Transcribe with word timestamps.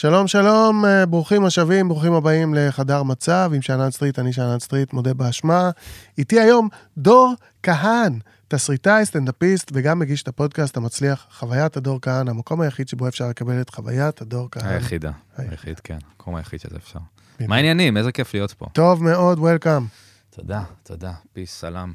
שלום, 0.00 0.26
שלום, 0.28 0.84
אה, 0.84 1.06
ברוכים 1.06 1.44
השבים, 1.44 1.88
ברוכים 1.88 2.12
הבאים 2.12 2.54
לחדר 2.54 3.02
מצב 3.02 3.50
עם 3.54 3.62
שאנן 3.62 3.90
סטריט, 3.90 4.18
אני 4.18 4.32
שאנן 4.32 4.58
סטריט, 4.58 4.92
מודה 4.92 5.14
באשמה. 5.14 5.70
איתי 6.18 6.40
היום 6.40 6.68
דור 6.98 7.34
כאהן, 7.62 8.18
תסריטאי, 8.48 9.06
סטנדאפיסט 9.06 9.70
וגם 9.74 9.98
מגיש 9.98 10.22
את 10.22 10.28
הפודקאסט 10.28 10.76
המצליח, 10.76 11.26
חוויית 11.30 11.76
הדור 11.76 11.98
כאהן, 12.02 12.28
המקום 12.28 12.60
היחיד 12.60 12.88
שבו 12.88 13.08
אפשר 13.08 13.28
לקבל 13.28 13.60
את 13.60 13.70
חוויית 13.70 14.20
הדור 14.20 14.48
כאהן. 14.50 14.66
היחידה, 14.66 15.10
היחיד. 15.36 15.80
כן, 15.80 15.98
המקום 16.10 16.34
היחיד 16.34 16.60
שזה 16.60 16.76
אפשר. 16.76 16.98
מה 17.40 17.56
העניינים? 17.56 17.96
איזה 17.96 18.12
כיף 18.12 18.34
להיות 18.34 18.52
פה. 18.52 18.66
טוב 18.72 19.04
מאוד, 19.04 19.38
welcome. 19.38 19.86
תודה, 20.30 20.62
תודה, 20.82 21.12
peace, 21.32 21.60
סלאם. 21.60 21.92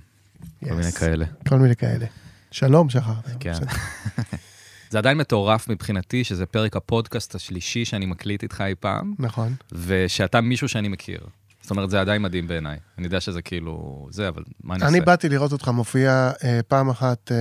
כל 0.68 0.76
מיני 0.76 0.92
כאלה. 0.92 1.26
כל 1.50 1.56
מיני 1.56 1.76
כאלה. 1.76 2.06
שלום, 2.52 2.90
שחר. 2.90 3.14
כן. 3.40 3.54
זה 4.90 4.98
עדיין 4.98 5.18
מטורף 5.18 5.68
מבחינתי, 5.68 6.24
שזה 6.24 6.46
פרק 6.46 6.76
הפודקאסט 6.76 7.36
השלישי 7.36 7.86
שאני 7.86 8.06
מקליט 8.06 8.44
איתך 8.44 8.64
אי 8.68 8.76
פעם, 8.80 9.14
נכון. 9.20 9.56
ושאתה 9.72 10.42
מישהו 10.42 10.70
שאני 10.70 10.88
מכיר. 10.88 11.20
זאת 11.62 11.72
אומרת, 11.72 11.90
זה 11.90 12.02
עדיין 12.02 12.22
מדהים 12.22 12.48
בעיניי. 12.48 12.78
אני 12.98 13.06
יודע 13.06 13.20
שזה 13.20 13.42
כאילו, 13.42 14.08
זה, 14.12 14.28
אבל 14.28 14.44
מה 14.64 14.76
אני 14.76 14.84
אעשה? 14.84 14.96
אני 14.96 15.06
באתי 15.06 15.30
לראות 15.30 15.52
אותך 15.52 15.68
מופיע 15.68 16.32
אה, 16.44 16.60
פעם 16.68 16.90
אחת 16.90 17.32
אה, 17.32 17.38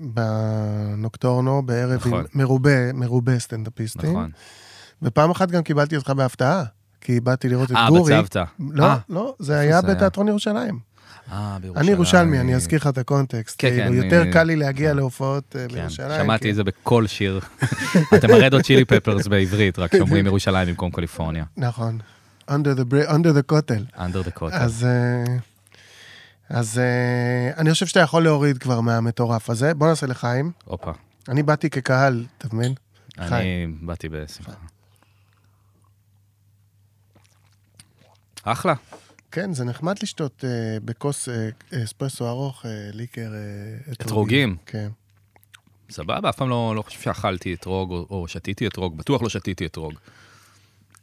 בנוקטורנו, 0.00 1.62
בערב 1.66 2.00
נכון. 2.00 2.12
עם 2.12 2.24
מרובה, 2.34 2.92
מרובה 2.92 3.38
סטנדאפיסטים. 3.38 4.10
נכון. 4.10 4.30
ופעם 5.02 5.30
אחת 5.30 5.50
גם 5.50 5.62
קיבלתי 5.62 5.96
אותך 5.96 6.10
בהפתעה, 6.10 6.64
כי 7.00 7.20
באתי 7.20 7.48
לראות 7.48 7.70
את 7.70 7.76
אה, 7.76 7.88
גורי. 7.88 8.14
בצוותא. 8.14 8.44
לא, 8.70 8.84
אה, 8.84 8.96
לא, 9.08 9.34
זה 9.38 9.58
היה? 9.58 9.82
בתיאטרון 9.82 10.28
ירושלים. 10.28 10.91
אה, 11.32 11.56
בירושלים. 11.60 11.84
אני 11.86 11.92
ירושלמי, 11.92 12.40
אני 12.40 12.54
אזכיר 12.54 12.78
לך 12.78 12.86
את 12.86 12.98
הקונטקסט. 12.98 13.54
כן, 13.58 13.68
כאילו, 13.70 13.84
כן, 13.86 13.94
יותר 13.94 14.32
קל 14.32 14.42
לי 14.42 14.56
להגיע. 14.56 14.92
להופעות 14.94 15.56
אה, 15.56 15.68
כן, 15.68 15.74
בירושלים. 15.74 16.22
שמעתי 16.22 16.42
כי- 16.44 16.50
את 16.50 16.54
זה 16.54 16.64
בכל 16.64 17.06
שיר. 17.06 17.40
אתם 18.18 18.30
הרד 18.30 18.52
עוד 18.52 18.62
צ'ילי 18.62 18.84
פפרס 18.84 19.26
בעברית, 19.26 19.78
רק 19.78 19.96
שאומרים 19.96 20.26
ירושלים 20.26 20.68
במקום 20.68 20.90
קליפורניה. 20.90 21.44
נכון. 21.56 21.98
under 22.50 22.76
the, 22.78 22.92
bri- 22.92 23.08
under 23.10 23.38
the 23.38 23.42
כותל. 23.46 23.84
under 23.96 24.28
the 24.28 24.38
coat. 24.40 24.52
אז, 24.52 24.84
אה, 24.84 25.34
אז 26.48 26.78
אה, 26.78 27.50
אני 27.60 27.72
חושב 27.72 27.86
שאתה 27.86 28.00
יכול 28.00 28.22
להוריד 28.22 28.58
כבר 28.58 28.80
מהמטורף 28.80 29.50
הזה. 29.50 29.74
בוא 29.74 29.88
נעשה 29.88 30.06
לחיים. 30.06 30.50
הופה. 30.64 30.92
אני 31.28 31.42
באתי 31.42 31.70
כקהל, 31.70 32.24
אתה 32.38 32.48
מבין? 32.56 32.74
אני 33.18 33.66
באתי 33.80 34.08
בשמחה. 34.08 34.52
אחלה. 38.44 38.74
כן, 39.32 39.52
זה 39.52 39.64
נחמד 39.64 39.96
לשתות 40.02 40.44
אה, 40.44 40.50
בכוס 40.84 41.28
אה, 41.28 41.48
אספרסו 41.84 42.28
ארוך, 42.28 42.66
אה, 42.66 42.70
ליקר 42.92 43.32
אה, 43.34 43.92
אתרוגים. 43.92 44.56
כן. 44.66 44.88
סבבה, 45.90 46.28
אף 46.28 46.36
פעם 46.36 46.48
לא, 46.48 46.72
לא 46.76 46.82
חושב 46.82 47.00
שאכלתי 47.00 47.54
אתרוג 47.54 47.90
או, 47.90 48.06
או 48.10 48.28
שתיתי 48.28 48.66
אתרוג, 48.66 48.98
בטוח 48.98 49.22
לא 49.22 49.28
שתיתי 49.28 49.66
אתרוג. 49.66 49.92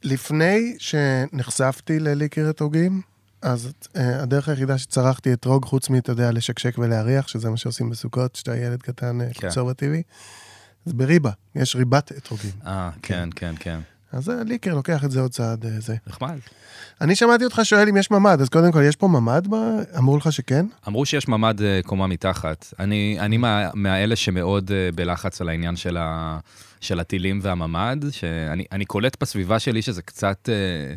לפני 0.03 0.75
שנחשפתי 0.79 1.99
לליקר 1.99 2.49
אתרוגים, 2.49 3.01
אז 3.41 3.73
אה, 3.95 4.21
הדרך 4.21 4.49
היחידה 4.49 4.77
שצרכתי 4.77 5.33
אתרוג, 5.33 5.65
חוץ 5.65 5.89
מאתה 5.89 6.11
יודע, 6.11 6.31
לשקשק 6.31 6.77
ולהריח, 6.77 7.27
שזה 7.27 7.49
מה 7.49 7.57
שעושים 7.57 7.89
בסוכות, 7.89 8.33
כשאתה 8.33 8.57
ילד 8.57 8.81
קטן 8.81 9.21
אה, 9.21 9.27
כן. 9.33 9.41
קונסרבטיבי, 9.41 10.01
אז 10.85 10.93
בריבה, 10.93 11.31
יש 11.55 11.75
ריבת 11.75 12.11
אתרוגים. 12.11 12.51
אה, 12.65 12.89
כן, 13.01 13.29
כן, 13.35 13.55
כן. 13.59 13.79
אז 14.11 14.29
הליקר 14.29 14.73
לוקח 14.73 15.03
את 15.03 15.11
זה 15.11 15.21
עוד 15.21 15.31
צעד 15.31 15.65
אה, 15.65 15.79
זה. 15.79 15.95
נחמד. 16.07 16.37
אני 17.01 17.15
שמעתי 17.15 17.43
אותך 17.43 17.59
שואל 17.63 17.89
אם 17.89 17.97
יש 17.97 18.11
ממ"ד, 18.11 18.41
אז 18.41 18.49
קודם 18.49 18.71
כל, 18.71 18.83
יש 18.83 18.95
פה 18.95 19.07
ממ"ד? 19.07 19.47
ב- 19.49 19.97
אמרו 19.97 20.17
לך 20.17 20.31
שכן? 20.31 20.65
אמרו 20.87 21.05
שיש 21.05 21.27
ממ"ד 21.27 21.61
אה, 21.61 21.79
קומה 21.85 22.07
מתחת. 22.07 22.73
אני, 22.79 23.17
אני 23.19 23.37
מה, 23.37 23.69
מהאלה 23.73 24.15
שמאוד 24.15 24.71
אה, 24.71 24.89
בלחץ 24.95 25.41
על 25.41 25.49
העניין 25.49 25.75
של, 25.75 25.97
ה, 25.97 26.39
של 26.81 26.99
הטילים 26.99 27.39
והממ"ד, 27.43 27.97
שאני 28.11 28.65
אני 28.71 28.85
קולט 28.85 29.17
בסביבה 29.21 29.59
שלי 29.59 29.81
שזה 29.81 30.01
קצת, 30.01 30.49
אה, 30.49 30.93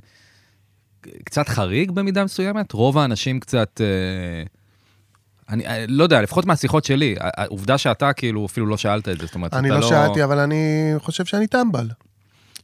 קצת 1.24 1.48
חריג 1.48 1.90
במידה 1.90 2.24
מסוימת. 2.24 2.72
רוב 2.72 2.98
האנשים 2.98 3.40
קצת... 3.40 3.80
אה, 3.80 4.42
אני 5.48 5.66
אה, 5.66 5.84
לא 5.88 6.02
יודע, 6.02 6.22
לפחות 6.22 6.46
מהשיחות 6.46 6.84
שלי, 6.84 7.14
העובדה 7.20 7.78
שאתה 7.78 8.12
כאילו 8.12 8.46
אפילו 8.46 8.66
לא 8.66 8.76
שאלת 8.76 9.08
את 9.08 9.20
זה, 9.20 9.26
זאת 9.26 9.34
אומרת, 9.34 9.54
אני 9.54 9.68
אתה 9.68 9.78
לא 9.78 9.88
שאלתי, 9.88 10.24
אבל 10.24 10.38
אני 10.38 10.92
חושב 10.98 11.24
שאני 11.24 11.46
טמבל. 11.46 11.88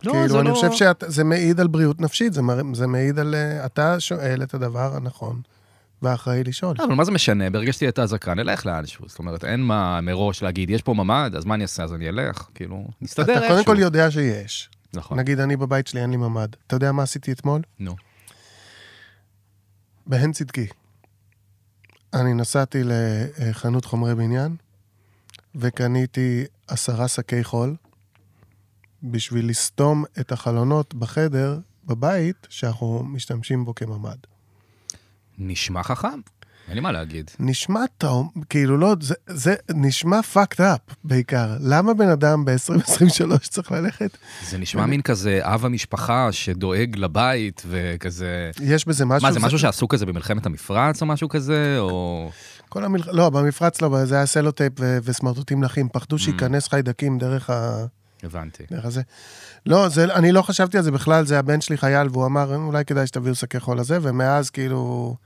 לא, 0.04 0.12
כאילו, 0.12 0.28
זה 0.28 0.40
אני 0.40 0.48
לא... 0.48 0.54
חושב 0.54 0.70
שזה 0.72 1.24
מעיד 1.24 1.60
על 1.60 1.66
בריאות 1.66 2.00
נפשית, 2.00 2.32
זה 2.32 2.42
מר- 2.42 2.74
זה 2.74 2.86
מעיד 2.86 3.18
על... 3.18 3.34
אה, 3.34 3.66
אתה 3.66 4.00
שואל 4.00 4.42
את 4.42 4.54
הדבר 4.54 4.96
הנכון, 4.96 5.40
ואחראי 6.02 6.44
לשאול. 6.44 6.74
לא, 6.78 6.84
אבל 6.84 6.94
מה 6.94 7.04
זה 7.04 7.10
משנה? 7.10 7.50
ברגע 7.50 7.72
שתהיה 7.72 7.88
את 7.88 7.98
האזעקה, 7.98 8.34
נלך 8.34 8.66
לאנשהו. 8.66 9.08
זאת 9.08 9.18
אומרת, 9.18 9.44
אין 9.44 9.60
מה 9.60 10.00
מראש 10.00 10.42
להגיד, 10.42 10.70
יש 10.70 10.82
פה 10.82 10.94
ממ"ד, 10.94 11.30
אז 11.36 11.44
מה 11.44 11.54
אני 11.54 11.62
אעשה? 11.62 11.82
אז 11.84 11.94
אני 11.94 12.08
אלך, 12.08 12.48
כאילו, 12.54 12.88
נסתדר 13.00 13.24
אתה 13.24 13.32
איכשהו. 13.32 13.48
קודם 13.54 13.64
כל 13.64 13.76
יודע 13.82 14.10
שיש. 14.10 14.70
נכון, 14.94 15.18
נגיד, 15.18 15.40
אני 15.40 15.56
בבית 15.56 15.86
שלי, 15.86 16.00
אין 16.02 16.10
לי 16.10 16.16
ממ"ד. 16.16 16.48
אתה 16.66 16.76
יודע 16.76 16.92
מה 16.92 17.02
עשיתי 17.02 17.32
אתמול? 17.32 17.62
נו. 17.80 17.96
בהן 20.06 20.32
צדקי. 20.32 20.66
אני 22.14 22.34
נסעתי 22.34 22.82
לחנות 22.84 23.84
חומרי 23.84 24.14
בניין, 24.14 24.56
וקניתי 25.54 26.44
עשרה 26.68 27.08
שקי 27.08 27.44
חול, 27.44 27.74
בשביל 29.02 29.48
לסתום 29.48 30.04
את 30.20 30.32
החלונות 30.32 30.94
בחדר, 30.94 31.58
בבית, 31.84 32.46
שאנחנו 32.48 33.02
משתמשים 33.04 33.64
בו 33.64 33.74
כממ"ד. 33.74 34.18
נשמע 35.38 35.82
חכם, 35.82 36.20
אין 36.68 36.74
לי 36.74 36.80
מה 36.80 36.92
להגיד. 36.92 37.30
נשמע 37.38 37.80
טעום, 37.98 38.30
כאילו 38.50 38.76
לא, 38.76 38.94
זה, 39.00 39.14
זה 39.26 39.54
נשמע 39.74 40.20
fucked 40.34 40.58
up 40.58 40.94
בעיקר. 41.04 41.56
למה 41.60 41.94
בן 41.94 42.08
אדם 42.08 42.44
ב-2023 42.44 43.38
צריך 43.38 43.72
ללכת? 43.72 44.18
זה 44.48 44.58
נשמע 44.58 44.86
מין 44.86 45.02
כזה 45.02 45.40
אב 45.42 45.64
המשפחה 45.64 46.32
שדואג 46.32 46.96
לבית 46.96 47.62
וכזה... 47.66 48.50
יש 48.62 48.88
בזה 48.88 49.04
משהו... 49.04 49.28
מה, 49.28 49.32
זה 49.32 49.40
משהו 49.40 49.58
שעשו 49.58 49.88
כזה 49.88 50.06
במלחמת 50.06 50.46
המפרץ 50.46 51.02
או 51.02 51.06
משהו 51.06 51.28
כזה, 51.28 51.76
או... 51.78 52.30
כל 52.68 52.84
המלח... 52.84 53.08
לא, 53.08 53.30
במפרץ 53.30 53.82
לא, 53.82 54.04
זה 54.04 54.14
היה 54.14 54.26
סלוטייפ 54.26 54.72
ו- 54.80 54.98
וסמרטוטים 55.02 55.64
נחים. 55.64 55.86
ממ. 55.86 55.92
פחדו 55.92 56.18
שייכנס 56.18 56.68
חיידקים 56.68 57.18
דרך 57.18 57.50
ה... 57.50 57.86
הבנתי. 58.22 58.64
דרך 58.70 58.84
הזה. 58.84 59.02
לא, 59.66 59.88
זה, 59.88 60.04
אני 60.14 60.32
לא 60.32 60.42
חשבתי 60.42 60.76
על 60.76 60.82
זה 60.82 60.90
בכלל, 60.90 61.26
זה 61.26 61.38
הבן 61.38 61.60
שלי 61.60 61.76
חייל, 61.76 62.08
והוא 62.12 62.26
אמר, 62.26 62.54
אולי 62.54 62.84
כדאי 62.84 63.06
שתביאו 63.06 63.34
שקי 63.34 63.60
חול 63.60 63.80
לזה, 63.80 63.98
ומאז 64.02 64.50
כאילו 64.50 65.16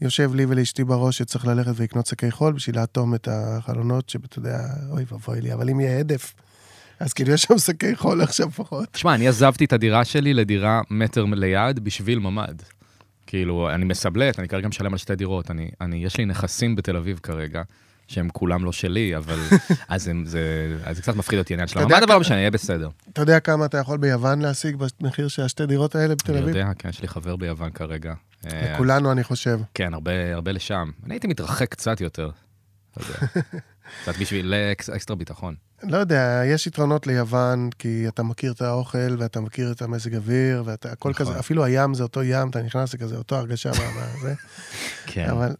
יושב 0.00 0.34
לי 0.34 0.46
ולאשתי 0.48 0.84
בראש 0.84 1.18
שצריך 1.18 1.46
ללכת 1.46 1.72
ולקנות 1.76 2.06
שקי 2.06 2.30
חול 2.30 2.52
בשביל 2.52 2.80
לאטום 2.80 3.14
את 3.14 3.28
החלונות, 3.30 4.08
שאתה 4.08 4.38
יודע, 4.38 4.58
אוי 4.90 5.04
ואבוי 5.12 5.40
לי, 5.40 5.52
אבל 5.52 5.70
אם 5.70 5.80
יהיה 5.80 5.98
הדף, 5.98 6.34
אז 7.00 7.12
כאילו 7.12 7.32
יש 7.32 7.42
שם 7.42 7.58
שקי 7.58 7.96
חול 7.96 8.20
עכשיו 8.22 8.50
פחות. 8.50 8.88
תשמע, 8.92 9.14
אני 9.14 9.28
עזבתי 9.28 9.64
את 9.64 9.72
הדירה 9.72 10.04
שלי 10.04 10.34
לדירה 10.34 10.80
מטר 10.90 11.24
ליד 11.24 11.78
בשביל 11.84 12.18
ממ"ד. 12.18 12.62
כאילו, 13.26 13.70
אני 13.70 13.84
מסבלט, 13.84 14.38
אני 14.38 14.48
כרגע 14.48 14.68
משלם 14.68 14.92
על 14.92 14.98
שתי 14.98 15.16
דירות. 15.16 15.50
אני, 15.50 15.70
אני, 15.80 16.04
יש 16.04 16.16
לי 16.16 16.24
נכסים 16.24 16.76
בתל 16.76 16.96
אביב 16.96 17.20
כרגע, 17.22 17.62
שהם 18.08 18.28
כולם 18.32 18.64
לא 18.64 18.72
שלי, 18.72 19.16
אבל... 19.16 19.38
אז 19.88 20.08
הם, 20.08 20.24
זה, 20.26 20.40
אז 20.84 20.96
זה 20.96 21.02
קצת 21.02 21.16
מפחיד 21.16 21.38
אותי 21.38 21.52
העניין 21.54 21.68
של 21.68 21.72
אתה 21.78 21.84
יודע 21.84 21.94
הממ"ד, 21.94 22.02
אבל 22.02 22.06
כמה- 22.06 22.14
לא 22.14 22.20
משנה, 22.20 22.38
יהיה 22.38 22.50
בסדר. 22.50 22.88
אתה 23.12 23.22
יודע 23.22 23.40
כמה 23.40 23.64
אתה 23.64 23.78
יכול 23.78 23.98
ביוון 23.98 24.42
להשיג 24.42 24.76
במחיר 25.00 25.28
של 25.28 25.42
השתי 25.42 25.66
דירות 25.66 25.94
האלה 25.94 26.14
בתל 26.14 26.32
אני 26.32 26.40
אביב? 26.42 26.56
יודע, 26.56 26.70
כן, 26.78 26.88
יש 26.88 27.02
לי 27.02 27.08
חבר 27.08 27.36
ביוון 27.36 27.70
כרגע. 27.70 28.14
אה, 28.46 28.74
כולנו, 28.76 29.12
אני 29.12 29.24
חושב. 29.24 29.60
כן, 29.74 29.94
הרבה, 29.94 30.34
הרבה 30.34 30.52
לשם. 30.52 30.90
אני 31.06 31.14
הייתי 31.14 31.26
מתרחק 31.26 31.68
קצת 31.70 32.00
יותר. 32.00 32.30
יודע. 32.96 33.14
קצת 34.02 34.14
בשביל 34.20 34.54
אקס- 34.72 34.90
אקסטרה 34.90 35.16
ביטחון. 35.16 35.54
לא 35.82 35.96
יודע, 35.96 36.42
יש 36.46 36.66
יתרונות 36.66 37.06
ליוון, 37.06 37.70
כי 37.78 38.04
אתה 38.08 38.22
מכיר 38.22 38.52
את 38.52 38.62
האוכל, 38.62 39.16
ואתה 39.18 39.40
מכיר 39.40 39.72
את 39.72 39.82
המזג 39.82 40.14
אוויר, 40.14 40.62
ואתה, 40.66 40.92
הכל 40.92 41.10
נכון. 41.10 41.26
כזה, 41.26 41.38
אפילו 41.38 41.64
הים 41.64 41.94
זה 41.94 42.02
אותו 42.02 42.22
ים, 42.22 42.48
אתה 42.50 42.62
נכנס 42.62 42.94
לכזה, 42.94 43.16
אותו 43.16 43.36
הרגשה, 43.36 43.70
מה- 43.70 43.94
מה 44.00 44.20
זה, 44.22 44.34
כן. 45.12 45.30
אבל 45.30 45.54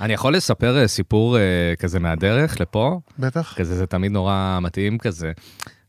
אני 0.00 0.12
יכול 0.12 0.36
לספר 0.36 0.78
אה, 0.78 0.88
סיפור 0.88 1.38
אה, 1.38 1.42
כזה 1.78 2.00
מהדרך 2.00 2.60
לפה? 2.60 3.00
בטח. 3.18 3.54
כזה, 3.56 3.74
זה 3.74 3.86
תמיד 3.86 4.12
נורא 4.12 4.58
מתאים 4.62 4.98
כזה. 4.98 5.32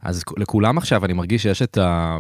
אז 0.02 0.24
לכולם 0.38 0.78
עכשיו, 0.78 1.06
אני 1.06 1.14
מרגיש 1.14 1.44
שיש 1.44 1.62
את, 1.62 1.78
ה, 1.78 2.18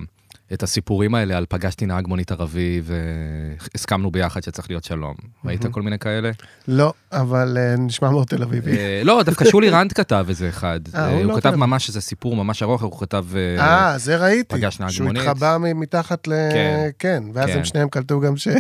את 0.53 0.63
הסיפורים 0.63 1.16
האלה 1.16 1.38
על 1.38 1.45
פגשתי 1.50 1.86
נהג 1.86 2.07
מונית 2.07 2.31
ערבי 2.31 2.81
והסכמנו 2.83 4.12
ביחד 4.12 4.44
שצריך 4.44 4.69
להיות 4.69 4.83
שלום. 4.83 5.16
ראית 5.45 5.66
כל 5.66 5.81
מיני 5.81 6.00
כאלה? 6.00 6.31
לא, 6.68 6.94
אבל 7.12 7.57
אה, 7.60 7.75
נשמע 7.77 8.10
מאוד 8.10 8.27
תל 8.27 8.44
אביבי. 8.44 8.77
אה, 8.77 9.01
לא, 9.04 9.24
דווקא 9.24 9.45
שולי 9.45 9.69
רנד 9.69 9.94
כתב 9.94 10.25
איזה 10.30 10.50
אחד. 10.50 10.80
אה, 10.95 11.10
הוא 11.10 11.24
לא 11.25 11.36
כתב. 11.36 11.56
ממש 11.56 11.88
איזה 11.88 12.01
סיפור 12.01 12.36
ממש 12.36 12.63
ארוך, 12.63 12.83
הוא 12.83 13.00
כתב... 13.00 13.25
אה, 13.60 13.98
זה 13.98 14.18
ראיתי. 14.18 14.56
פגש 14.56 14.80
נהג 14.80 14.89
שהוא 14.89 15.06
מונית. 15.07 15.21
התחבא 15.21 15.57
מ- 15.60 15.80
מתחת 15.80 16.27
ל... 16.27 16.31
כן. 16.51 16.89
כן, 17.00 17.24
ואז 17.33 17.50
כן. 17.50 17.57
הם 17.57 17.66
שניהם 17.66 17.89
קלטו 17.89 18.19
גם 18.19 18.38
ש... 18.38 18.48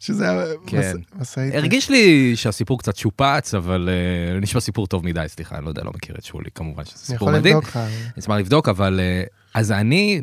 שזה 0.00 0.30
היה 0.30 0.44
כן. 0.66 0.92
משאית. 1.20 1.54
הרגיש 1.54 1.90
לי 1.90 2.32
שהסיפור 2.36 2.78
קצת 2.78 2.96
שופץ, 2.96 3.54
אבל 3.54 3.88
נשמע 4.42 4.60
סיפור 4.60 4.86
טוב 4.86 5.04
מדי, 5.04 5.24
סליחה, 5.26 5.56
אני 5.56 5.64
לא 5.64 5.68
יודע, 5.70 5.82
לא 5.84 5.90
מכיר 5.94 6.14
את 6.18 6.24
שולי, 6.24 6.50
כמובן 6.54 6.84
שזה 6.84 6.94
אני 6.94 7.00
סיפור 7.04 7.28
יכול 7.28 7.38
מדהים. 7.38 7.56
לבדוק 7.56 7.68
לך. 7.70 7.78
נשמח 8.16 8.36
לבדוק, 8.36 8.68
אבל... 8.68 9.00
אז 9.54 9.72
אני, 9.72 10.20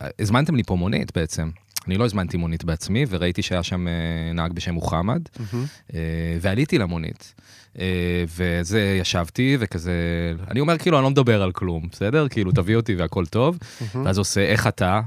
הזמנתם 0.00 0.56
לי 0.56 0.62
פה 0.62 0.76
מונית 0.76 1.16
בעצם. 1.16 1.50
אני 1.86 1.96
לא 1.96 2.04
הזמנתי 2.04 2.36
מונית 2.36 2.64
בעצמי, 2.64 3.04
וראיתי 3.08 3.42
שהיה 3.42 3.62
שם 3.62 3.88
אה, 3.88 3.92
נהג 4.34 4.52
בשם 4.52 4.74
מוחמד. 4.74 5.22
אה, 5.94 6.00
ועליתי 6.40 6.78
למונית. 6.78 7.34
אה, 7.78 8.24
וזה, 8.36 8.98
ישבתי, 9.00 9.56
וכזה, 9.60 9.92
אני 10.50 10.60
אומר, 10.60 10.78
כאילו, 10.78 10.98
אני 10.98 11.04
לא 11.04 11.10
מדבר 11.10 11.42
על 11.42 11.52
כלום, 11.52 11.88
בסדר? 11.92 12.28
כאילו, 12.28 12.52
תביא 12.52 12.76
אותי 12.76 12.94
והכל 12.94 13.26
טוב. 13.26 13.58
ואז 14.04 14.18
עושה, 14.18 14.40
איך 14.40 14.66
אתה? 14.66 15.00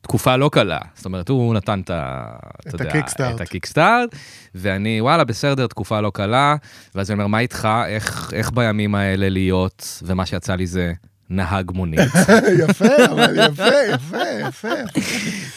תקופה 0.00 0.36
לא 0.36 0.50
קלה. 0.52 0.78
זאת 0.94 1.04
אומרת, 1.04 1.28
הוא 1.28 1.54
נתן 1.54 1.80
את 1.80 1.90
ה... 1.90 2.24
את 2.68 2.80
הקיקסטארט. 2.80 3.34
את 3.34 3.40
הקיקסטארט, 3.40 4.14
ואני, 4.54 5.00
וואלה, 5.00 5.24
בסדר, 5.24 5.66
תקופה 5.66 6.00
לא 6.00 6.10
קלה. 6.14 6.56
ואז 6.94 7.10
אני 7.10 7.14
אומר, 7.14 7.26
מה 7.26 7.38
איתך? 7.38 7.68
איך, 7.86 8.32
איך 8.32 8.50
בימים 8.50 8.94
האלה 8.94 9.28
להיות? 9.28 10.02
ומה 10.02 10.26
שיצא 10.26 10.54
לי 10.54 10.66
זה 10.66 10.92
נהג 11.30 11.70
מונית. 11.74 12.00
יפה, 12.68 12.84
אבל 13.10 13.38
יפה, 13.38 13.64
יפה, 13.94 14.16
יפה. 14.48 14.68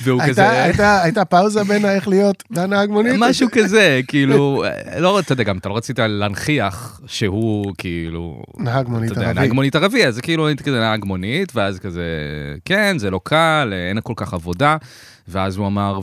והוא 0.04 0.22
כזה... 0.28 0.64
הייתה- 0.64 1.25
פאוזה 1.25 1.64
בין 1.64 1.86
האיך 1.86 2.08
להיות 2.08 2.44
והנהג 2.52 2.90
מונית? 2.90 3.14
משהו 3.20 3.48
כזה, 3.52 4.00
כאילו, 4.08 4.64
לא, 4.98 5.20
אתה 5.20 5.34
יודע, 5.34 5.44
גם 5.44 5.58
אתה 5.58 5.70
לא 5.70 5.78
רצית 5.78 6.00
להנכיח 6.00 7.02
שהוא 7.06 7.74
כאילו, 7.78 8.44
נהג 8.58 8.88
מונית 8.88 9.12
ערבי. 9.18 9.34
נהג 9.34 9.52
מונית 9.54 9.75
ערבי, 9.75 10.06
אז 10.06 10.20
כאילו 10.20 10.48
הייתי 10.48 10.64
כזה 10.64 10.80
נהג 10.80 11.06
מונית, 11.06 11.52
ואז 11.56 11.80
כזה, 11.80 12.04
כן, 12.66 12.96
זה 12.98 13.12
לא 13.12 13.20
קל, 13.24 13.74
אין 13.90 14.00
כל 14.04 14.14
כך 14.16 14.34
עבודה, 14.34 14.78
ואז 15.28 15.58
הוא 15.58 15.68
אמר, 15.68 16.00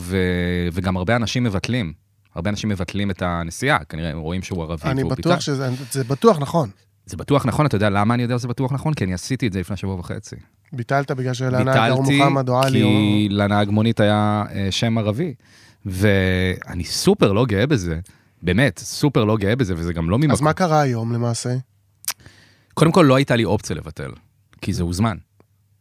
וגם 0.73 0.97
הרבה 0.97 1.15
אנשים 1.15 1.43
מבטלים, 1.43 1.93
הרבה 2.35 2.49
אנשים 2.49 2.69
מבטלים 2.69 3.11
את 3.11 3.21
הנסיעה, 3.25 3.77
כנראה 3.89 4.09
הם 4.09 4.19
רואים 4.19 4.41
שהוא 4.41 4.63
ערבי. 4.63 4.81
אני 4.85 5.03
בטוח. 5.03 5.39
שזה 5.39 5.69
זה 5.91 6.03
בטוח 6.03 6.39
נכון. 6.39 6.69
זה 7.11 7.17
בטוח 7.17 7.45
נכון, 7.45 7.65
אתה 7.65 7.75
יודע 7.75 7.89
למה 7.89 8.13
אני 8.13 8.23
יודע 8.23 8.37
שזה 8.37 8.47
בטוח 8.47 8.71
נכון? 8.71 8.93
כי 8.93 9.03
אני 9.03 9.13
עשיתי 9.13 9.47
את 9.47 9.53
זה 9.53 9.59
לפני 9.59 9.77
שבוע 9.77 9.95
וחצי. 9.95 10.35
ביטלת 10.73 11.11
בגלל 11.11 11.33
שלנהג 11.33 11.67
ביטלתי, 11.67 12.17
מוחמד 12.17 12.49
או 12.49 12.63
עלי 12.63 12.83
או... 12.83 12.89
כי 12.89 13.27
לנהג 13.31 13.69
מונית 13.69 13.99
היה 13.99 14.43
אה, 14.53 14.67
שם 14.71 14.97
ערבי. 14.97 15.33
ואני 15.85 16.83
סופר 16.83 17.31
לא 17.31 17.45
גאה 17.45 17.67
בזה, 17.67 17.99
באמת, 18.41 18.79
סופר 18.79 19.23
לא 19.23 19.37
גאה 19.37 19.55
בזה, 19.55 19.73
וזה 19.77 19.93
גם 19.93 20.09
לא 20.09 20.17
ממקום. 20.17 20.31
אז 20.31 20.41
מה 20.41 20.53
קרה 20.53 20.81
היום 20.81 21.13
למעשה? 21.13 21.55
קודם 22.73 22.91
כל, 22.91 23.01
לא 23.01 23.15
הייתה 23.15 23.35
לי 23.35 23.43
אופציה 23.43 23.75
לבטל, 23.75 24.11
כי 24.61 24.73
זה 24.73 24.83
הוזמן. 24.83 25.17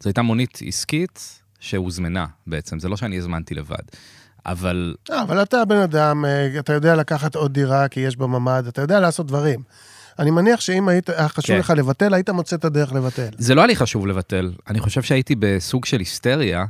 זו 0.01 0.09
הייתה 0.09 0.23
מונית 0.23 0.59
עסקית 0.67 1.43
שהוזמנה 1.61 2.27
בעצם, 2.47 2.79
זה 2.79 2.89
לא 2.89 2.97
שאני 2.97 3.19
הזמנתי 3.19 3.55
לבד. 3.55 3.83
אבל 4.47 4.95
אה, 5.11 5.23
אבל 5.23 5.43
אתה 5.43 5.65
בן 5.65 5.77
אדם, 5.77 6.25
אה, 6.25 6.59
אתה 6.59 6.73
יודע 6.73 6.95
לקחת 6.95 7.35
עוד 7.35 7.55
דירה 7.55 7.89
כי 7.89 8.01
יש 8.01 8.17
בה 8.17 8.27
ממ"ד, 8.27 8.67
אתה 8.69 8.83
יודע 8.83 9.01
לעשות 9.01 9.27
דברים. 9.27 9.63
אני 10.19 10.31
מניח 10.31 10.61
שאם 10.61 10.89
היית, 10.89 11.09
היה 11.09 11.29
חשוב 11.29 11.57
כן. 11.57 11.59
לך 11.59 11.71
לבטל, 11.71 12.15
היית 12.15 12.31
מוצא 12.31 12.57
את 12.57 12.65
הדרך 12.65 12.93
לבטל. 12.93 13.29
זה 13.39 13.55
לא 13.55 13.61
היה 13.61 13.67
לי 13.67 13.77
חשוב 13.77 14.07
לבטל. 14.07 14.53
אני 14.69 14.81
חושב 14.81 15.03
שהייתי 15.03 15.35
בסוג 15.39 15.85
של 15.85 15.99
היסטריה 15.99 16.65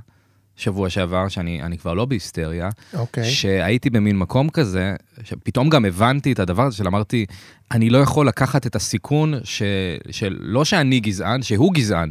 שבוע 0.56 0.90
שעבר, 0.90 1.28
שאני 1.28 1.62
אני 1.62 1.78
כבר 1.78 1.94
לא 1.94 2.04
בהיסטריה, 2.04 2.68
אוקיי. 2.94 3.24
שהייתי 3.30 3.90
במין 3.90 4.18
מקום 4.18 4.50
כזה, 4.50 4.94
שפתאום 5.24 5.68
גם 5.68 5.84
הבנתי 5.84 6.32
את 6.32 6.38
הדבר 6.38 6.62
הזה 6.62 6.76
של 6.76 6.86
אמרתי, 6.86 7.26
אני 7.70 7.90
לא 7.90 7.98
יכול 7.98 8.28
לקחת 8.28 8.66
את 8.66 8.76
הסיכון 8.76 9.34
ש, 9.44 9.62
של 10.10 10.36
לא 10.40 10.64
שאני 10.64 11.00
גזען, 11.00 11.42
שהוא 11.42 11.74
גזען. 11.74 12.10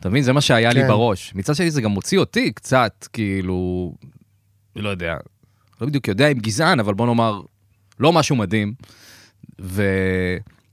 אתה 0.00 0.08
מבין? 0.08 0.22
זה 0.22 0.32
מה 0.32 0.40
שהיה 0.40 0.72
לי 0.72 0.80
כן. 0.80 0.88
בראש. 0.88 1.32
מצד 1.34 1.54
שני 1.54 1.70
זה 1.70 1.80
גם 1.80 1.90
מוציא 1.90 2.18
אותי 2.18 2.52
קצת, 2.52 3.08
כאילו, 3.12 3.92
לא 4.76 4.88
יודע, 4.88 5.16
לא 5.80 5.86
בדיוק 5.86 6.08
יודע 6.08 6.28
אם 6.28 6.38
גזען, 6.38 6.80
אבל 6.80 6.94
בוא 6.94 7.06
נאמר, 7.06 7.40
לא 8.00 8.12
משהו 8.12 8.36
מדהים. 8.36 8.74
ו... 9.62 9.82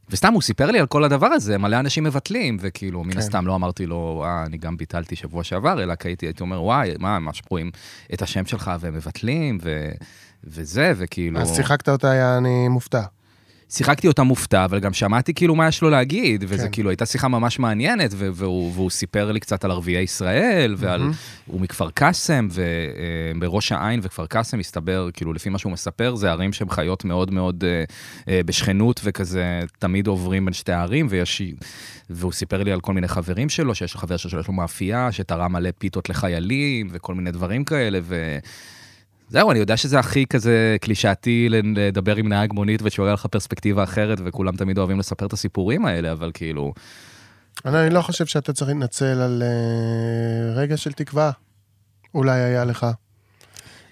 וסתם 0.09 0.33
הוא 0.33 0.41
סיפר 0.41 0.71
לי 0.71 0.79
על 0.79 0.87
כל 0.87 1.03
הדבר 1.03 1.27
הזה, 1.27 1.57
מלא 1.57 1.79
אנשים 1.79 2.03
מבטלים, 2.03 2.57
וכאילו, 2.61 3.03
מן 3.03 3.13
כן. 3.13 3.19
הסתם 3.19 3.47
לא 3.47 3.55
אמרתי 3.55 3.85
לו, 3.85 4.23
אה, 4.25 4.43
אני 4.45 4.57
גם 4.57 4.77
ביטלתי 4.77 5.15
שבוע 5.15 5.43
שעבר, 5.43 5.83
אלא 5.83 5.95
כי 5.95 6.07
הייתי, 6.07 6.25
הייתי 6.25 6.43
אומר, 6.43 6.63
וואי, 6.63 6.93
מה, 6.99 7.19
מה 7.19 7.33
שרואים 7.33 7.71
את 8.13 8.21
השם 8.21 8.45
שלך 8.45 8.71
והם 8.79 8.93
מבטלים, 8.93 9.57
ו... 9.61 9.89
וזה, 10.43 10.93
וכאילו... 10.97 11.39
אז 11.39 11.55
שיחקת 11.55 11.89
אותה, 11.89 12.37
אני 12.37 12.67
מופתע. 12.67 13.01
שיחקתי 13.69 14.07
אותה 14.07 14.23
מופתע, 14.23 14.65
אבל 14.65 14.79
גם 14.79 14.93
שמעתי 14.93 15.33
כאילו 15.33 15.55
מה 15.55 15.67
יש 15.67 15.81
לו 15.81 15.89
להגיד, 15.89 16.43
וזה 16.47 16.63
כן. 16.63 16.71
כאילו 16.71 16.89
הייתה 16.89 17.05
שיחה 17.05 17.27
ממש 17.27 17.59
מעניינת, 17.59 18.11
ו- 18.13 18.29
והוא, 18.33 18.71
והוא 18.73 18.89
סיפר 18.89 19.31
לי 19.31 19.39
קצת 19.39 19.65
על 19.65 19.71
ערביי 19.71 20.01
ישראל, 20.01 20.75
ועל... 20.77 20.99
מהמם. 20.99 21.13
הוא 21.45 21.61
מכפר 21.61 21.89
קאסם, 21.89 22.47
ובראש 22.51 23.71
העין 23.71 23.99
וכפר 24.03 24.25
קאסם, 24.25 24.57
מסתבר, 24.57 25.09
כאילו, 25.13 25.33
לפי 25.33 25.49
מה 25.49 25.57
שהוא 25.57 25.71
מספר, 25.71 26.15
זה 26.15 26.31
ערים 26.31 26.53
שהן 26.53 26.69
חיות 26.69 27.05
מאוד 27.05 27.33
מאוד 27.33 27.63
אה, 27.67 27.83
אה, 28.27 28.41
בשכנות, 28.45 29.01
וכזה 29.03 29.59
תמיד 29.79 30.07
עוברים 30.07 30.45
בין 30.45 30.53
שתי 30.53 30.71
הערים, 30.71 31.07
ויש... 31.09 31.41
והוא 32.09 32.31
סיפר 32.31 32.63
לי 32.63 32.71
על 32.71 32.81
כל 32.81 32.93
מיני 32.93 33.07
חברים 33.07 33.49
שלו, 33.49 33.75
שיש 33.75 33.95
חבר 33.95 34.17
שלו 34.17 34.29
שיש 34.29 34.47
לו 34.47 34.53
מאפייה, 34.53 35.11
שתרם 35.11 35.51
מלא 35.51 35.69
פיתות 35.77 36.09
לחיילים, 36.09 36.87
וכל 36.91 37.15
מיני 37.15 37.31
דברים 37.31 37.63
כאלה, 37.63 37.99
ו... 38.03 38.37
זהו, 39.29 39.51
אני 39.51 39.59
יודע 39.59 39.77
שזה 39.77 39.99
הכי 39.99 40.25
כזה 40.25 40.77
קלישאתי 40.81 41.47
לדבר 41.75 42.15
עם 42.15 42.27
נהג 42.29 42.53
מונית 42.53 42.81
ושהוא 42.83 43.09
לך 43.09 43.25
פרספקטיבה 43.25 43.83
אחרת, 43.83 44.17
וכולם 44.25 44.55
תמיד 44.55 44.77
אוהבים 44.77 44.99
לספר 44.99 45.25
את 45.25 45.33
הסיפורים 45.33 45.85
האלה, 45.85 46.11
אבל 46.11 46.31
כאילו, 46.33 46.73
אני 47.65 47.79
אני 47.79 47.93
לא 47.93 48.01
חושב 48.01 48.25
שאתה 48.25 48.53
צריך 48.53 48.69
להתנצל 48.69 49.21
על 49.21 49.43
אה, 49.45 50.61
רגע 50.61 50.77
של 50.77 50.91
תקווה. 50.91 51.31
אולי 52.15 52.39
היה 52.39 52.65
לך. 52.65 52.87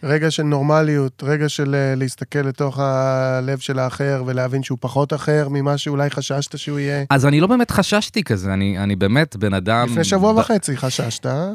רגע 0.04 0.32
של 0.32 0.44
נורמליות, 0.44 1.24
רגע 1.24 1.50
של 1.50 1.76
אה, 1.76 1.96
להסתכל 1.96 2.40
לתוך 2.40 2.80
הלב 2.80 3.58
של 3.58 3.80
האחר 3.80 4.24
ולהבין 4.26 4.64
שהוא 4.64 4.78
פחות 4.82 5.14
אחר 5.14 5.48
ממה 5.52 5.78
שאולי 5.78 6.10
חששת 6.10 6.58
שהוא 6.58 6.80
יהיה. 6.80 7.04
אז 7.10 7.26
אני 7.26 7.40
לא 7.40 7.48
באמת 7.48 7.72
חששתי 7.72 8.24
כזה, 8.24 8.54
אני, 8.54 8.78
אני 8.80 8.96
באמת 8.96 9.36
בן 9.36 9.54
אדם... 9.54 9.88
לפני 9.90 10.04
שבוע 10.04 10.34
ב- 10.34 10.38
וחצי 10.38 10.78
חששת, 10.78 11.26
אה? 11.26 11.52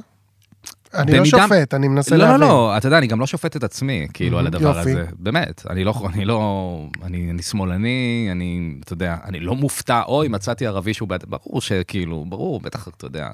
אני 0.94 1.18
לא 1.18 1.24
שופט, 1.24 1.74
אני 1.74 1.88
מנסה 1.88 2.16
לא, 2.16 2.24
להבין. 2.24 2.40
לא, 2.40 2.46
לא, 2.48 2.76
אתה 2.76 2.86
יודע, 2.86 2.98
אני 2.98 3.06
גם 3.06 3.20
לא 3.20 3.26
שופט 3.26 3.56
את 3.56 3.64
עצמי, 3.64 4.06
כאילו, 4.14 4.38
על 4.38 4.44
Mhm, 4.44 4.48
הדבר. 4.48 4.78
הזה. 4.78 5.04
באמת, 5.18 5.62
אני 5.70 5.84
לא, 5.84 5.94
אני 6.14 6.24
לא, 6.24 6.86
אני, 7.02 7.30
אני 7.30 7.42
שמאלני, 7.42 8.28
אני, 8.32 8.74
אתה 8.84 8.92
יודע, 8.92 9.16
אני 9.24 9.40
לא 9.40 9.54
מופתע, 9.54 10.02
אוי, 10.06 10.28
מצאתי 10.28 10.66
ערבי 10.66 10.94
שהוא 10.94 11.08
בעד, 11.08 11.24
ברור 11.28 11.60
שכאילו, 11.60 12.24
ברור, 12.28 12.60
בטח, 12.60 12.88
אתה 12.88 13.06
יודע, 13.06 13.28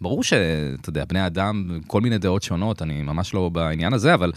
ברור 0.00 0.22
שאתה 0.22 0.88
יודע, 0.88 1.04
בני 1.04 1.26
אדם, 1.26 1.78
כל 1.86 2.00
מיני 2.00 2.18
דעות 2.18 2.42
שונות, 2.42 2.82
אני 2.82 3.02
ממש 3.02 3.34
לא 3.34 3.48
בעניין 3.48 3.92
הזה, 3.92 4.14
אבל 4.14 4.32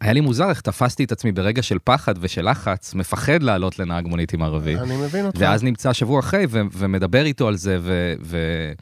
היה 0.00 0.12
לי 0.12 0.20
מוזר 0.20 0.48
איך 0.48 0.60
תפסתי 0.60 1.04
את 1.04 1.12
עצמי 1.12 1.32
ברגע 1.32 1.62
של 1.62 1.78
פחד 1.84 2.14
ושל 2.20 2.50
לחץ, 2.50 2.94
מפחד 2.94 3.42
לעלות 3.42 3.78
לנהג 3.78 4.06
מונית 4.06 4.32
עם 4.32 4.42
ערבי. 4.42 4.76
אני 4.76 4.96
מבין 4.96 5.26
אותך. 5.26 5.38
ואז 5.40 5.62
נמצא 5.62 5.92
שבוע 5.92 6.20
אחרי 6.20 6.44
ו- 6.50 6.60
ומדבר 6.72 7.24
איתו 7.24 7.48
על 7.48 7.56
זה, 7.56 7.78
ו... 7.80 8.14
ו- 8.22 8.72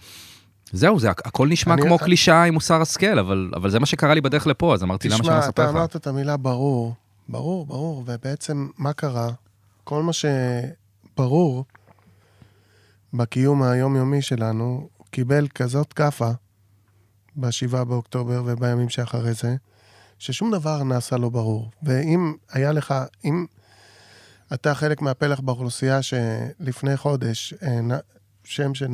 זהו, 0.73 1.01
זה 1.01 1.11
הכ- 1.11 1.23
הכל 1.25 1.49
נשמע 1.49 1.75
אני- 1.75 1.83
כמו 1.83 1.99
קלישאה 1.99 2.45
עם 2.45 2.55
מוסר 2.55 2.83
השכל, 2.83 3.19
אבל, 3.19 3.51
אבל 3.57 3.71
זה 3.71 3.79
מה 3.79 3.87
שקרה 3.87 4.15
לי 4.15 4.21
בדרך 4.21 4.47
לפה, 4.47 4.75
אז 4.75 4.83
אמרתי, 4.83 5.09
למה 5.09 5.17
שאני 5.17 5.27
תשמע, 5.29 5.39
אספר 5.39 5.51
אתה 5.51 5.65
לך? 5.65 5.69
אמרת 5.71 5.97
את 5.97 6.07
המילה 6.07 6.37
ברור, 6.37 6.95
ברור, 7.29 7.67
ברור, 7.67 8.05
ובעצם 8.07 8.69
מה 8.79 8.93
קרה? 8.93 9.29
כל 9.85 10.03
מה 10.03 10.13
שברור 10.13 11.65
בקיום 13.15 13.63
היומיומי 13.63 14.23
שלנו, 14.23 14.89
קיבל 15.11 15.49
כזאת 15.55 15.93
כאפה 15.93 16.31
ב-7 17.37 17.85
באוקטובר 17.85 18.43
ובימים 18.47 18.89
שאחרי 18.89 19.33
זה, 19.35 19.57
ששום 20.19 20.51
דבר 20.53 20.83
נעשה 20.83 21.17
לא 21.17 21.29
ברור. 21.29 21.71
ואם 21.83 22.35
היה 22.53 22.73
לך, 22.73 22.95
אם 23.25 23.47
אתה 24.55 24.75
חלק 24.75 25.03
מהפלח 25.03 25.41
באוכלוסייה 25.41 26.01
שלפני 26.03 26.97
חודש, 26.97 27.55
אה, 27.63 27.81
שם 28.45 28.75
של 28.75 28.87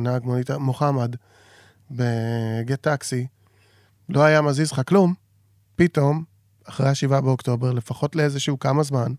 נהג 0.00 0.24
מונית, 0.24 0.50
מוחמד, 0.50 1.16
בגט 1.90 2.80
טקסי, 2.80 3.26
לא 4.08 4.22
היה 4.22 4.42
מזיז 4.42 4.72
לך 4.72 4.80
כלום, 4.88 5.14
פתאום, 5.76 6.24
אחרי 6.64 6.88
ה-7 6.88 7.20
באוקטובר, 7.20 7.72
לפחות 7.72 8.16
לאיזשהו 8.16 8.58
כמה 8.58 8.82
זמן, 8.82 9.12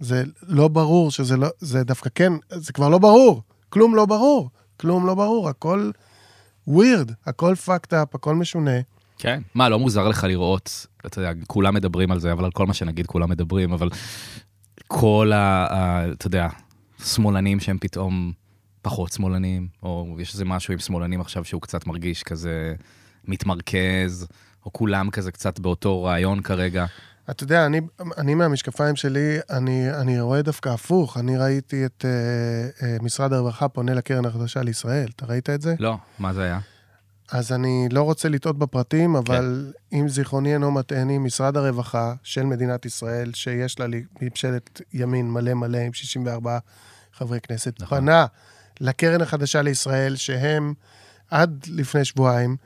זה 0.00 0.24
לא 0.42 0.68
ברור 0.68 1.10
שזה 1.10 1.36
לא, 1.36 1.48
זה 1.58 1.84
דווקא 1.84 2.10
כן, 2.14 2.32
זה 2.50 2.72
כבר 2.72 2.88
לא 2.88 2.98
ברור, 2.98 3.42
כלום 3.68 3.94
לא 3.94 4.06
ברור, 4.06 4.50
כלום 4.76 5.06
לא 5.06 5.14
ברור, 5.14 5.48
הכל 5.48 5.90
ווירד, 6.66 7.10
הכל 7.26 7.54
fucked 7.66 7.92
up, 7.92 8.14
הכל 8.14 8.34
משונה. 8.34 8.80
כן. 9.18 9.42
מה, 9.54 9.68
לא 9.68 9.78
מוזר 9.78 10.08
לך 10.08 10.24
לראות, 10.24 10.86
אתה 11.06 11.20
יודע, 11.20 11.32
כולם 11.46 11.74
מדברים 11.74 12.12
על 12.12 12.20
זה, 12.20 12.32
אבל 12.32 12.44
על 12.44 12.50
כל 12.50 12.66
מה 12.66 12.74
שנגיד 12.74 13.06
כולם 13.06 13.30
מדברים, 13.30 13.72
אבל 13.72 13.88
כל. 14.86 15.32
ה 15.34 16.12
אתה 16.12 16.26
יודע, 16.26 16.48
שמאלנים 17.04 17.60
שהם 17.60 17.78
פתאום 17.80 18.32
פחות 18.82 19.12
שמאלנים, 19.12 19.68
או 19.82 20.16
יש 20.18 20.32
איזה 20.32 20.44
משהו 20.44 20.72
עם 20.72 20.78
שמאלנים 20.78 21.20
עכשיו 21.20 21.44
שהוא 21.44 21.62
קצת 21.62 21.86
מרגיש 21.86 22.22
כזה 22.22 22.74
מתמרכז, 23.24 24.26
או 24.66 24.72
כולם 24.72 25.10
כזה 25.10 25.32
קצת 25.32 25.58
באותו 25.58 26.02
רעיון 26.02 26.42
כרגע. 26.42 26.86
אתה 27.30 27.44
יודע, 27.44 27.66
אני, 27.66 27.80
אני 28.18 28.34
מהמשקפיים 28.34 28.96
שלי, 28.96 29.38
אני, 29.50 29.94
אני 29.94 30.20
רואה 30.20 30.42
דווקא 30.42 30.68
הפוך. 30.68 31.16
אני 31.16 31.36
ראיתי 31.36 31.86
את 31.86 32.04
uh, 32.04 32.80
uh, 32.80 33.02
משרד 33.02 33.32
הרווחה 33.32 33.68
פונה 33.68 33.94
לקרן 33.94 34.24
החדשה 34.24 34.62
לישראל. 34.62 35.08
אתה 35.16 35.26
ראית 35.26 35.50
את 35.50 35.62
זה? 35.62 35.74
לא, 35.78 35.96
מה 36.18 36.32
זה 36.32 36.42
היה? 36.42 36.58
אז 37.32 37.52
אני 37.52 37.88
לא 37.90 38.02
רוצה 38.02 38.28
לטעות 38.28 38.58
בפרטים, 38.58 39.16
אבל 39.16 39.72
כן. 39.90 39.98
אם 39.98 40.08
זיכרוני 40.08 40.52
אינו 40.52 40.70
מטעני, 40.70 41.18
משרד 41.18 41.56
הרווחה 41.56 42.14
של 42.22 42.42
מדינת 42.42 42.86
ישראל, 42.86 43.30
שיש 43.34 43.80
לה 43.80 43.86
ממשלת 44.22 44.80
ימין 44.92 45.30
מלא 45.30 45.54
מלא 45.54 45.78
עם 45.78 45.92
64 45.92 46.58
חברי 47.12 47.40
כנסת, 47.40 47.82
נכון. 47.82 47.98
נכון. 47.98 48.06
פנה 48.06 48.26
לקרן 48.80 49.20
החדשה 49.20 49.62
לישראל, 49.62 50.16
שהם 50.16 50.74
עד 51.30 51.66
לפני 51.68 52.04
שבועיים 52.04 52.56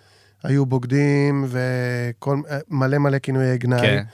היו 0.42 0.66
בוגדים 0.66 1.46
ומלא 1.48 2.98
מלא 2.98 3.18
כינויי 3.18 3.58
גנאי. 3.58 3.80
כן. 3.80 4.04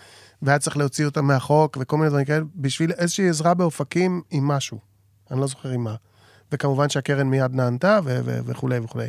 והיה 0.42 0.58
צריך 0.58 0.76
להוציא 0.76 1.04
אותם 1.04 1.24
מהחוק, 1.24 1.76
וכל 1.80 1.96
מיני 1.96 2.08
דברים 2.08 2.24
כאלה, 2.24 2.44
בשביל 2.54 2.92
איזושהי 2.92 3.28
עזרה 3.28 3.54
באופקים 3.54 4.22
עם 4.30 4.48
משהו. 4.48 4.78
אני 5.30 5.40
לא 5.40 5.46
זוכר 5.46 5.68
עם 5.68 5.84
מה. 5.84 5.94
וכמובן 6.52 6.88
שהקרן 6.88 7.26
מיד 7.26 7.54
נענתה, 7.54 8.00
ו- 8.04 8.20
ו- 8.24 8.40
וכולי 8.44 8.78
וכולי. 8.78 9.08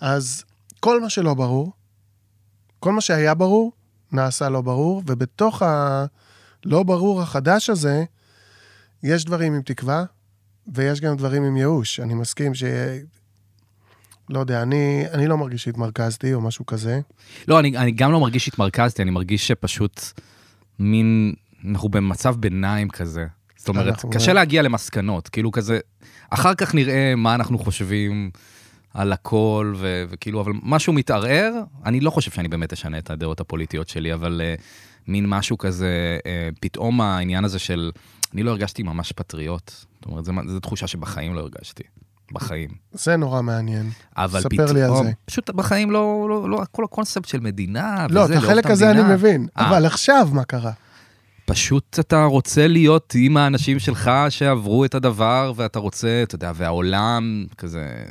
אז 0.00 0.44
כל 0.80 1.00
מה 1.00 1.10
שלא 1.10 1.34
ברור, 1.34 1.72
כל 2.80 2.92
מה 2.92 3.00
שהיה 3.00 3.34
ברור, 3.34 3.72
נעשה 4.12 4.48
לא 4.48 4.60
ברור, 4.60 5.02
ובתוך 5.06 5.62
הלא 5.62 6.82
ברור 6.82 7.22
החדש 7.22 7.70
הזה, 7.70 8.04
יש 9.02 9.24
דברים 9.24 9.54
עם 9.54 9.62
תקווה, 9.62 10.04
ויש 10.74 11.00
גם 11.00 11.16
דברים 11.16 11.44
עם 11.44 11.56
ייאוש. 11.56 12.00
אני 12.00 12.14
מסכים 12.14 12.54
ש... 12.54 12.64
לא 14.30 14.40
יודע, 14.40 14.62
אני, 14.62 15.04
אני 15.12 15.26
לא 15.26 15.38
מרגיש 15.38 15.64
שהתמרכזתי 15.64 16.34
או 16.34 16.40
משהו 16.40 16.66
כזה. 16.66 17.00
לא, 17.48 17.60
אני, 17.60 17.76
אני 17.78 17.90
גם 17.90 18.12
לא 18.12 18.20
מרגיש 18.20 18.44
שהתמרכזתי, 18.44 19.02
אני 19.02 19.10
מרגיש 19.10 19.48
שפשוט 19.48 20.00
מין, 20.78 21.34
אנחנו 21.68 21.88
במצב 21.88 22.36
ביניים 22.36 22.88
כזה. 22.88 23.26
זאת 23.56 23.68
אומרת, 23.68 24.04
קשה 24.12 24.32
להגיע 24.32 24.62
למסקנות, 24.62 25.28
כאילו 25.28 25.50
כזה, 25.50 25.78
אחר 26.30 26.54
כך 26.54 26.74
נראה 26.74 27.14
מה 27.16 27.34
אנחנו 27.34 27.58
חושבים 27.58 28.30
על 28.94 29.12
הכל, 29.12 29.74
ו- 29.76 30.04
וכאילו, 30.08 30.40
אבל 30.40 30.52
משהו 30.62 30.92
מתערער, 30.92 31.52
אני 31.84 32.00
לא 32.00 32.10
חושב 32.10 32.30
שאני 32.30 32.48
באמת 32.48 32.72
אשנה 32.72 32.98
את 32.98 33.10
הדעות 33.10 33.40
הפוליטיות 33.40 33.88
שלי, 33.88 34.14
אבל 34.14 34.40
uh, 34.58 34.62
מין 35.08 35.26
משהו 35.28 35.58
כזה, 35.58 36.18
uh, 36.20 36.56
פתאום 36.60 37.00
העניין 37.00 37.44
הזה 37.44 37.58
של, 37.58 37.90
אני 38.34 38.42
לא 38.42 38.50
הרגשתי 38.50 38.82
ממש 38.82 39.12
פטריוט. 39.12 39.70
זאת 39.70 40.04
אומרת, 40.06 40.24
זו, 40.24 40.60
תחושה 40.60 40.86
שבחיים 40.86 41.34
לא 41.34 41.40
הרגשתי. 41.40 41.82
בחיים. 42.32 42.70
זה 42.92 43.16
נורא 43.16 43.42
מעניין. 43.42 43.90
אבל 44.16 44.40
ספר 44.40 44.48
פתאום, 44.48 44.76
לי 44.76 44.82
על 44.82 44.90
זה. 44.96 45.12
פשוט 45.24 45.50
בחיים 45.50 45.90
לא, 45.90 46.26
לא, 46.28 46.50
לא, 46.50 46.62
כל 46.70 46.84
הקונספט 46.84 47.28
של 47.28 47.40
מדינה, 47.40 48.06
לא, 48.10 48.20
וזה, 48.20 48.24
את 48.24 48.30
לאהוב 48.30 48.44
החלק 48.44 48.66
הזה 48.66 48.88
המדינה. 48.88 49.06
אני 49.06 49.14
מבין, 49.14 49.46
אה. 49.58 49.68
אבל 49.68 49.86
עכשיו 49.86 50.28
מה 50.32 50.44
קרה? 50.44 50.72
פשוט 51.44 51.96
אתה 52.00 52.24
רוצה 52.24 52.68
להיות 52.68 53.14
עם 53.18 53.36
האנשים 53.36 53.78
שלך 53.78 54.10
שעברו 54.28 54.84
את 54.84 54.94
הדבר, 54.94 55.52
ואתה 55.56 55.78
רוצה, 55.78 56.22
אתה 56.22 56.34
יודע, 56.34 56.52
והעולם 56.54 57.46
כזה 57.58 58.04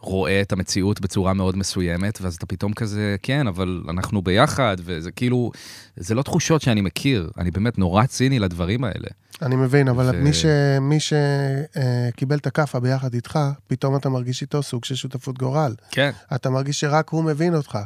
רואה 0.00 0.40
את 0.42 0.52
המציאות 0.52 1.00
בצורה 1.00 1.32
מאוד 1.34 1.56
מסוימת, 1.56 2.18
ואז 2.20 2.34
אתה 2.34 2.46
פתאום 2.46 2.72
כזה, 2.72 3.16
כן, 3.22 3.46
אבל 3.46 3.82
אנחנו 3.88 4.22
ביחד, 4.22 4.76
וזה 4.84 5.10
כאילו, 5.10 5.50
זה 5.96 6.14
לא 6.14 6.22
תחושות 6.22 6.62
שאני 6.62 6.80
מכיר, 6.80 7.30
אני 7.38 7.50
באמת 7.50 7.78
נורא 7.78 8.06
ציני 8.06 8.38
לדברים 8.38 8.84
האלה. 8.84 9.08
אני 9.42 9.56
מבין, 9.56 9.88
אבל 9.88 10.10
ו- 10.14 10.22
מי 10.24 10.32
ש- 10.32 10.44
מי 10.80 10.98
שקיבל 11.00 12.36
את 12.38 12.46
הכאפה 12.46 12.80
ביחד 12.80 13.14
איתך, 13.14 13.38
פתאום 13.66 13.96
אתה 13.96 14.08
מרגיש 14.08 14.42
איתו 14.42 14.62
סוג 14.62 14.84
של 14.84 14.94
שותפות 14.94 15.38
גורל. 15.38 15.74
כן. 15.90 16.10
אתה 16.34 16.50
מרגיש 16.50 16.80
שרק 16.80 17.08
הוא 17.08 17.24
מבין 17.24 17.54
אותך. 17.54 17.78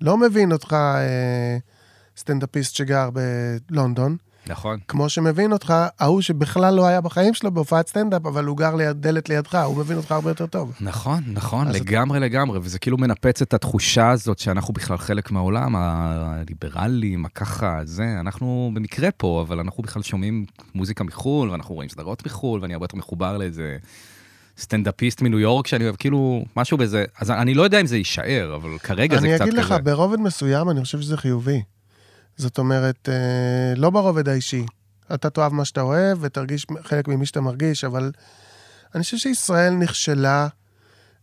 לא 0.00 0.16
מבין 0.16 0.52
אותך 0.52 0.72
אה, 0.72 1.58
סטנדאפיסט 2.16 2.74
שגר 2.74 3.10
בלונדון, 3.70 4.16
נכון. 4.50 4.78
כמו 4.88 5.08
שמבין 5.08 5.52
אותך 5.52 5.74
ההוא 5.98 6.20
שבכלל 6.20 6.74
לא 6.74 6.86
היה 6.86 7.00
בחיים 7.00 7.34
שלו 7.34 7.50
בהופעת 7.50 7.88
סטנדאפ, 7.88 8.26
אבל 8.26 8.44
הוא 8.44 8.56
גר 8.56 8.74
ליד 8.74 8.96
דלת 9.02 9.28
לידך, 9.28 9.54
הוא 9.54 9.76
מבין 9.76 9.96
אותך 9.96 10.12
הרבה 10.12 10.30
יותר 10.30 10.46
טוב. 10.46 10.72
נכון, 10.80 11.22
נכון, 11.26 11.68
לגמרי 11.68 12.20
לגמרי, 12.20 12.58
וזה 12.62 12.78
כאילו 12.78 12.98
מנפץ 12.98 13.42
את 13.42 13.54
התחושה 13.54 14.10
הזאת 14.10 14.38
שאנחנו 14.38 14.74
בכלל 14.74 14.98
חלק 14.98 15.30
מהעולם, 15.30 15.76
הליברלים, 15.76 17.24
הככה, 17.24 17.80
זה, 17.84 18.16
אנחנו 18.20 18.70
במקרה 18.74 19.10
פה, 19.10 19.44
אבל 19.48 19.60
אנחנו 19.60 19.82
בכלל 19.82 20.02
שומעים 20.02 20.44
מוזיקה 20.74 21.04
מחו"ל, 21.04 21.50
ואנחנו 21.50 21.74
רואים 21.74 21.88
סדרות 21.88 22.26
מחו"ל, 22.26 22.60
ואני 22.62 22.74
הרבה 22.74 22.84
יותר 22.84 22.96
מחובר 22.96 23.38
לאיזה 23.38 23.76
סטנדאפיסט 24.58 25.22
מניו 25.22 25.38
יורק 25.38 25.66
שאני 25.66 25.84
אוהב, 25.84 25.96
כאילו, 25.96 26.44
משהו 26.56 26.78
בזה, 26.78 27.04
אז 27.18 27.30
אני 27.30 27.54
לא 27.54 27.62
יודע 27.62 27.80
אם 27.80 27.86
זה 27.86 27.96
יישאר, 27.96 28.52
אבל 28.54 28.78
כרגע 28.78 29.20
זה 29.20 29.26
אני 29.26 29.34
קצת 29.34 29.42
אגיד 29.42 29.52
כזה. 29.52 29.62
לך, 29.62 29.74
ברובד 29.82 30.20
מסוים 30.20 30.70
אני 30.70 30.84
חושב 30.84 31.00
שזה 31.00 31.16
חיובי. 31.16 31.62
זאת 32.40 32.58
אומרת, 32.58 33.08
אה, 33.08 33.74
לא 33.76 33.90
ברובד 33.90 34.28
האישי. 34.28 34.66
אתה 35.14 35.30
תאהב 35.30 35.52
מה 35.52 35.64
שאתה 35.64 35.80
אוהב 35.80 36.18
ותרגיש 36.20 36.66
חלק 36.82 37.08
ממי 37.08 37.26
שאתה 37.26 37.40
מרגיש, 37.40 37.84
אבל 37.84 38.12
אני 38.94 39.02
חושב 39.02 39.16
שישראל 39.16 39.74
נכשלה 39.74 40.48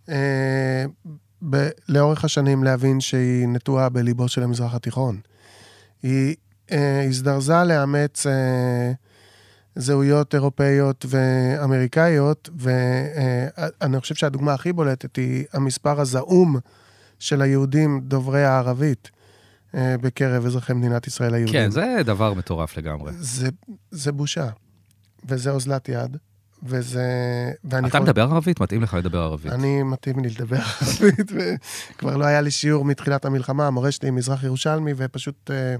אה, 0.09 0.85
ב- 1.49 1.69
לאורך 1.89 2.25
השנים 2.25 2.63
להבין 2.63 2.99
שהיא 2.99 3.47
נטועה 3.47 3.89
בליבו 3.89 4.27
של 4.27 4.43
המזרח 4.43 4.73
התיכון. 4.73 5.19
היא 6.03 6.35
אה, 6.71 7.03
הזדרזה 7.03 7.63
לאמץ 7.63 8.27
אה, 8.27 8.91
זהויות 9.75 10.35
אירופאיות 10.35 11.05
ואמריקאיות, 11.09 12.49
ואני 12.57 13.99
חושב 13.99 14.15
שהדוגמה 14.15 14.53
הכי 14.53 14.73
בולטת 14.73 15.15
היא 15.15 15.45
המספר 15.53 16.01
הזעום 16.01 16.57
של 17.19 17.41
היהודים 17.41 18.01
דוברי 18.03 18.43
הערבית 18.43 19.09
אה, 19.13 19.16
בקרב 19.73 20.45
אזרחי 20.45 20.73
מדינת 20.73 21.07
ישראל 21.07 21.33
היהודים. 21.33 21.53
כן, 21.53 21.71
זה 21.71 21.97
דבר 22.05 22.33
מטורף 22.33 22.77
לגמרי. 22.77 23.11
זה, 23.15 23.49
זה 23.91 24.11
בושה, 24.11 24.49
וזה 25.27 25.51
אוזלת 25.51 25.89
יד, 25.89 26.17
וזה... 26.63 27.03
אתה 27.67 27.81
חושב- 27.87 27.99
מדבר 27.99 28.21
ערבית? 28.21 28.59
מתאים 28.61 28.83
לך 28.83 28.93
לדבר 28.93 29.17
ערבית. 29.21 29.51
אני 29.51 29.83
מתאים 29.83 30.19
לי 30.19 30.29
לדבר 30.29 30.57
ערבית, 30.81 31.31
וכבר 31.95 32.17
לא 32.17 32.25
היה 32.25 32.41
לי 32.41 32.51
שיעור 32.51 32.85
מתחילת 32.85 33.25
המלחמה, 33.25 33.67
המורה 33.67 33.91
שלי 33.91 34.11
מזרח 34.11 34.43
ירושלמי, 34.43 34.93
ופשוט 34.97 35.51
אה, 35.51 35.75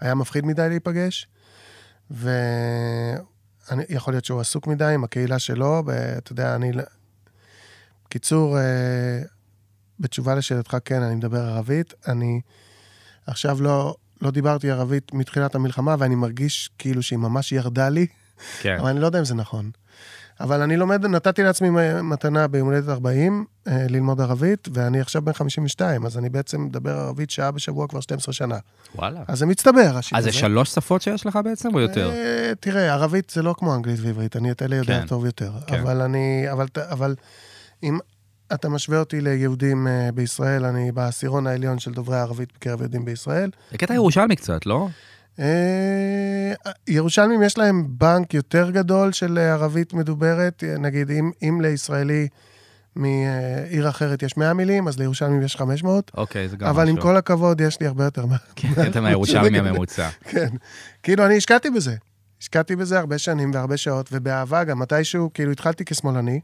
היה 0.00 0.14
מפחיד 0.14 0.46
מדי 0.46 0.68
להיפגש. 0.68 1.28
ויכול 2.10 2.54
להיות 4.14 4.24
שהוא 4.24 4.40
עסוק 4.40 4.66
מדי 4.66 4.84
עם 4.94 5.04
הקהילה 5.04 5.38
שלו, 5.38 5.82
ואתה 5.86 6.32
יודע, 6.32 6.54
אני... 6.54 6.72
קיצור, 8.08 8.58
אה, 8.58 8.62
בתשובה 10.02 10.34
לשאלתך, 10.34 10.76
כן, 10.84 11.02
אני 11.02 11.14
מדבר 11.14 11.40
ערבית. 11.40 11.94
אני 12.08 12.40
עכשיו 13.26 13.62
לא, 13.62 13.94
לא 14.22 14.30
דיברתי 14.30 14.70
ערבית 14.70 15.14
מתחילת 15.14 15.54
המלחמה, 15.54 15.96
ואני 15.98 16.14
מרגיש 16.14 16.70
כאילו 16.78 17.02
שהיא 17.02 17.18
ממש 17.18 17.52
ירדה 17.52 17.88
לי. 17.88 18.06
כן. 18.60 18.76
אבל 18.80 18.88
אני 18.88 19.00
לא 19.00 19.06
יודע 19.06 19.18
אם 19.18 19.24
זה 19.24 19.34
נכון. 19.34 19.70
אבל 20.40 20.62
אני 20.62 20.76
לומד, 20.76 21.06
נתתי 21.06 21.42
לעצמי 21.42 21.68
מתנה 22.02 22.48
ביום 22.48 22.68
הולדת 22.68 22.88
40, 22.88 23.44
אה, 23.68 23.86
ללמוד 23.88 24.20
ערבית, 24.20 24.68
ואני 24.72 25.00
עכשיו 25.00 25.22
בן 25.22 25.32
52, 25.32 26.06
אז 26.06 26.18
אני 26.18 26.28
בעצם 26.28 26.64
מדבר 26.64 26.90
ערבית 26.90 27.30
שעה 27.30 27.50
בשבוע 27.50 27.88
כבר 27.88 28.00
12 28.00 28.34
שנה. 28.34 28.58
וואלה. 28.94 29.20
אז 29.28 29.38
זה 29.38 29.46
מצטבר, 29.46 29.92
השיט 29.96 30.18
אז. 30.18 30.24
זה 30.24 30.32
שלוש 30.32 30.70
שפות 30.70 31.02
שיש 31.02 31.26
לך 31.26 31.38
בעצם, 31.44 31.74
או 31.74 31.80
יותר? 31.80 32.10
אה, 32.10 32.52
תראה, 32.60 32.92
ערבית 32.92 33.30
זה 33.30 33.42
לא 33.42 33.54
כמו 33.58 33.74
אנגלית 33.74 34.00
ועברית, 34.02 34.36
אני 34.36 34.50
את 34.50 34.62
אלה 34.62 34.76
יודע 34.76 35.00
כן. 35.00 35.06
טוב 35.06 35.26
יותר. 35.26 35.52
כן. 35.66 35.80
אבל 35.80 36.00
אני, 36.00 36.46
אבל, 36.52 36.66
אבל 36.90 37.14
אם 37.82 37.98
אתה 38.54 38.68
משווה 38.68 38.98
אותי 38.98 39.20
ליהודים 39.20 39.86
אה, 39.86 40.08
בישראל, 40.14 40.64
אני 40.64 40.92
בעשירון 40.92 41.46
העליון 41.46 41.78
של 41.78 41.92
דוברי 41.92 42.16
הערבית 42.16 42.52
בקרב 42.54 42.80
יהודים 42.80 43.04
בישראל. 43.04 43.50
זה 43.70 43.78
קטע 43.78 43.94
ירושלמי 43.94 44.36
קצת, 44.36 44.66
לא? 44.66 44.88
אה, 45.38 46.52
ירושלמים 46.88 47.42
יש 47.42 47.58
להם 47.58 47.86
בנק 47.88 48.34
יותר 48.34 48.70
גדול 48.70 49.12
של 49.12 49.38
אה, 49.38 49.52
ערבית 49.52 49.94
מדוברת, 49.94 50.64
נגיד 50.78 51.10
אם, 51.10 51.30
אם 51.42 51.60
לישראלי 51.60 52.28
מעיר 52.96 53.88
אחרת 53.88 54.22
יש 54.22 54.36
100 54.36 54.52
מילים, 54.54 54.88
אז 54.88 54.98
לירושלמים 54.98 55.42
יש 55.42 55.56
500, 55.56 56.10
אוקיי, 56.16 56.48
זה 56.48 56.56
גם 56.56 56.68
אבל 56.68 56.88
עם 56.88 56.94
משהו. 56.94 57.02
כל 57.02 57.16
הכבוד, 57.16 57.60
יש 57.60 57.80
לי 57.80 57.86
הרבה 57.86 58.04
יותר. 58.04 58.24
כן, 58.56 58.68
אתה 58.90 59.00
מהירושלמי 59.00 59.58
הממוצע. 59.58 60.08
כן. 60.30 60.48
כאילו, 61.02 61.26
אני 61.26 61.36
השקעתי 61.36 61.70
בזה. 61.70 61.94
השקעתי 62.40 62.76
בזה 62.76 62.98
הרבה 62.98 63.18
שנים 63.18 63.50
והרבה 63.54 63.76
שעות, 63.76 64.08
ובאהבה 64.12 64.64
גם 64.64 64.78
מתישהו, 64.78 65.30
כאילו, 65.34 65.52
התחלתי 65.52 65.84
כשמאלני. 65.84 66.40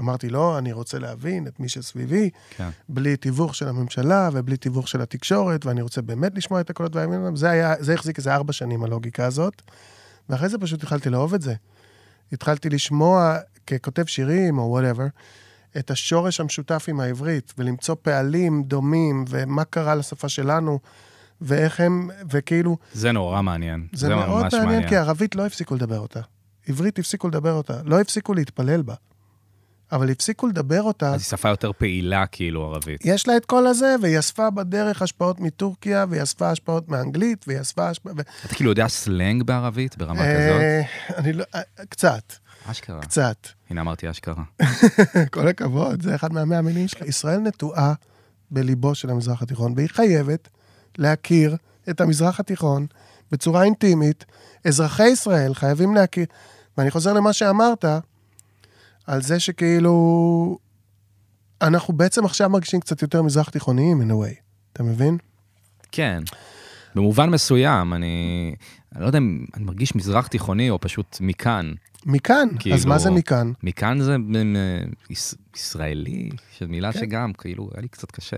אמרתי, 0.00 0.28
לא, 0.28 0.58
אני 0.58 0.72
רוצה 0.72 0.98
להבין 0.98 1.46
את 1.46 1.60
מי 1.60 1.68
שסביבי, 1.68 2.30
כן. 2.50 2.68
בלי 2.88 3.16
תיווך 3.16 3.54
של 3.54 3.68
הממשלה 3.68 4.30
ובלי 4.32 4.56
תיווך 4.56 4.88
של 4.88 5.00
התקשורת, 5.00 5.66
ואני 5.66 5.82
רוצה 5.82 6.02
באמת 6.02 6.32
לשמוע 6.34 6.60
את 6.60 6.70
הקולות 6.70 6.96
והימים. 6.96 7.36
זה 7.36 7.50
היה, 7.50 7.74
זה 7.78 7.94
החזיק 7.94 8.18
איזה 8.18 8.34
ארבע 8.34 8.52
שנים, 8.52 8.84
הלוגיקה 8.84 9.26
הזאת. 9.26 9.62
ואחרי 10.28 10.48
זה 10.48 10.58
פשוט 10.58 10.82
התחלתי 10.82 11.10
לאהוב 11.10 11.34
את 11.34 11.42
זה. 11.42 11.54
התחלתי 12.32 12.68
לשמוע, 12.70 13.36
ככותב 13.66 14.04
שירים 14.06 14.58
או 14.58 14.62
וואטאבר, 14.62 15.06
את 15.78 15.90
השורש 15.90 16.40
המשותף 16.40 16.84
עם 16.88 17.00
העברית, 17.00 17.54
ולמצוא 17.58 17.96
פעלים 18.02 18.62
דומים, 18.62 19.24
ומה 19.28 19.64
קרה 19.64 19.94
לשפה 19.94 20.28
שלנו, 20.28 20.78
ואיך 21.40 21.80
הם, 21.80 22.10
וכאילו, 22.30 22.76
זה 22.92 23.12
נורא 23.12 23.42
מעניין. 23.42 23.86
זה, 23.92 24.06
זה 24.06 24.14
מאוד 24.14 24.42
ממש 24.42 24.54
מעניין, 24.54 24.72
מעניין. 24.72 24.88
כי 24.88 24.96
ערבית 24.96 25.34
לא 25.34 25.46
הפסיקו 25.46 25.74
לדבר 25.74 25.98
אותה. 25.98 26.20
עברית 26.68 26.98
הפסיקו 26.98 27.28
לדבר 27.28 27.52
אותה. 27.52 27.80
לא 27.84 28.00
הפסיקו 28.00 28.34
להתפלל 28.34 28.82
בה. 28.82 28.94
אבל 29.92 30.10
הפסיקו 30.10 30.46
לדבר 30.46 30.82
אותה. 30.82 31.06
אז 31.06 31.20
היא 31.20 31.20
שפה 31.20 31.48
יותר 31.48 31.72
פעילה, 31.72 32.26
כאילו, 32.26 32.64
ערבית. 32.64 33.00
יש 33.04 33.28
לה 33.28 33.36
את 33.36 33.44
כל 33.44 33.66
הזה, 33.66 33.96
והיא 34.02 34.18
אספה 34.18 34.50
בדרך 34.50 35.02
השפעות 35.02 35.40
מטורקיה, 35.40 36.04
והיא 36.08 36.22
אספה 36.22 36.50
השפעות 36.50 36.88
מאנגלית, 36.88 37.44
והיא 37.48 37.60
אספה 37.60 37.88
השפעות... 37.88 38.16
אתה 38.46 38.54
כאילו 38.54 38.70
יודע 38.70 38.88
סלנג 38.88 39.42
בערבית 39.42 39.98
ברמה 39.98 40.22
כזאת? 40.22 40.60
אה, 40.60 40.82
אני 41.16 41.32
לא... 41.32 41.44
אה, 41.54 41.60
קצת, 41.88 42.32
אשכרה. 42.66 43.00
קצת. 43.00 43.46
הנה 43.70 43.80
אמרתי 43.80 44.10
אשכרה. 44.10 44.42
כל 45.32 45.48
הכבוד, 45.48 46.02
זה 46.02 46.14
אחד 46.14 46.32
מהמאה 46.32 46.58
המילים 46.58 46.88
שלך. 46.88 47.02
ישראל 47.02 47.38
נטועה 47.38 47.94
בליבו 48.50 48.94
של 48.94 49.10
המזרח 49.10 49.42
התיכון, 49.42 49.72
והיא 49.76 49.88
חייבת 49.88 50.48
להכיר 50.98 51.56
את 51.90 52.00
המזרח 52.00 52.40
התיכון 52.40 52.86
בצורה 53.32 53.62
אינטימית. 53.62 54.24
אזרחי 54.64 55.08
ישראל 55.08 55.54
חייבים 55.54 55.94
להכיר, 55.94 56.26
ואני 56.78 56.90
חוזר 56.90 57.12
למה 57.12 57.32
שאמרת, 57.32 57.84
על 59.10 59.22
זה 59.22 59.40
שכאילו, 59.40 60.58
אנחנו 61.62 61.94
בעצם 61.94 62.24
עכשיו 62.24 62.50
מרגישים 62.50 62.80
קצת 62.80 63.02
יותר 63.02 63.22
מזרח 63.22 63.48
תיכוניים, 63.48 64.00
in 64.02 64.04
a 64.04 64.14
way. 64.14 64.40
אתה 64.72 64.82
מבין? 64.82 65.18
כן. 65.92 66.22
במובן 66.94 67.30
מסוים, 67.30 67.94
אני, 67.94 68.54
אני 68.94 69.02
לא 69.02 69.06
יודע 69.06 69.18
אם 69.18 69.44
אני 69.54 69.64
מרגיש 69.64 69.94
מזרח 69.94 70.26
תיכוני 70.26 70.70
או 70.70 70.80
פשוט 70.80 71.16
מכאן. 71.20 71.72
מכאן, 72.06 72.48
אז 72.52 72.56
כאילו- 72.58 72.76
מה 72.86 72.98
זה 72.98 73.10
מכאן? 73.10 73.52
מכאן 73.62 74.00
זה 74.00 74.16
אה, 74.34 74.82
יש, 75.10 75.34
ישראלי, 75.56 76.28
שזו 76.56 76.68
מילה 76.68 76.92
כן. 76.92 77.00
שגם, 77.00 77.32
כאילו, 77.32 77.70
היה 77.74 77.82
לי 77.82 77.88
קצת 77.88 78.10
קשה 78.10 78.36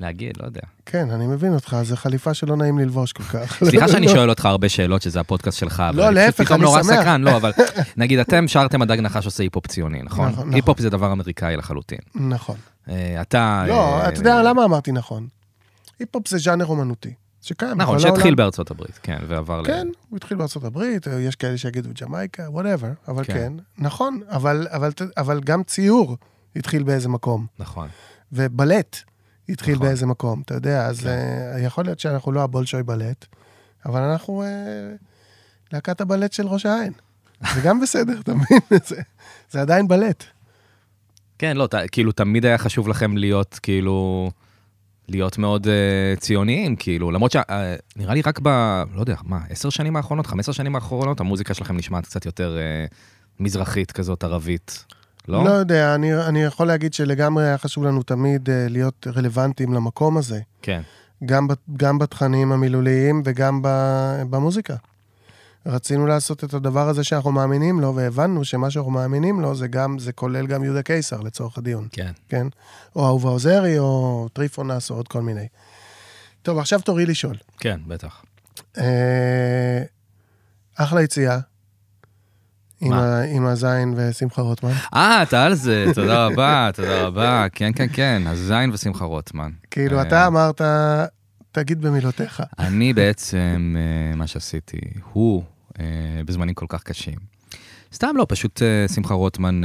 להגיד, 0.00 0.32
לא 0.40 0.44
יודע. 0.44 0.60
כן, 0.86 1.10
אני 1.10 1.26
מבין 1.26 1.54
אותך, 1.54 1.76
זו 1.82 1.96
חליפה 1.96 2.34
שלא 2.34 2.56
נעים 2.56 2.78
ללבוש 2.78 3.12
כל 3.12 3.22
כך. 3.22 3.58
סליחה 3.70 3.88
שאני 3.88 4.08
שואל 4.08 4.30
אותך 4.30 4.44
הרבה 4.44 4.68
שאלות, 4.68 5.02
שזה 5.02 5.20
הפודקאסט 5.20 5.58
שלך, 5.58 5.82
לא, 5.94 6.10
להפך, 6.10 6.52
אני 6.52 6.62
נורא. 6.62 6.82
סקרן, 6.82 7.22
לא, 7.22 7.36
אבל 7.36 7.52
נגיד, 7.96 8.18
אתם 8.18 8.48
שרתם 8.48 8.82
הדג 8.82 9.00
נחש 9.00 9.24
עושה 9.24 9.42
היפ-הופ 9.42 9.66
ציוני, 9.66 10.02
נכון? 10.02 10.28
נכון, 10.28 10.40
נכון. 10.40 10.54
היפ-הופ 10.54 10.80
זה 10.80 10.90
דבר 10.90 11.12
אמריקאי 11.12 11.56
לחלוטין. 11.56 11.98
נכון. 12.14 12.56
אה, 12.88 13.20
אתה... 13.20 13.64
לא, 13.68 14.00
אה, 14.00 14.08
אתה 14.08 14.20
יודע 14.20 14.42
למה 14.42 14.64
אמרתי 14.64 14.92
נכון? 14.92 15.26
היפ-הופ 15.98 16.28
זה 16.28 16.38
ז'אנר 16.38 16.66
אומנותי, 16.66 17.14
שקיים 17.42 17.80
נכון. 17.80 17.98
שהתחיל 17.98 18.34
בארצות 18.34 18.70
הברית, 18.70 18.98
כן, 19.02 19.18
ועבר 19.28 19.60
ל... 19.60 19.66
כן, 19.66 19.88
הוא 20.08 20.16
התחיל 20.16 20.36
בארצות 20.36 20.64
הברית, 20.64 21.06
יש 21.20 21.36
כאלה 21.36 21.58
שיגידו 21.58 21.90
ג'מייקה, 22.00 22.42
whatever, 22.50 22.90
אבל 23.08 23.24
כן. 23.24 23.32
כן, 23.32 23.52
נכון, 23.78 24.20
אבל, 24.28 24.66
אבל, 24.70 24.90
אבל 25.16 25.40
גם 25.40 25.62
ציור 25.62 26.16
התחיל 26.56 26.82
באיזה 26.82 27.08
מקום, 27.08 27.46
נכון. 27.58 27.88
ובלט 28.32 28.96
התחיל 29.48 29.74
נכון. 29.74 29.86
באיזה 29.86 30.06
מקום, 30.06 30.40
אתה 30.44 30.54
יודע, 30.54 30.86
אז 30.86 31.00
כן. 31.00 31.08
uh, 31.56 31.60
יכול 31.60 31.84
להיות 31.84 32.00
שאנחנו 32.00 32.32
לא 32.32 32.42
הבולשוי 32.42 32.82
בלט, 32.82 33.26
אבל 33.86 34.00
אנחנו 34.02 34.42
uh, 34.42 35.04
להקת 35.72 36.00
הבלט 36.00 36.32
של 36.32 36.46
ראש 36.46 36.66
העין. 36.66 36.92
זה 37.54 37.60
גם 37.64 37.80
בסדר, 37.80 38.20
אתה 38.20 38.34
מבין? 38.34 38.58
זה, 38.88 38.96
זה 39.50 39.60
עדיין 39.60 39.88
בלט. 39.88 40.24
כן, 41.38 41.56
לא, 41.56 41.66
ת- 41.66 41.74
כאילו, 41.92 42.12
תמיד 42.12 42.46
היה 42.46 42.58
חשוב 42.58 42.88
לכם 42.88 43.16
להיות, 43.16 43.58
כאילו, 43.62 44.30
להיות 45.08 45.38
מאוד 45.38 45.66
uh, 45.66 46.20
ציוניים, 46.20 46.76
כאילו, 46.76 47.10
למרות 47.10 47.32
שנראה 47.32 48.14
לי 48.14 48.20
רק 48.20 48.38
ב... 48.42 48.48
לא 48.94 49.00
יודע, 49.00 49.16
מה, 49.22 49.40
עשר 49.50 49.70
שנים 49.70 49.96
האחרונות, 49.96 50.26
חמש 50.26 50.40
עשר 50.40 50.52
שנים 50.52 50.74
האחרונות, 50.74 51.20
המוזיקה 51.20 51.54
שלכם 51.54 51.76
נשמעת 51.76 52.06
קצת 52.06 52.26
יותר 52.26 52.56
אה, 52.90 52.94
מזרחית 53.40 53.92
כזאת, 53.92 54.24
ערבית. 54.24 54.84
לא? 55.28 55.44
לא 55.44 55.50
יודע, 55.50 55.94
אני, 55.94 56.14
אני 56.14 56.42
יכול 56.42 56.66
להגיד 56.66 56.94
שלגמרי 56.94 57.44
היה 57.44 57.58
חשוב 57.58 57.84
לנו 57.84 58.02
תמיד 58.02 58.48
אה, 58.48 58.52
להיות 58.70 59.06
רלוונטיים 59.16 59.74
למקום 59.74 60.16
הזה. 60.16 60.40
כן. 60.62 60.82
גם, 61.26 61.48
גם 61.76 61.98
בתכנים 61.98 62.52
המילוליים 62.52 63.22
וגם 63.24 63.62
ב- 63.62 64.22
במוזיקה. 64.30 64.74
רצינו 65.66 66.06
לעשות 66.06 66.44
את 66.44 66.54
הדבר 66.54 66.88
הזה 66.88 67.04
שאנחנו 67.04 67.32
מאמינים 67.32 67.80
לו, 67.80 67.96
והבנו 67.96 68.44
שמה 68.44 68.70
שאנחנו 68.70 68.90
מאמינים 68.90 69.40
לו 69.40 69.54
זה 69.54 69.68
גם, 69.68 69.98
זה 69.98 70.12
כולל 70.12 70.46
גם 70.46 70.64
יהודה 70.64 70.82
קיסר 70.82 71.20
לצורך 71.20 71.58
הדיון, 71.58 71.88
כן. 71.92 72.12
כן? 72.28 72.46
או 72.96 73.06
אהובה 73.06 73.28
עוזרי, 73.28 73.78
או 73.78 74.28
טריפונס, 74.32 74.90
או 74.90 74.96
עוד 74.96 75.08
כל 75.08 75.22
מיני. 75.22 75.46
טוב, 76.42 76.58
עכשיו 76.58 76.80
תורי 76.80 77.06
לשאול. 77.06 77.36
כן, 77.58 77.80
בטח. 77.86 78.22
אה, 78.78 79.82
אחלה 80.76 81.02
יציאה. 81.02 81.38
עם? 82.80 82.92
ה, 82.92 83.20
עם 83.20 83.46
הזין 83.46 83.94
ושמחה 83.96 84.42
רוטמן. 84.42 84.72
אה, 84.94 85.22
אתה 85.22 85.44
על 85.44 85.54
זה, 85.54 85.86
תודה 85.94 86.26
רבה, 86.26 86.70
תודה 86.76 87.06
רבה. 87.06 87.46
כן, 87.52 87.72
כן, 87.74 87.86
כן, 87.92 88.22
הזין 88.26 88.70
ושמחה 88.70 89.04
רוטמן. 89.04 89.50
כאילו, 89.70 89.96
אה, 89.96 90.02
אתה 90.02 90.26
אמרת, 90.26 90.60
תגיד 91.52 91.80
במילותיך. 91.80 92.42
אני 92.58 92.92
בעצם, 92.92 93.76
אה, 93.78 94.16
מה 94.16 94.26
שעשיתי, 94.26 94.80
הוא, 95.12 95.42
אה, 95.80 95.84
בזמנים 96.26 96.54
כל 96.54 96.66
כך 96.68 96.82
קשים. 96.82 97.18
סתם 97.92 98.16
לא, 98.16 98.26
פשוט 98.28 98.62
שמחה 98.94 99.14
רוטמן, 99.14 99.60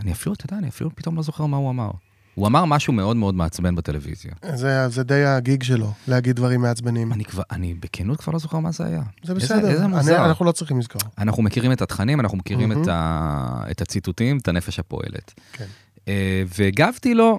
אני 0.00 0.12
אפילו, 0.12 0.34
אתה 0.34 0.46
יודע, 0.46 0.58
אני 0.58 0.68
אפילו 0.68 0.90
פתאום 0.94 1.16
לא 1.16 1.22
זוכר 1.22 1.46
מה 1.46 1.56
הוא 1.56 1.70
אמר. 1.70 1.90
הוא 2.36 2.46
אמר 2.46 2.64
משהו 2.64 2.92
מאוד 2.92 3.16
מאוד 3.16 3.34
מעצבן 3.34 3.74
בטלוויזיה. 3.74 4.32
זה, 4.54 4.88
זה 4.88 5.02
די 5.02 5.24
הגיג 5.24 5.62
שלו, 5.62 5.92
להגיד 6.08 6.36
דברים 6.36 6.60
מעצבנים. 6.60 7.12
אני 7.12 7.24
כבר, 7.24 7.42
אני 7.50 7.74
בכנות 7.74 8.20
כבר 8.20 8.32
לא 8.32 8.38
זוכר 8.38 8.58
מה 8.58 8.72
זה 8.72 8.84
היה. 8.86 9.02
זה 9.24 9.32
איזה- 9.32 9.46
בסדר, 9.46 9.70
איזה 9.70 9.84
אני, 9.84 9.96
מוזר. 9.96 10.24
אנחנו 10.26 10.44
לא 10.44 10.52
צריכים 10.52 10.78
לזכור. 10.78 11.02
אנחנו 11.18 11.42
מכירים 11.42 11.72
את 11.72 11.82
התכנים, 11.82 12.20
אנחנו 12.20 12.38
מכירים 12.38 12.68
מהמם. 12.68 12.82
את, 12.82 12.88
ה... 12.92 13.62
את 13.70 13.82
הציטוטים, 13.82 14.38
את 14.38 14.48
הנפש 14.48 14.78
הפועלת. 14.78 15.34
כן. 15.52 15.64
אה, 16.08 16.42
והגבתי 16.58 17.14
לו 17.14 17.38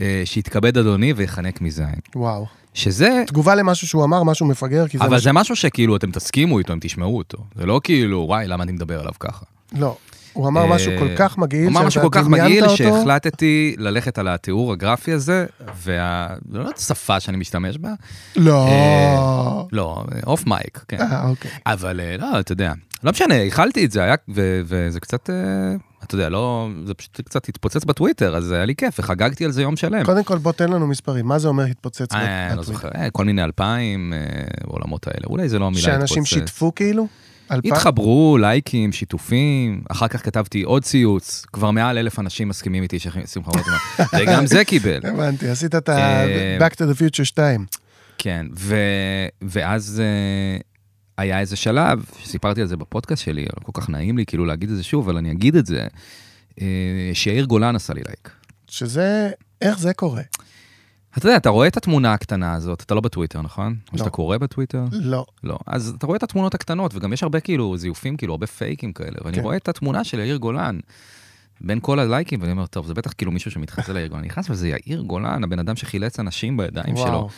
אה, 0.00 0.22
שיתכבד 0.24 0.78
אדוני 0.78 1.12
ויחנק 1.12 1.60
מזין. 1.60 1.94
וואו. 2.16 2.46
שזה, 2.74 3.22
תגובה 3.26 3.54
למשהו 3.54 3.88
שהוא 3.88 4.04
אמר, 4.04 4.22
משהו 4.22 4.46
מפגר, 4.46 4.88
כי 4.88 4.98
זה... 4.98 5.04
אבל 5.04 5.12
מה 5.12 5.18
זה 5.20 5.32
משהו 5.32 5.56
שכאילו 5.56 5.96
אתם 5.96 6.10
תסכימו 6.10 6.58
איתו, 6.58 6.72
אם 6.72 6.78
תשמעו 6.80 7.18
אותו. 7.18 7.38
זה 7.54 7.66
לא 7.66 7.80
כאילו, 7.84 8.18
וואי, 8.28 8.46
למה 8.48 8.62
אני 8.64 8.72
מדבר 8.72 9.00
עליו 9.00 9.12
ככה? 9.20 9.44
לא. 9.72 9.96
הוא 10.32 10.48
אמר 10.48 10.66
משהו 10.66 10.92
אה, 10.92 10.98
כל 10.98 11.08
כך 11.16 11.38
מגעיל, 11.38 11.62
הוא 11.62 11.70
אמר 11.70 11.86
משהו 11.86 12.02
כל 12.02 12.08
כך 12.10 12.26
מגעיל. 12.26 12.68
שהחלטתי 12.68 13.74
ללכת 13.78 14.18
על 14.18 14.28
התיאור 14.28 14.72
הגרפי 14.72 15.12
הזה, 15.12 15.46
וה... 15.76 16.28
זה 16.52 16.58
לא 16.58 16.70
השפה 16.76 17.20
שאני 17.20 17.36
משתמש 17.36 17.78
בה, 17.78 17.92
לא. 18.36 18.66
אה, 18.68 19.62
לא, 19.72 20.04
אוף 20.26 20.46
מייק, 20.46 20.84
כן. 20.88 21.00
אה, 21.00 21.28
אוקיי. 21.28 21.50
אבל 21.66 22.00
לא, 22.18 22.40
אתה 22.40 22.52
יודע, 22.52 22.72
לא 23.04 23.10
משנה, 23.10 23.42
הכלתי 23.42 23.84
את 23.84 23.92
זה, 23.92 24.02
היה, 24.02 24.14
וזה 24.28 25.00
קצת, 25.00 25.30
אתה 26.04 26.14
יודע, 26.14 26.28
לא, 26.28 26.68
זה 26.86 26.94
פשוט 26.94 27.20
קצת 27.20 27.48
התפוצץ 27.48 27.84
בטוויטר, 27.84 28.36
אז 28.36 28.52
היה 28.52 28.64
לי 28.64 28.74
כיף, 28.74 28.98
וחגגתי 28.98 29.44
על 29.44 29.50
זה 29.50 29.62
יום 29.62 29.76
שלם. 29.76 30.04
קודם 30.04 30.24
כל, 30.24 30.38
בוא 30.38 30.52
תן 30.52 30.72
לנו 30.72 30.86
מספרים. 30.86 31.26
מה 31.26 31.38
זה 31.38 31.48
אומר 31.48 31.64
התפוצץ? 31.64 32.12
אה, 32.12 32.48
לא 32.48 32.62
בטוויטר? 32.62 32.72
זוכר, 32.72 32.88
כל 33.12 33.24
מיני 33.24 33.44
אלפיים, 33.44 34.12
בעולמות 34.64 35.06
האלה, 35.06 35.26
אולי 35.26 35.48
זה 35.48 35.58
לא 35.58 35.66
המילה 35.66 35.94
התפוצץ. 35.94 36.08
שאנשים 36.08 36.24
שיתפו 36.24 36.74
כאילו? 36.74 37.06
התחברו, 37.50 38.38
לייקים, 38.40 38.92
שיתופים, 38.92 39.82
אחר 39.88 40.08
כך 40.08 40.24
כתבתי 40.24 40.62
עוד 40.62 40.84
ציוץ, 40.84 41.44
כבר 41.52 41.70
מעל 41.70 41.98
אלף 41.98 42.18
אנשים 42.18 42.48
מסכימים 42.48 42.82
איתי 42.82 42.98
ששמחה 42.98 43.50
רוטמן, 43.50 44.04
וגם 44.20 44.46
זה 44.46 44.64
קיבל. 44.64 45.00
הבנתי, 45.04 45.48
עשית 45.48 45.74
את 45.74 45.88
ה... 45.88 45.96
אה, 45.98 46.58
Back 46.58 46.72
to 46.72 46.78
the 46.78 46.98
Future 46.98 47.24
2. 47.24 47.66
כן. 48.18 48.46
ואז 49.42 50.02
אה, 50.04 50.60
היה 51.18 51.40
איזה 51.40 51.56
שלב, 51.56 52.04
שסיפרתי 52.22 52.60
על 52.60 52.66
זה 52.66 52.76
בפודקאסט 52.76 53.24
שלי, 53.24 53.42
לא 53.42 53.64
כל 53.64 53.80
כך 53.80 53.88
נעים 53.88 54.18
לי 54.18 54.26
כאילו 54.26 54.44
להגיד 54.46 54.70
את 54.70 54.76
זה 54.76 54.82
שוב, 54.82 55.08
אבל 55.08 55.16
אני 55.16 55.30
אגיד 55.30 55.56
את 55.56 55.66
זה, 55.66 55.86
אה, 56.60 57.10
שיאיר 57.14 57.44
גולן 57.44 57.76
עשה 57.76 57.94
לי 57.94 58.00
לייק. 58.06 58.30
שזה... 58.68 59.30
איך 59.62 59.78
זה 59.78 59.94
קורה? 59.94 60.22
אתה 61.18 61.26
יודע, 61.26 61.36
אתה 61.36 61.48
רואה 61.48 61.68
את 61.68 61.76
התמונה 61.76 62.12
הקטנה 62.12 62.54
הזאת, 62.54 62.82
אתה 62.82 62.94
לא 62.94 63.00
בטוויטר, 63.00 63.42
נכון? 63.42 63.66
או 63.66 63.92
לא. 63.92 63.98
שאתה 63.98 64.10
קורא 64.10 64.38
בטוויטר? 64.38 64.84
לא. 64.92 65.24
לא. 65.44 65.58
אז 65.66 65.94
אתה 65.98 66.06
רואה 66.06 66.16
את 66.16 66.22
התמונות 66.22 66.54
הקטנות, 66.54 66.94
וגם 66.94 67.12
יש 67.12 67.22
הרבה 67.22 67.40
כאילו 67.40 67.76
זיופים, 67.76 68.16
כאילו 68.16 68.32
הרבה 68.32 68.46
פייקים 68.46 68.92
כאלה, 68.92 69.16
ואני 69.24 69.36
כן. 69.36 69.42
רואה 69.42 69.56
את 69.56 69.68
התמונה 69.68 70.04
של 70.04 70.18
יאיר 70.18 70.36
גולן. 70.36 70.78
בין 71.60 71.78
כל 71.82 71.98
הלייקים, 71.98 72.40
ואני 72.40 72.52
אומר, 72.52 72.66
טוב, 72.66 72.86
זה 72.86 72.94
בטח 72.94 73.12
כאילו 73.12 73.32
מישהו 73.32 73.50
שמתחזה 73.50 73.92
ליאיר 73.92 74.08
גולן. 74.08 74.20
אני 74.20 74.28
נכנס 74.28 74.50
וזה 74.50 74.68
יאיר 74.68 75.00
גולן, 75.00 75.44
הבן 75.44 75.58
אדם 75.58 75.76
שחילץ 75.76 76.20
אנשים 76.20 76.56
בידיים 76.56 76.96
שלו. 76.96 77.04
וואו. 77.04 77.28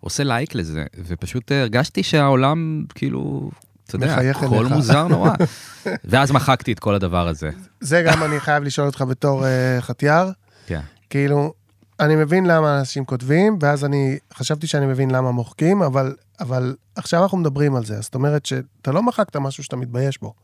עושה 0.00 0.24
לייק 0.24 0.54
לזה, 0.54 0.84
ופשוט 1.06 1.52
הרגשתי 1.52 2.02
שהעולם, 2.02 2.84
כאילו, 2.94 3.50
אתה 3.86 3.96
יודע, 3.96 4.16
הכל. 4.30 4.66
מוזר 4.66 5.08
נורא. 5.08 5.30
ואז 6.10 6.32
מחקתי 6.32 6.72
את 6.72 6.78
כל 6.78 6.94
הדבר 6.94 7.28
הזה. 7.28 7.50
זה 7.80 8.02
גם 8.06 8.22
אני 8.22 8.40
חייב 8.40 8.62
לשאול 8.62 8.86
אותך 8.86 9.04
בתור 9.08 9.46
אה, 9.46 9.78
חטיאר. 9.80 10.30
כן. 10.66 10.80
כאילו, 11.10 11.52
אני 12.00 12.16
מבין 12.16 12.46
למה 12.46 12.78
אנשים 12.78 13.04
כותבים, 13.04 13.58
ואז 13.60 13.84
אני 13.84 14.18
חשבתי 14.34 14.66
שאני 14.66 14.86
מבין 14.86 15.10
למה 15.10 15.30
מוחקים, 15.30 15.82
אבל, 15.82 16.14
אבל 16.40 16.76
עכשיו 16.96 17.22
אנחנו 17.22 17.38
מדברים 17.38 17.76
על 17.76 17.84
זה, 17.84 18.00
זאת 18.00 18.14
אומרת 18.14 18.46
שאתה 18.46 18.92
לא 18.92 19.02
מחקת 19.02 19.36
משהו 19.36 19.64
שאתה 19.64 19.76
מתבייש 19.76 20.20
בו. 20.20 20.34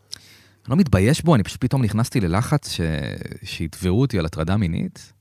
אני 0.64 0.70
לא 0.70 0.76
מתבייש 0.76 1.22
בו, 1.24 1.34
אני 1.34 1.42
פשוט 1.42 1.60
פתאום 1.60 1.82
נכנסתי 1.82 2.20
ללחץ 2.20 2.68
ש... 2.68 2.80
שיתבעו 3.42 4.00
אותי 4.00 4.18
על 4.18 4.26
הטרדה 4.26 4.56
מינית. 4.56 5.12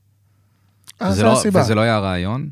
אה, 1.02 1.12
זה 1.12 1.24
לא, 1.24 1.34
הסיבה. 1.34 1.62
וזה 1.62 1.76
לא 1.76 1.82
היה 1.82 1.96
הרעיון. 1.96 2.50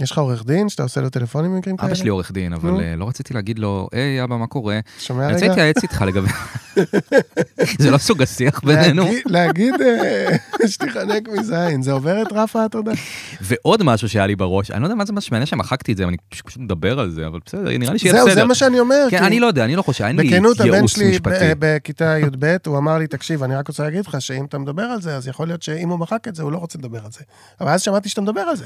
יש 0.00 0.10
לך 0.10 0.18
עורך 0.18 0.44
דין 0.46 0.68
שאתה 0.68 0.82
עושה 0.82 1.00
לו 1.00 1.10
טלפונים 1.10 1.54
במקרים 1.54 1.76
כאלה? 1.76 1.88
אבא 1.88 1.94
שלי 1.96 2.08
עורך 2.08 2.32
דין, 2.32 2.52
אבל. 2.52 2.80
אה, 2.80 2.96
לא 2.96 3.08
רציתי 3.08 3.34
להגיד 3.34 3.58
לו, 3.58 3.88
היי, 3.92 4.24
אבא, 4.24 4.36
מה 4.36 4.46
קורה? 4.46 4.80
שומע 4.98 5.24
אני 5.24 5.32
רוצה 5.32 5.44
רגע? 5.44 5.54
להתייעץ 5.54 5.82
איתך 5.82 6.02
לגבי... 6.02 6.28
זה 7.78 7.90
לא 7.90 7.98
סוג 7.98 8.22
השיח 8.22 8.60
בינינו. 8.64 9.04
להגיד- 9.26 9.74
אה, 9.80 10.36
שתיחנק 10.68 11.28
מזין, 11.28 11.82
זה 11.82 11.92
עובר 11.92 12.22
את 12.22 12.26
רף 12.32 12.56
ההטרדה? 12.56 12.92
ועוד 13.40 13.82
משהו 13.82 14.08
שהיה 14.08 14.26
לי 14.26 14.36
בראש, 14.36 14.70
אני 14.70 14.80
לא 14.80 14.86
יודע 14.86 14.94
מה 14.94 15.04
זה 15.04 15.12
משמענה 15.12 15.46
שמחקתי 15.46 15.92
את 15.92 15.96
זה, 15.96 16.04
אני 16.04 16.16
פשוט 16.28 16.56
מדבר 16.56 17.00
על 17.00 17.10
זה, 17.10 17.26
אבל 17.26 17.38
בסדר, 17.46 17.78
נראה 17.78 17.92
לי 17.92 17.98
שיהיה 17.98 18.14
זהו, 18.14 18.26
בסדר. 18.26 18.40
זה 18.40 18.44
מה 18.44 18.54
שאני 18.54 18.80
אומר. 18.80 19.06
כן, 19.10 19.24
אני 19.24 19.40
לא 19.40 19.46
יודע, 19.46 19.64
אני 19.64 19.76
לא 19.76 19.82
חושב, 19.82 20.04
אין 20.04 20.16
לי 20.16 20.28
בכנות, 20.30 20.60
הבן 20.60 20.72
ייעוץ 20.74 20.90
שלי 20.90 21.10
משפטי. 21.10 21.44
בכיתה 21.58 22.18
י"ב, 22.18 22.56
הוא 22.66 22.78
אמר 22.78 22.98
לי, 22.98 23.06
תקשיב, 23.06 23.42
אני 23.42 23.56
רק 23.56 23.68
רוצה 23.68 23.82
להגיד 23.82 24.06
לך 24.06 24.16
שאם 24.20 24.44
אתה 24.44 24.58
מדבר 24.58 24.82
על 24.82 25.00
זה, 25.02 25.16
אז 25.16 25.28
יכול 25.28 25.46
להיות 25.46 25.62
שאם 25.62 25.88
הוא 25.88 25.98
מחק 25.98 26.28
את 26.28 26.34
זה, 26.34 26.42
הוא 26.42 26.52
לא 26.52 26.58
רוצה 26.58 26.78
לדבר 26.78 27.04
על 27.04 27.10
זה. 27.12 27.20
אבל 27.60 27.70
אז 27.70 27.82
שמעתי 27.82 28.08
שאתה 28.08 28.20
מדבר 28.20 28.40
על 28.40 28.56
זה. 28.56 28.64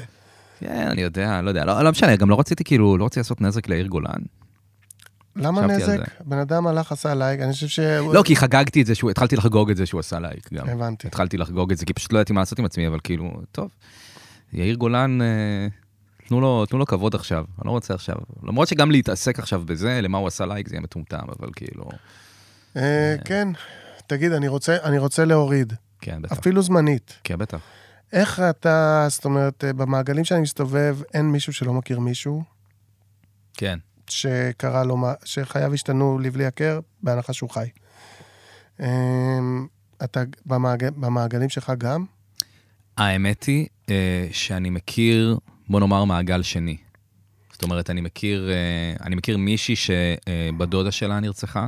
כן, 0.61 0.87
אני 0.91 1.01
יודע, 1.01 1.41
לא 1.41 1.49
יודע, 1.49 1.65
לא, 1.65 1.81
לא 1.83 1.91
משנה, 1.91 2.15
גם 2.15 2.29
לא 2.29 2.39
רציתי 2.39 2.63
כאילו, 2.63 2.97
לא 2.97 3.05
רציתי 3.05 3.19
לעשות 3.19 3.41
נזק 3.41 3.67
ליאיר 3.67 3.87
גולן. 3.87 4.21
למה 5.35 5.61
נזק? 5.67 5.97
בן 6.25 6.37
אדם 6.37 6.67
הלך, 6.67 6.91
עשה 6.91 7.13
לייק, 7.13 7.41
אני 7.41 7.51
חושב 7.53 7.67
ש... 7.67 7.79
לא, 8.13 8.23
כי 8.25 8.35
חגגתי 8.35 8.81
את 8.81 8.85
זה, 8.85 8.95
שהוא, 8.95 9.11
התחלתי 9.11 9.35
לחגוג 9.35 9.69
את 9.71 9.77
זה 9.77 9.85
שהוא 9.85 9.99
עשה 9.99 10.19
לייק 10.19 10.53
גם. 10.53 10.69
הבנתי. 10.69 11.07
התחלתי 11.07 11.37
לחגוג 11.37 11.71
את 11.71 11.77
זה, 11.77 11.85
כי 11.85 11.93
פשוט 11.93 12.13
לא 12.13 12.17
ידעתי 12.19 12.33
מה 12.33 12.41
לעשות 12.41 12.59
עם 12.59 12.65
עצמי, 12.65 12.87
אבל 12.87 12.97
כאילו, 13.03 13.31
טוב. 13.51 13.69
יאיר 14.53 14.75
גולן, 14.75 15.21
אה, 15.21 15.27
תנו 16.27 16.41
לו, 16.41 16.65
תנו 16.65 16.79
לו 16.79 16.85
כבוד 16.85 17.15
עכשיו, 17.15 17.45
אני 17.59 17.67
לא 17.67 17.71
רוצה 17.71 17.93
עכשיו. 17.93 18.15
למרות 18.43 18.67
שגם 18.67 18.91
להתעסק 18.91 19.39
עכשיו 19.39 19.61
בזה, 19.65 19.99
למה 20.01 20.17
הוא 20.17 20.27
עשה 20.27 20.45
לייק, 20.45 20.67
זה 20.67 20.75
יהיה 20.75 20.81
מטומטם, 20.81 21.25
אבל 21.39 21.49
כאילו, 21.55 21.83
אה, 22.77 23.15
כן, 23.25 23.47
תגיד, 24.07 24.31
אני 24.31 24.47
רוצה- 24.47 24.77
אני 24.83 24.97
רוצה 24.97 25.25
להוריד, 25.25 25.73
כן, 26.01 26.21
בטח. 26.21 26.37
אפילו 26.37 26.61
זמנית. 26.61 27.13
כן, 27.23 27.37
בטח. 27.37 27.59
איך 28.13 28.39
אתה, 28.49 29.05
זאת 29.09 29.25
אומרת, 29.25 29.63
אה, 29.63 29.73
במעגלים 29.73 30.25
שאני 30.25 30.41
מסתובב, 30.41 30.97
אין 31.13 31.31
מישהו 31.31 31.53
שלא 31.53 31.73
מכיר 31.73 31.99
מישהו 31.99 32.43
כן. 33.53 33.79
שקרה 34.09 34.83
לו, 34.83 34.97
שחייו 35.23 35.73
השתנו 35.73 36.19
לבלי 36.19 36.45
הכר, 36.45 36.79
בהנחה 37.03 37.33
שהוא 37.33 37.49
חי. 37.49 37.67
אמ, 38.79 39.67
אתה 40.03 40.23
במעגל, 40.45 40.89
במעגלים 40.89 41.49
שלך 41.49 41.71
גם? 41.77 42.05
האמת 42.97 43.43
היא 43.43 43.67
אה, 43.89 44.27
שאני 44.31 44.69
מכיר, 44.69 45.37
בוא 45.69 45.79
נאמר, 45.79 46.05
מעגל 46.05 46.41
שני. 46.41 46.77
זאת 47.51 47.63
אומרת, 47.63 47.89
אני 47.89 48.01
מכיר, 48.01 48.49
אה, 48.49 49.05
אני 49.05 49.15
מכיר 49.15 49.37
מישהי 49.37 49.75
שבדודה 49.75 50.91
שלה 50.91 51.19
נרצחה. 51.19 51.67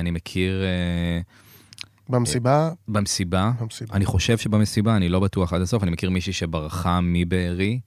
אני 0.00 0.10
מכיר 0.10 0.62
במסיבה? 2.08 2.70
במסיבה, 2.88 3.52
במסיבה. 3.60 3.94
אני 3.94 4.04
חושב 4.04 4.38
שבמסיבה, 4.38 4.96
אני 4.96 5.08
לא 5.08 5.20
בטוח 5.20 5.52
עד 5.52 5.60
הסוף, 5.60 5.82
אני 5.82 5.90
מכיר 5.90 6.10
מישהי 6.10 6.32
שברחה 6.32 7.00
מבארי. 7.02 7.80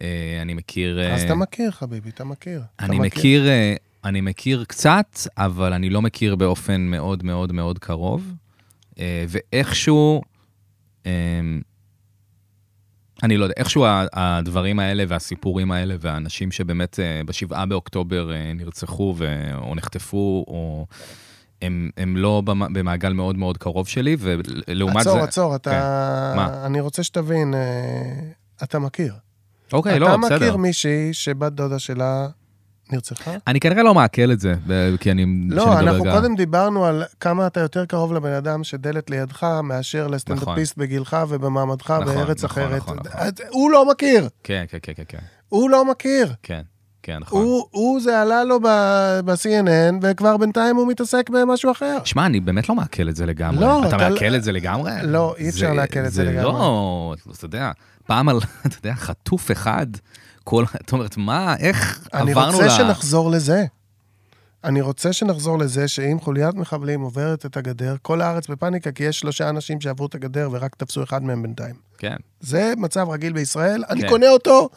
אה, 0.00 0.38
אני 0.42 0.54
מכיר... 0.54 1.00
אה, 1.00 1.14
אז 1.14 1.22
אתה 1.22 1.34
מכיר, 1.34 1.70
חביבי, 1.70 2.10
אתה 2.10 2.24
מכיר. 2.24 2.62
אתה 2.76 2.84
אני 2.84 2.98
מכיר, 2.98 3.48
אה, 3.48 3.74
אני 4.04 4.20
מכיר 4.20 4.64
קצת, 4.68 5.18
אבל 5.36 5.72
אני 5.72 5.90
לא 5.90 6.02
מכיר 6.02 6.36
באופן 6.36 6.80
מאוד 6.80 7.24
מאוד 7.24 7.52
מאוד 7.52 7.78
קרוב. 7.78 8.34
ואיכשהו, 9.28 10.22
אה, 11.06 11.12
אני 13.22 13.36
לא 13.36 13.44
יודע, 13.44 13.54
איכשהו 13.56 13.84
הדברים 14.12 14.78
האלה 14.78 15.04
והסיפורים 15.08 15.72
האלה 15.72 15.94
והאנשים 16.00 16.52
שבאמת 16.52 16.98
בשבעה 17.26 17.66
באוקטובר 17.66 18.30
נרצחו 18.54 19.14
או 19.56 19.74
נחטפו, 19.74 20.44
או... 20.48 20.86
הם, 21.62 21.90
הם 21.96 22.16
לא 22.16 22.42
במ- 22.44 22.72
במעגל 22.72 23.12
מאוד 23.12 23.36
מאוד 23.36 23.58
קרוב 23.58 23.88
שלי, 23.88 24.16
ולעומת 24.20 24.96
עצור, 25.00 25.12
זה... 25.18 25.22
עצור, 25.22 25.54
אתה... 25.56 25.70
כן. 25.70 26.36
מה? 26.36 26.66
אני 26.66 26.80
רוצה 26.80 27.02
שתבין, 27.02 27.54
אה, 27.54 27.60
אתה 28.62 28.78
מכיר. 28.78 29.14
אוקיי, 29.72 29.92
אתה 29.92 29.98
לא, 30.00 30.18
מכיר 30.18 30.36
בסדר. 30.36 30.56
מישהי 30.56 31.08
שבת 31.12 31.52
דודה 31.52 31.78
שלה 31.78 32.26
נרצחה? 32.92 33.30
אני 33.46 33.60
כנראה 33.60 33.82
לא 33.82 33.94
מעכל 33.94 34.32
את 34.32 34.40
זה, 34.40 34.54
כי 35.00 35.10
אני... 35.10 35.26
לא, 35.48 35.78
אנחנו 35.78 36.04
גם- 36.04 36.12
קודם 36.14 36.36
דיברנו 36.36 36.84
על 36.84 37.02
כמה 37.20 37.46
אתה 37.46 37.60
יותר 37.60 37.84
קרוב 37.84 38.12
לבן 38.12 38.32
אדם 38.32 38.64
שדלת 38.64 39.10
לידך, 39.10 39.46
מאשר 39.62 40.06
לסטנדאפיסט 40.06 40.76
בגילך 40.76 41.16
ובמעמדך 41.28 41.90
נכון, 41.90 42.04
בארץ 42.14 42.44
נכון, 42.44 42.62
אחרת. 42.62 42.76
נכון, 42.82 42.96
נכון. 42.98 43.10
אז 43.20 43.32
הוא 43.50 43.70
לא 43.70 43.90
מכיר, 43.90 44.28
כן, 44.44 44.64
כן, 44.68 44.78
כן, 44.82 44.92
כן, 44.96 45.02
כן. 45.08 45.18
הוא 45.48 45.70
לא 45.70 45.90
מכיר. 45.90 46.32
כן, 46.42 46.62
כן, 47.02 47.18
נכון. 47.20 47.42
הוא, 47.42 47.66
הוא 47.70 48.00
זה 48.00 48.20
עלה 48.20 48.44
לו 48.44 48.60
ב- 48.60 49.20
ב-CNN, 49.24 49.94
וכבר 50.02 50.36
בינתיים 50.36 50.76
הוא 50.76 50.88
מתעסק 50.88 51.30
במשהו 51.30 51.70
אחר. 51.72 51.98
שמע, 52.04 52.26
אני 52.26 52.40
באמת 52.40 52.68
לא 52.68 52.74
מעכל 52.74 53.08
את 53.08 53.16
זה 53.16 53.26
לגמרי. 53.26 53.60
לא, 53.64 53.78
אתה 53.80 53.88
אתה 53.88 53.96
מעכל 54.10 54.24
לא- 54.28 54.36
את 54.36 54.44
זה 54.44 54.52
לגמרי? 54.52 54.92
לא, 55.02 55.34
אי 55.38 55.48
אפשר 55.48 55.72
לעכל 55.72 55.98
את 55.98 56.12
זה 56.12 56.22
לגמרי. 56.24 56.36
זה 56.36 56.42
לא, 56.42 57.14
אתה 57.36 57.44
יודע, 57.44 57.70
פעם 58.06 58.28
על, 58.28 58.38
אתה 58.66 58.76
יודע, 58.78 58.94
חטוף 58.94 59.50
אחד, 59.50 59.86
כל, 60.44 60.64
את 60.80 60.92
אומרת, 60.92 61.16
מה, 61.16 61.56
איך 61.58 62.08
אני 62.14 62.30
עברנו 62.30 62.52
רוצה 62.52 62.66
ל... 62.66 62.70
שנחזור 62.70 63.30
לזה. 63.30 63.64
אני 64.64 64.80
רוצה 64.80 65.12
שנחזור 65.12 65.58
לזה 65.58 65.88
שאם 65.88 66.20
חוליית 66.20 66.54
מחבלים 66.54 67.00
עוברת 67.00 67.46
את 67.46 67.56
הגדר, 67.56 67.96
כל 68.02 68.20
הארץ 68.20 68.48
בפאניקה, 68.48 68.92
כי 68.92 69.04
יש 69.04 69.20
שלושה 69.20 69.48
אנשים 69.48 69.80
שעברו 69.80 70.06
את 70.06 70.14
הגדר 70.14 70.48
ורק 70.52 70.74
תפסו 70.74 71.02
אחד 71.02 71.22
מהם 71.22 71.42
בינתיים. 71.42 71.74
כן, 71.98 72.16
זה 72.40 72.72
מצב 72.76 73.08
רגיל 73.08 73.32
בישראל, 73.32 73.84
אני 73.90 74.00
כן. 74.02 74.08
קונה 74.08 74.28
אותו 74.28 74.68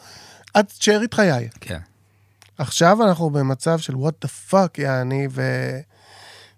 עד 0.54 0.66
שארית 0.80 1.14
חיי. 1.14 1.48
כן. 1.60 1.78
עכשיו 2.58 3.02
אנחנו 3.02 3.30
במצב 3.30 3.78
של 3.78 3.92
what 3.94 4.26
the 4.26 4.52
fuck, 4.52 4.80
יעני, 4.80 5.28
ו... 5.30 5.42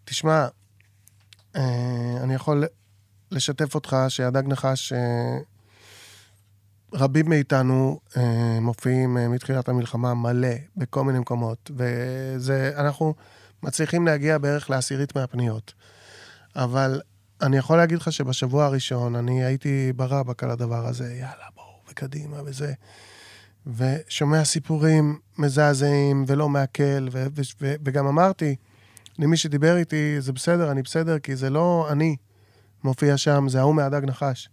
תשמע, 0.04 0.46
אה, 1.56 2.16
אני 2.22 2.34
יכול 2.34 2.64
לשתף 3.30 3.74
אותך 3.74 3.96
שהדג 4.08 4.42
נחש, 4.46 4.92
אה, 4.92 5.38
רבים 6.94 7.28
מאיתנו 7.28 8.00
אה, 8.16 8.60
מופיעים 8.60 9.14
מתחילת 9.14 9.68
המלחמה 9.68 10.14
מלא 10.14 10.48
בכל 10.76 11.04
מיני 11.04 11.18
מקומות, 11.18 11.70
וזה, 11.76 12.72
אנחנו 12.76 13.14
מצליחים 13.62 14.06
להגיע 14.06 14.38
בערך 14.38 14.70
לעשירית 14.70 15.16
מהפניות. 15.16 15.74
אבל 16.56 17.00
אני 17.42 17.56
יכול 17.56 17.76
להגיד 17.76 17.98
לך 17.98 18.12
שבשבוע 18.12 18.64
הראשון 18.64 19.16
אני 19.16 19.44
הייתי 19.44 19.92
ברבק 19.96 20.44
על 20.44 20.50
הדבר 20.50 20.86
הזה, 20.86 21.14
יאללה, 21.14 21.46
בואו, 21.54 21.80
וקדימה 21.90 22.36
וזה. 22.44 22.72
ושומע 23.76 24.44
סיפורים 24.44 25.18
מזעזעים 25.38 26.24
ולא 26.26 26.48
מעכל, 26.48 27.08
ו- 27.12 27.26
ו- 27.36 27.42
ו- 27.60 27.74
וגם 27.84 28.06
אמרתי 28.06 28.56
למי 29.18 29.36
שדיבר 29.36 29.76
איתי, 29.76 30.20
זה 30.20 30.32
בסדר, 30.32 30.70
אני 30.70 30.82
בסדר, 30.82 31.18
כי 31.18 31.36
זה 31.36 31.50
לא 31.50 31.88
אני 31.92 32.16
מופיע 32.84 33.16
שם, 33.16 33.48
זה 33.48 33.60
ההוא 33.60 33.74
מהדג 33.74 34.04
נחש. 34.04 34.48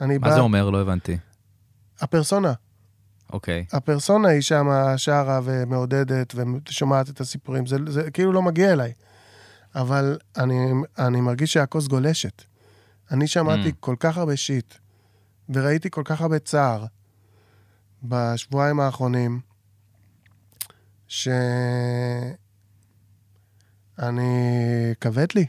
אני 0.00 0.18
מה 0.18 0.28
בא... 0.28 0.34
זה 0.34 0.40
אומר? 0.40 0.70
לא 0.70 0.80
הבנתי. 0.80 1.16
הפרסונה. 2.00 2.52
אוקיי. 3.32 3.64
הפרסונה 3.72 4.28
היא 4.28 4.40
שם 4.40 4.66
שרה 4.96 5.40
ומעודדת 5.44 6.34
ושומעת 6.68 7.10
את 7.10 7.20
הסיפורים, 7.20 7.66
זה, 7.66 7.76
זה 7.86 8.10
כאילו 8.10 8.32
לא 8.32 8.42
מגיע 8.42 8.72
אליי. 8.72 8.92
אבל 9.74 10.18
אני, 10.36 10.72
אני 10.98 11.20
מרגיש 11.20 11.52
שהכוס 11.52 11.86
גולשת. 11.88 12.42
אני 13.10 13.26
שמעתי 13.26 13.68
Mm. 13.68 13.72
כל 13.80 13.96
כך 14.00 14.16
הרבה 14.18 14.36
שיט, 14.36 14.74
וראיתי 15.48 15.90
כל 15.90 16.02
כך 16.04 16.20
הרבה 16.20 16.38
צער 16.38 16.84
בשבועיים 18.02 18.80
האחרונים, 18.80 19.40
שאני... 21.08 21.38
כבד 25.00 25.26
לי. 25.34 25.46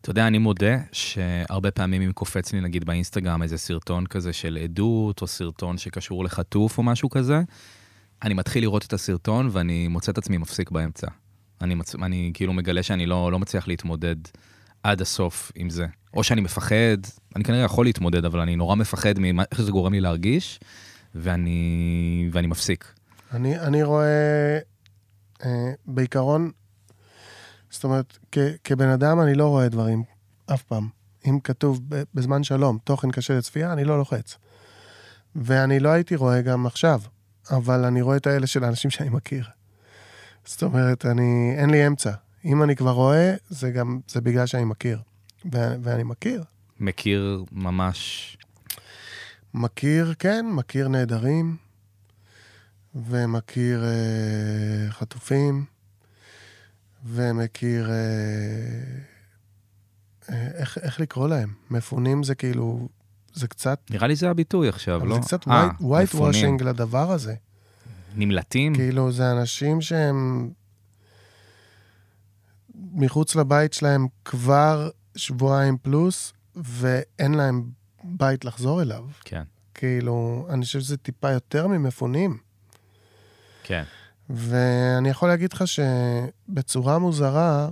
אתה 0.00 0.10
יודע, 0.10 0.26
אני 0.26 0.38
מודה 0.38 0.76
שהרבה 0.92 1.70
פעמים 1.70 2.02
אם 2.02 2.12
קופץ 2.12 2.52
לי 2.52 2.60
נגיד 2.60 2.84
באינסטגרם 2.84 3.42
איזה 3.42 3.58
סרטון 3.58 4.06
כזה 4.06 4.32
של 4.32 4.58
עדות, 4.62 5.22
או 5.22 5.26
סרטון 5.26 5.78
שקשור 5.78 6.24
לחטוף 6.24 6.78
או 6.78 6.82
משהו 6.82 7.10
כזה, 7.10 7.42
אני 8.22 8.34
מתחיל 8.34 8.62
לראות 8.62 8.84
את 8.84 8.92
הסרטון 8.92 9.48
ואני 9.52 9.88
מוצא 9.88 10.12
את 10.12 10.18
עצמי 10.18 10.38
מפסיק 10.38 10.70
באמצע. 10.70 11.06
אני, 11.60 11.74
מצ... 11.74 11.94
אני 11.94 12.30
כאילו 12.34 12.52
מגלה 12.52 12.82
שאני 12.82 13.06
לא, 13.06 13.32
לא 13.32 13.38
מצליח 13.38 13.68
להתמודד 13.68 14.16
עד 14.82 15.00
הסוף 15.00 15.52
עם 15.54 15.70
זה. 15.70 15.86
או 16.14 16.24
שאני 16.24 16.40
מפחד, 16.40 16.98
אני 17.36 17.44
כנראה 17.44 17.64
יכול 17.64 17.86
להתמודד, 17.86 18.24
אבל 18.24 18.40
אני 18.40 18.56
נורא 18.56 18.76
מפחד 18.76 19.18
מאיך 19.18 19.46
שזה 19.56 19.70
גורם 19.70 19.92
לי 19.92 20.00
להרגיש, 20.00 20.60
ואני, 21.14 22.28
ואני 22.32 22.46
מפסיק. 22.46 22.94
אני, 23.32 23.58
אני 23.58 23.82
רואה, 23.82 24.58
אה, 25.44 25.72
בעיקרון, 25.86 26.50
זאת 27.70 27.84
אומרת, 27.84 28.18
כ, 28.32 28.38
כבן 28.64 28.88
אדם 28.88 29.20
אני 29.20 29.34
לא 29.34 29.48
רואה 29.48 29.68
דברים 29.68 30.02
אף 30.46 30.62
פעם. 30.62 30.88
אם 31.28 31.38
כתוב 31.44 31.80
בזמן 32.14 32.44
שלום, 32.44 32.78
תוכן 32.84 33.10
קשה 33.10 33.38
לצפייה, 33.38 33.72
אני 33.72 33.84
לא 33.84 33.98
לוחץ. 33.98 34.38
ואני 35.36 35.80
לא 35.80 35.88
הייתי 35.88 36.16
רואה 36.16 36.42
גם 36.42 36.66
עכשיו, 36.66 37.00
אבל 37.50 37.84
אני 37.84 38.02
רואה 38.02 38.16
את 38.16 38.26
האלה 38.26 38.46
של 38.46 38.64
האנשים 38.64 38.90
שאני 38.90 39.08
מכיר. 39.08 39.44
זאת 40.44 40.62
אומרת, 40.62 41.06
אני, 41.06 41.54
אין 41.58 41.70
לי 41.70 41.86
אמצע. 41.86 42.12
אם 42.44 42.62
אני 42.62 42.76
כבר 42.76 42.90
רואה, 42.90 43.34
זה 43.48 43.70
גם, 43.70 44.00
זה 44.08 44.20
בגלל 44.20 44.46
שאני 44.46 44.64
מכיר. 44.64 44.98
ו- 45.52 45.74
ואני 45.82 46.02
מכיר. 46.02 46.44
מכיר 46.80 47.44
ממש... 47.52 48.36
מכיר, 49.54 50.14
כן, 50.18 50.46
מכיר 50.52 50.88
נעדרים, 50.88 51.56
ומכיר 52.94 53.84
אה, 53.84 54.90
חטופים, 54.90 55.64
ומכיר... 57.04 57.90
אה, 57.90 57.94
אה, 60.30 60.48
איך, 60.54 60.78
איך 60.78 61.00
לקרוא 61.00 61.28
להם? 61.28 61.52
מפונים 61.70 62.22
זה 62.22 62.34
כאילו... 62.34 62.88
זה 63.34 63.48
קצת... 63.48 63.80
נראה 63.90 64.06
לי 64.06 64.16
זה 64.16 64.30
הביטוי 64.30 64.68
עכשיו, 64.68 65.06
לא? 65.06 65.14
זה 65.14 65.20
קצת 65.20 65.48
אה, 65.48 65.68
white 65.80 66.14
washing 66.14 66.64
לדבר 66.64 67.12
הזה. 67.12 67.34
נמלטים? 68.14 68.74
כאילו, 68.74 69.12
זה 69.12 69.32
אנשים 69.32 69.80
שהם 69.80 70.50
מחוץ 72.74 73.36
לבית 73.36 73.72
שלהם 73.72 74.06
כבר 74.24 74.90
שבועיים 75.16 75.76
פלוס, 75.82 76.32
ואין 76.56 77.34
להם 77.34 77.70
בית 78.04 78.44
לחזור 78.44 78.82
אליו. 78.82 79.04
כן, 79.24 79.42
כאילו, 79.74 80.46
אני 80.50 80.64
חושב 80.64 80.80
שזה 80.80 80.96
טיפה 80.96 81.30
יותר 81.30 81.66
ממפונים. 81.66 82.38
כן. 83.62 83.82
ואני 84.30 85.08
יכול 85.08 85.28
להגיד 85.28 85.52
לך 85.52 85.64
שבצורה 85.66 86.98
מוזרה, 86.98 87.68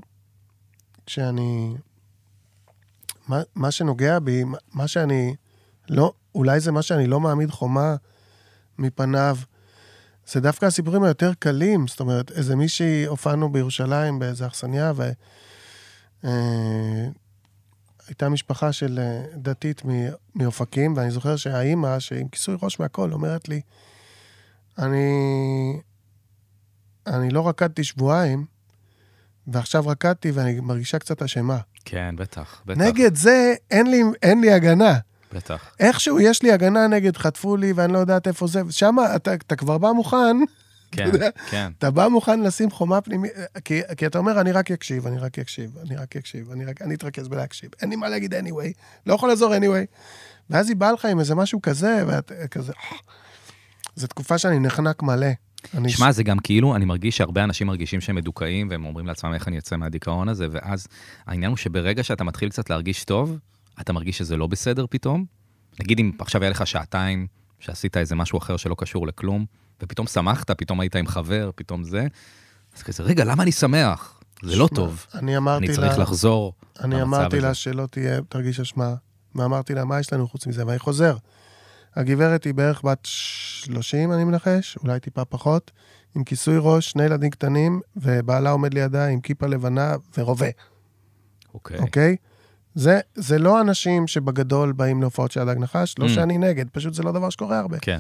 כשאני... 1.07 1.75
מה, 3.29 3.41
מה 3.55 3.71
שנוגע 3.71 4.19
בי, 4.19 4.45
מה- 4.73 4.89
שאני 4.89 5.35
לא... 5.89 6.13
אולי 6.35 6.61
זה 6.61 6.73
מה 6.73 6.83
שאני 6.83 7.07
לא 7.07 7.21
מעמיד 7.21 7.51
חומה 7.51 7.97
מפניו, 8.79 9.37
זה 10.27 10.41
דווקא 10.41 10.67
הסיפורים 10.67 11.03
היותר 11.03 11.33
קלים. 11.39 11.89
זאת 11.89 12.01
אומרת, 12.01 12.31
איזה 12.31 12.57
מישהי, 12.57 13.05
הופענו 13.07 13.53
בירושלים 13.53 14.19
באיזה 14.19 14.47
אכסניה, 14.47 14.93
ו... 14.97 15.11
אה, 16.25 17.09
הייתה 18.11 18.29
משפחה 18.29 18.73
של 18.73 18.99
אה, 18.99 19.23
דתית 19.35 19.83
מאופקים, 20.35 20.97
ואני 20.97 21.11
זוכר 21.11 21.37
שהאימא, 21.37 21.99
שעם 21.99 22.29
כיסוי 22.29 22.57
ראש 22.63 22.81
מהכל, 22.81 23.13
אומרת 23.13 23.49
לי, 23.49 23.61
אני, 24.79 25.07
אני 27.07 27.31
לא 27.31 27.49
רקדתי 27.49 27.85
שבועיים, 27.85 28.45
ועכשיו 29.47 29.87
רקדתי 29.87 30.31
ואני 30.31 30.61
מרגישה 30.61 30.99
קצת 30.99 31.23
אשמה. 31.23 31.59
כן, 31.85 32.15
בטח, 32.19 32.63
בטח. 32.67 32.81
נגד 32.81 33.15
זה 33.15 33.55
אין 33.71 33.91
לי, 33.91 34.03
אין 34.23 34.41
לי 34.41 34.53
הגנה. 34.53 34.99
בטח. 35.33 35.75
איכשהו 35.81 36.21
יש 36.21 36.43
לי 36.43 36.53
הגנה 36.53 36.87
נגד 36.87 37.17
חטפו 37.17 37.57
לי 37.57 37.73
ואני 37.73 37.93
לא 37.93 37.99
יודעת 37.99 38.27
איפה 38.29 38.47
זה, 38.47 38.63
שם 38.71 38.97
אתה, 39.17 39.35
אתה 39.35 39.57
כבר 39.57 39.79
בא 39.79 39.93
מוכן 39.93 40.37
כן, 40.93 41.07
יודע? 41.07 41.29
כן. 41.51 41.73
אתה 41.79 41.91
בא 41.91 42.09
מוכן 42.09 42.41
לשים 42.41 42.71
חומה 42.71 43.01
פנימית, 43.01 43.33
כי, 43.65 43.81
כי 43.97 44.07
אתה 44.07 44.19
אומר, 44.19 44.41
אני 44.41 44.53
רק 44.53 44.71
אקשיב, 44.71 45.07
אני 45.07 45.19
רק 45.19 45.39
אקשיב, 45.39 45.79
אני 45.79 45.97
רק 45.97 46.17
אקשיב, 46.17 46.51
אני 46.51 46.65
רק, 46.65 46.83
אני 46.83 46.95
אתרכז 46.95 47.29
בלהקשיב. 47.29 47.71
אין 47.83 47.91
לי 47.91 47.97
מה 47.97 48.09
להגיד 48.09 48.35
anyway, 48.35 48.73
לא 49.07 49.15
יכול 49.15 49.29
לעזור 49.29 49.55
anyway. 49.55 49.87
ואז 50.51 50.69
היא 50.69 50.77
באה 50.77 50.93
לך 50.93 51.05
עם 51.05 51.21
איזה 51.21 51.35
משהו 51.35 51.63
כזה, 51.63 52.05
ואת 52.07 52.33
כזה... 52.51 52.73
זו 53.97 54.07
תקופה 54.07 54.39
שאני 54.39 54.59
נחנק 54.59 55.03
מלא. 55.03 55.27
אני 55.75 55.91
שמע, 55.91 56.13
זה 56.13 56.23
גם 56.23 56.39
כאילו, 56.39 56.77
אני 56.77 56.85
מרגיש 56.85 57.17
שהרבה 57.17 57.45
אנשים 57.45 57.67
מרגישים 57.67 58.01
שהם 58.01 58.17
מדוכאים, 58.17 58.69
והם 58.71 58.85
אומרים 58.85 59.07
לעצמם 59.07 59.35
איך 59.35 59.49
אני 59.49 59.57
יוצא 59.57 59.77
מהדיכאון 59.77 60.29
הזה, 60.29 60.47
ואז 60.51 60.87
העניין 61.27 61.51
הוא 61.51 61.57
שברגע 61.57 62.03
שאתה 62.03 62.25
מתחיל 62.25 62.49
קצת 62.49 62.71
להרגיש 62.71 63.05
טוב, 63.05 63.39
אתה 63.81 63.93
מרגיש 63.93 64.19
שזה 64.19 64.37
לא 64.37 64.47
בסדר 64.47 64.87
פתאום. 64.91 65.25
נגיד 65.81 66.01
אם 66.01 66.13
עכשיו 66.19 66.43
היה 66.43 66.51
לך 66.51 66.67
שעתיים, 66.67 67.27
שעשית 67.59 67.97
איזה 67.97 68.15
משהו 68.15 68.39
אחר 68.39 68.57
שלא 68.57 68.75
קשור 68.79 69.07
לכלום, 69.07 69.45
ופתאום 69.83 70.07
שמחת, 70.07 70.51
פתאום 70.51 70.81
היית 70.81 70.97
עם 70.97 71.07
חבר, 71.07 71.51
פתאום 71.55 71.85
זה, 71.85 72.07
אז 72.77 72.83
כזה, 72.83 73.03
רגע, 73.03 73.25
למה 73.25 73.43
אני 73.43 73.53
שמח? 73.53 74.21
זה 74.43 74.57
לא 74.57 74.69
טוב. 74.75 75.07
אני 75.15 75.37
אמרתי 75.37 75.67
אני 75.67 75.77
לה... 75.77 75.89
צריך 75.89 75.99
לחזור 75.99 76.53
אני 76.81 77.03
אמרתי. 77.03 77.41
לה 77.41 77.55
שלא 77.55 77.87
תהיה, 77.91 78.21
תרגיש 78.29 78.61
אשמה, 78.61 78.95
ואמרתי 79.35 79.75
לה, 79.75 79.85
מה 79.85 80.01
יש 80.01 80.13
לנו 80.13 80.29
חוץ 80.29 80.47
מזה? 80.47 80.67
ואני 80.67 80.79
חוזר. 80.79 81.17
הגברת 81.97 82.45
היא 82.45 82.55
בערך 82.55 82.85
בת 82.85 82.99
30, 83.05 84.13
אני 84.13 84.25
מנחש, 84.25 84.79
אולי 84.83 85.01
טיפה 85.01 85.25
פחות, 85.25 85.71
עם 86.17 86.25
כיסוי 86.25 86.57
ראש, 86.59 86.91
שני 86.91 87.03
ילדים 87.03 87.31
קטנים, 87.31 87.81
ובעלה 87.97 88.51
עומד 88.51 88.75
לידה 88.75 89.07
עם 89.07 89.21
כיפה 89.21 89.47
לבנה 89.47 89.95
ורובה, 90.19 90.47
אוקיי. 91.55 91.79
אוקיי? 91.79 92.17
זה, 92.75 93.01
זה 93.15 93.39
לא 93.39 93.61
אנשים 93.61 94.07
שבגדול 94.07 94.73
באים 94.73 95.01
להופעות 95.01 95.33
של 95.33 95.41
הדג 95.41 95.59
נחש, 95.59 95.95
לא 95.99 96.07
Mm. 96.07 96.09
שאני 96.09 96.39
נגד, 96.39 96.69
פשוט 96.73 96.95
זה 96.95 97.03
לא 97.03 97.13
דבר 97.13 97.31
שקורה 97.31 97.59
הרבה. 97.59 97.79
כן. 97.79 97.99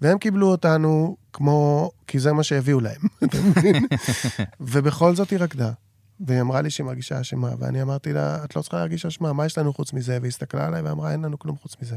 והם 0.00 0.18
קיבלו 0.18 0.46
אותנו 0.50 1.16
כמו, 1.32 1.90
כי 2.06 2.18
זה 2.18 2.32
מה 2.32 2.42
שהביאו 2.42 2.80
להם, 2.80 3.00
אתה 3.24 3.38
מבין? 3.42 3.86
ובכל 4.60 5.14
זאת 5.14 5.30
היא 5.30 5.38
רקדה. 5.38 5.70
והיא 6.20 6.40
אמרה 6.40 6.60
לי 6.62 6.70
שהיא 6.70 6.86
מרגישה 6.86 7.20
אשמה, 7.20 7.50
ואני 7.58 7.82
אמרתי 7.82 8.12
לה, 8.12 8.44
את 8.44 8.56
לא 8.56 8.62
צריכה 8.62 8.76
להרגיש 8.76 9.06
אשמה, 9.06 9.32
מה 9.32 9.46
יש 9.46 9.58
לנו 9.58 9.72
חוץ 9.72 9.92
מזה? 9.92 10.18
והיא 10.20 10.28
הסתכלה 10.28 10.66
עליי 10.66 10.82
ואמרה, 10.82 11.12
אין 11.12 11.22
לנו 11.24 11.38
כלום 11.38 11.56
חוץ 11.56 11.76
מזה. 11.82 11.96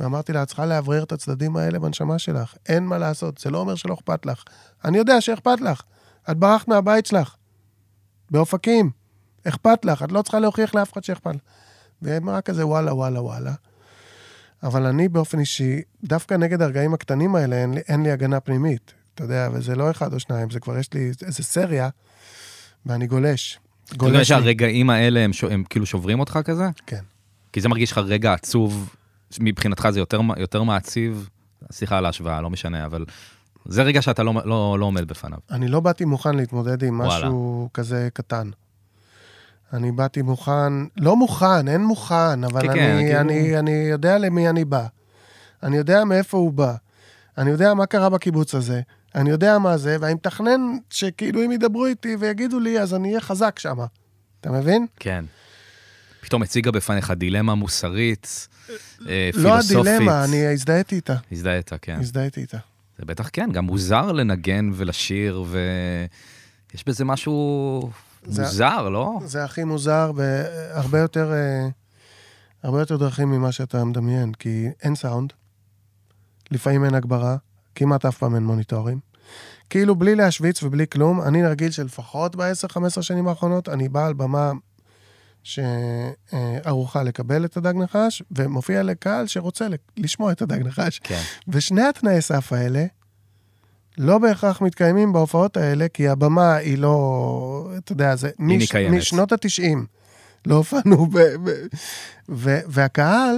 ואמרתי 0.00 0.32
לה, 0.32 0.42
את 0.42 0.46
צריכה 0.48 0.66
לאוורר 0.66 1.02
את 1.02 1.12
הצדדים 1.12 1.56
האלה 1.56 1.78
בנשמה 1.78 2.18
שלך, 2.18 2.54
אין 2.68 2.86
מה 2.86 2.98
לעשות, 2.98 3.38
זה 3.38 3.50
לא 3.50 3.58
אומר 3.58 3.74
שלא 3.74 3.94
אכפת 3.94 4.26
לך. 4.26 4.42
אני 4.84 4.98
יודע 4.98 5.20
שאכפת 5.20 5.60
לך, 5.60 5.82
את 6.30 6.36
ברחת 6.36 6.68
מהבית 6.68 7.06
שלך, 7.06 7.34
באופקים, 8.30 8.90
אכפת 9.48 9.84
לך, 9.84 10.02
את 10.02 10.12
לא 10.12 10.22
צריכה 10.22 10.38
להוכיח 10.38 10.74
לאף 10.74 10.92
אחד 10.92 11.04
שאכפת 11.04 11.34
לך. 11.34 11.40
והיא 12.02 12.16
אמרה 12.16 12.40
כזה, 12.40 12.66
וואלה, 12.66 12.94
וואלה, 12.94 13.22
וואלה. 13.22 13.52
אבל 14.62 14.86
אני 14.86 15.08
באופן 15.08 15.38
אישי, 15.38 15.80
דווקא 16.04 16.34
נגד 16.34 16.62
הרגעים 16.62 16.94
הקטנים 16.94 17.34
האלה, 17.34 17.56
אין 17.56 17.74
לי, 17.74 17.80
אין 17.88 18.02
לי 18.02 18.10
הגנה 18.10 18.40
פנימית. 18.40 18.92
אתה 19.14 19.24
יודע, 19.24 19.48
וזה 19.52 19.74
לא 19.74 19.90
אחד 19.90 20.14
או 20.14 20.20
שניים, 20.20 20.50
זה 20.50 20.60
כבר 20.60 20.78
יש 20.78 20.92
לי 20.92 21.10
איזה 21.26 21.42
סריה, 21.42 21.88
ואני 22.86 23.06
גולש. 23.06 23.58
אתה 23.84 23.94
יודע 23.94 24.06
גולש. 24.06 24.28
שהרגעים 24.28 24.90
האלה 24.90 25.20
הם. 25.20 25.30
הם 25.50 25.64
כאילו 25.64 25.86
שוברים 25.86 26.20
אותך 26.20 26.38
כזה? 26.44 26.64
כן. 26.86 27.02
כי 27.52 27.60
זה 27.60 27.68
מרגיש 27.68 27.92
לך 27.92 27.98
רגע 27.98 28.32
עצוב, 28.32 28.94
מבחינתך 29.40 29.88
זה 29.90 29.98
יותר, 29.98 30.20
יותר 30.36 30.62
מעציב, 30.62 31.28
סליחה 31.72 31.98
על 31.98 32.06
ההשוואה, 32.06 32.40
לא 32.40 32.50
משנה, 32.50 32.86
אבל 32.86 33.04
זה 33.64 33.82
רגע 33.82 34.02
שאתה 34.02 34.22
לא, 34.22 34.34
לא, 34.44 34.76
לא 34.78 34.84
עומד 34.84 35.08
בפניו. 35.08 35.38
אני 35.50 35.68
לא 35.68 35.80
באתי 35.80 36.04
מוכן 36.04 36.34
להתמודד 36.34 36.82
עם 36.82 37.00
וואלה. 37.00 37.26
משהו 37.26 37.68
כזה 37.74 38.08
קטן. 38.12 38.50
אני 39.76 39.92
באתי 39.92 40.22
מוכן, 40.22 40.72
לא 40.96 41.16
מוכן, 41.16 41.68
אין 41.68 41.84
מוכן, 41.84 42.44
אבל 42.44 42.60
כן, 42.60 42.68
אני, 42.68 42.78
כן, 42.78 42.98
כאילו- 43.06 43.20
אני, 43.20 43.58
אני 43.58 43.70
יודע 43.70 44.18
למי 44.18 44.48
אני 44.48 44.64
בא. 44.64 44.86
אני 45.62 45.76
יודע 45.76 46.04
מאיפה 46.04 46.36
הוא 46.36 46.52
בא. 46.52 46.74
אני 47.38 47.50
יודע 47.50 47.74
מה 47.74 47.86
קרה 47.86 48.10
בקיבוץ 48.10 48.54
הזה. 48.54 48.80
אני 49.14 49.30
יודע 49.30 49.58
מה 49.58 49.76
זה, 49.76 49.96
ואני 50.00 50.14
מתכנן 50.14 50.60
שכאילו 50.90 51.44
אם 51.44 51.52
ידברו 51.52 51.86
איתי 51.86 52.16
ויגידו 52.20 52.60
לי, 52.60 52.80
אז 52.80 52.94
אני 52.94 53.08
אהיה 53.08 53.20
חזק 53.20 53.58
שם. 53.58 53.76
אתה 54.40 54.50
מבין? 54.50 54.86
כן. 55.00 55.24
פתאום 56.20 56.42
הציגה 56.42 56.70
בפניך 56.70 57.10
דילמה 57.10 57.54
מוסרית, 57.54 58.48
אה, 59.08 59.30
לא 59.34 59.60
פילוסופית. 59.60 59.76
הדילמה, 59.86 60.24
אני 60.24 60.46
הזדהיתי 60.46 60.94
איתה. 60.96 61.14
הזדהית, 61.32 61.70
כן. 61.82 61.96
הזדהיתי 62.00 62.40
איתה. 62.40 62.58
זה 62.98 63.04
בטח 63.04 63.30
כן, 63.32 63.52
גם 63.52 63.64
מוזר 63.64 64.12
לנגן 64.12 64.70
ולשיר, 64.74 65.44
ויש 66.72 66.84
בזה 66.86 67.04
משהו 67.04 67.90
זה- 68.26 68.42
מוזר, 68.42 68.88
לא? 68.88 69.18
זה 69.24 69.44
הכי 69.44 69.64
מוזר 69.64 70.12
והרבה 70.16 70.98
יותר, 70.98 71.32
אה, 71.32 71.68
הרבה 72.62 72.80
יותר 72.80 72.96
דרכים 72.96 73.30
ממה 73.30 73.52
שאתה 73.52 73.84
מדמיין, 73.84 74.32
כי 74.32 74.68
אין 74.82 74.94
סאונד, 74.94 75.32
לפעמים 76.50 76.84
אין 76.84 76.94
הגברה, 76.94 77.36
כמעט 77.74 78.04
אף 78.04 78.18
פעם 78.18 78.34
אין 78.34 78.42
מוניטורים. 78.46 78.98
כאילו 79.70 79.94
בלי 79.94 80.14
להשוויץ 80.14 80.62
ובלי 80.62 80.86
כלום, 80.92 81.22
אני 81.22 81.46
רגיל 81.46 81.70
שלפחות 81.70 82.36
ב-10-15 82.36 83.02
שנים 83.02 83.28
האחרונות, 83.28 83.68
אני 83.68 83.88
בא 83.88 84.06
על 84.06 84.12
במה 84.12 84.52
שערוכה 85.42 87.02
לקבל 87.02 87.44
את 87.44 87.56
הדג 87.56 87.74
נחש, 87.76 88.22
ומופיע 88.30 88.82
לקהל 88.82 89.26
שרוצה 89.26 89.66
לשמוע 89.96 90.32
את 90.32 90.42
הדג 90.42 90.58
נחש. 90.66 90.98
כן. 90.98 91.20
ושני 91.48 91.82
התנאי 91.82 92.20
סף 92.20 92.52
האלה 92.52 92.86
לא 93.98 94.18
בהכרח 94.18 94.60
מתקיימים 94.60 95.12
בהופעות 95.12 95.56
האלה, 95.56 95.88
כי 95.88 96.08
הבמה 96.08 96.54
היא 96.54 96.78
לא, 96.78 97.70
אתה 97.78 97.92
יודע, 97.92 98.16
זה 98.16 98.30
מש, 98.38 98.70
קיימת. 98.72 98.98
משנות 98.98 99.32
ה-90. 99.32 99.76
לא 100.46 100.54
הופענו, 100.54 101.06
ב, 101.06 101.18
ב, 101.18 101.50
ו, 102.28 102.58
והקהל 102.68 103.36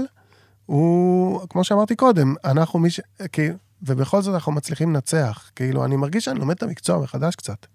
הוא, 0.66 1.40
כמו 1.50 1.64
שאמרתי 1.64 1.96
קודם, 1.96 2.34
אנחנו 2.44 2.78
מי 2.78 2.90
ש... 2.90 3.00
כי, 3.32 3.48
ובכל 3.82 4.22
זאת 4.22 4.34
אנחנו 4.34 4.52
מצליחים 4.52 4.90
לנצח. 4.94 5.50
כאילו, 5.56 5.84
אני 5.84 5.96
מרגיש 5.96 6.24
שאני 6.24 6.38
לומד 6.38 6.54
את 6.56 6.62
המקצוע 6.62 6.98
מחדש 6.98 7.34
קצת. 7.34 7.66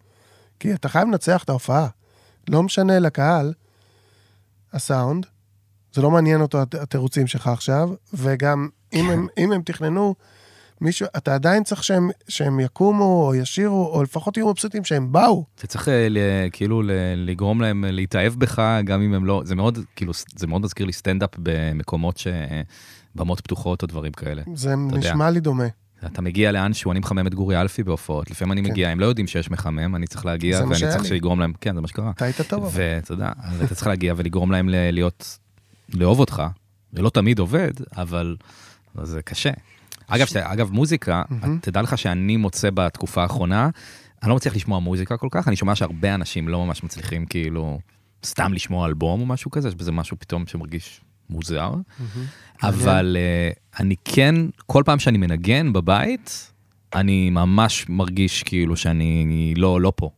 כי 0.60 0.74
אתה 0.74 0.90
חייב 0.90 1.08
לנצח 1.08 1.44
את 1.44 1.50
ההופעה. 1.50 1.88
לא 2.50 2.64
משנה 2.64 3.00
לקהל 3.00 3.54
הסאונד, 4.74 5.26
זה 5.94 6.02
לא 6.02 6.12
מעניין 6.12 6.42
אותו 6.42 6.62
הת- 6.62 6.76
התירוצים 6.76 7.28
שלך 7.28 7.48
עכשיו, 7.48 7.90
וגם 8.14 8.70
אם 8.94 9.10
הם, 9.10 9.28
אם 9.38 9.52
הם 9.52 9.62
תכננו 9.62 10.16
מישהו, 10.84 11.08
אתה 11.18 11.36
עדיין 11.36 11.64
צריך 11.64 11.84
שהם, 11.84 12.10
שהם 12.28 12.60
יקומו 12.60 13.28
או 13.28 13.36
ישירו, 13.36 13.88
או 13.94 14.04
לפחות 14.04 14.38
יהיו 14.38 14.50
מבסוטים 14.50 14.84
שהם 14.84 15.12
באו. 15.12 15.46
אתה 15.56 15.68
צריך 15.68 15.90
אה, 15.90 16.08
ל- 16.10 16.18
כאילו 16.52 16.82
ל- 16.82 16.92
לגרום 17.16 17.62
להם 17.62 17.86
להתאהב 17.88 18.34
בך, 18.34 18.62
גם 18.86 19.02
אם 19.02 19.14
הם 19.14 19.26
לא, 19.26 19.42
זה 19.46 19.56
מאוד, 19.56 19.80
כאילו, 19.96 20.14
זה 20.36 20.48
מאוד 20.48 20.62
מזכיר 20.62 20.86
לי 20.86 20.94
סטנדאפ 20.94 21.30
במקומות 21.38 22.18
ש... 22.18 22.28
במות 23.16 23.42
פתוחות 23.42 23.82
או 23.82 23.88
דברים 23.88 24.12
כאלה. 24.12 24.42
זה 24.56 24.70
יודע. 24.70 24.98
נשמע 24.98 25.30
לי 25.30 25.40
דומה. 25.40 25.64
אתה 26.06 26.22
מגיע 26.22 26.52
לאנשהו, 26.52 26.92
אני 26.92 27.00
מחמם 27.00 27.28
את 27.28 27.34
גורי 27.34 27.62
אלפי 27.62 27.84
בהופעות, 27.84 28.32
לפעמים 28.32 28.52
אני 28.52 28.64
כן. 28.64 28.70
מגיע, 28.72 28.90
הם 28.90 29.00
לא 29.00 29.06
יודעים 29.06 29.28
שיש 29.28 29.52
מחמם, 29.52 29.96
אני 29.96 30.08
צריך 30.08 30.26
להגיע, 30.26 30.60
ואני 30.64 30.76
צריך 30.80 31.02
לי. 31.02 31.08
שיגרום 31.08 31.40
להם, 31.40 31.54
כן, 31.62 31.76
זה 31.76 31.82
מה 31.82 31.88
שקרה. 31.88 32.12
אתה 32.12 32.26
היית 32.26 32.42
טוב. 32.42 32.72
ואתה 32.74 33.12
יודע, 33.14 33.30
ואתה 33.58 33.76
צריך 33.76 33.88
להגיע 33.88 34.14
ולגרום 34.18 34.52
להם 34.52 34.70
להיות, 34.70 35.40
לאהוב 35.94 36.20
אותך. 36.20 36.44
זה 36.94 37.02
לא 37.02 37.10
תמיד 37.10 37.40
עובד, 37.40 37.72
אבל 37.98 38.36
זה 39.04 39.22
קשה. 39.22 39.52
אגב, 40.08 40.26
ש... 40.26 40.36
אגב, 40.36 40.72
מוזיקה, 40.72 41.22
מהמם. 41.30 41.60
תדע 41.62 41.82
לך 41.82 41.98
שאני 41.98 42.38
מוצא 42.38 42.70
בתקופה 42.70 43.22
האחרונה, 43.22 43.70
אני 44.24 44.30
לא 44.30 44.36
מצליח 44.36 44.56
לשמוע 44.56 44.80
מוזיקה 44.80 45.18
כל 45.18 45.28
כך, 45.32 45.48
אני 45.48 45.56
שומע 45.56 45.76
שהרבה 45.76 46.16
אנשים 46.16 46.48
לא 46.48 46.66
ממש 46.66 46.84
מצליחים 46.84 47.26
כאילו 47.26 47.80
סתם 48.26 48.54
לשמוע 48.54 48.88
אלבום 48.88 49.22
או 49.22 49.26
משהו 49.26 49.52
כזה, 49.52 49.68
יש 49.68 49.76
בזה 49.76 49.92
משהו 49.92 50.18
פתאום 50.20 50.48
שמרגיש 50.48 51.02
מוזר. 51.30 51.70
מהמם. 51.70 52.26
אבל 52.64 53.18
uh, 53.20 53.80
אני 53.80 53.96
כן, 54.06 54.36
כל 54.66 54.84
פעם 54.86 55.00
שאני 55.00 55.18
מנגן 55.18 55.74
בבית, 55.74 56.52
אני 56.96 57.30
ממש 57.30 57.86
מרגיש 57.90 58.44
כאילו 58.44 58.78
שאני 58.78 59.54
לא, 59.58 59.82
לא 59.82 59.94
פה. 59.96 60.10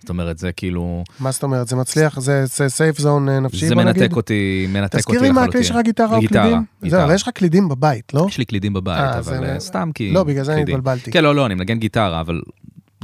זאת 0.00 0.08
אומרת, 0.08 0.38
זה 0.38 0.52
כאילו, 0.52 1.04
מה 1.20 1.30
זאת 1.30 1.42
אומרת? 1.42 1.68
זה 1.68 1.76
מצליח? 1.76 2.20
זה 2.20 2.44
סייף 2.68 2.98
זון 2.98 3.28
נפשי, 3.28 3.66
זה 3.68 3.74
בוא 3.74 3.82
נגיד? 3.82 4.02
מנתק 4.02 4.16
אותי, 4.16 4.66
מנתק 4.68 4.94
אותי 4.94 4.96
תזכיר 5.02 5.20
לי 5.22 5.30
מה 5.30 5.44
הכלי 5.44 5.64
שלך, 5.64 5.76
גיטרה 5.84 6.16
או 6.16 6.20
קלידים? 6.28 6.52
זהו, 6.52 6.62
גיטרה. 6.82 7.04
אבל 7.04 7.14
יש 7.14 7.22
לך 7.22 7.28
קלידים 7.28 7.68
בבית, 7.68 8.14
לא? 8.14 8.26
יש 8.28 8.38
לי 8.38 8.44
קלידים 8.44 8.72
בבית, 8.72 8.98
אה, 9.00 9.18
אבל 9.18 9.22
זה- 9.22 9.52
אה, 9.54 9.60
סתם 9.60 9.90
כי... 9.94 10.12
לא, 10.12 10.24
בגלל 10.24 10.44
זה 10.44 10.52
אני. 10.52 10.62
התבלבלתי. 10.62 11.10
כן, 11.10 11.24
לא, 11.24 11.34
לא, 11.34 11.46
אני 11.46 11.54
מנגן 11.54 11.78
גיטרה, 11.78 12.20
אבל 12.20 12.40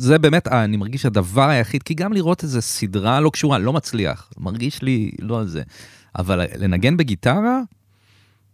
זה 0.00 0.18
באמת, 0.18 0.48
אה, 0.48 0.64
אני 0.64 0.76
מרגיש 0.76 1.06
הדבר 1.06 1.48
היחיד, 1.48 1.82
כי 1.82 1.94
גם 1.94 2.12
לראות 2.12 2.42
איזה 2.42 2.60
סדרה 2.60 3.20
לא 3.20 3.30
קשורה, 3.30 3.58
לא 3.58 3.72
מצליח, 3.72 4.30
מרגיש 4.38 4.82
לי 4.82 5.10
לא 5.18 5.38
על 5.38 5.48
זה. 5.48 5.62
אבל 6.18 6.40
לנגן 6.58 6.96
בגיטרה, 6.96 7.60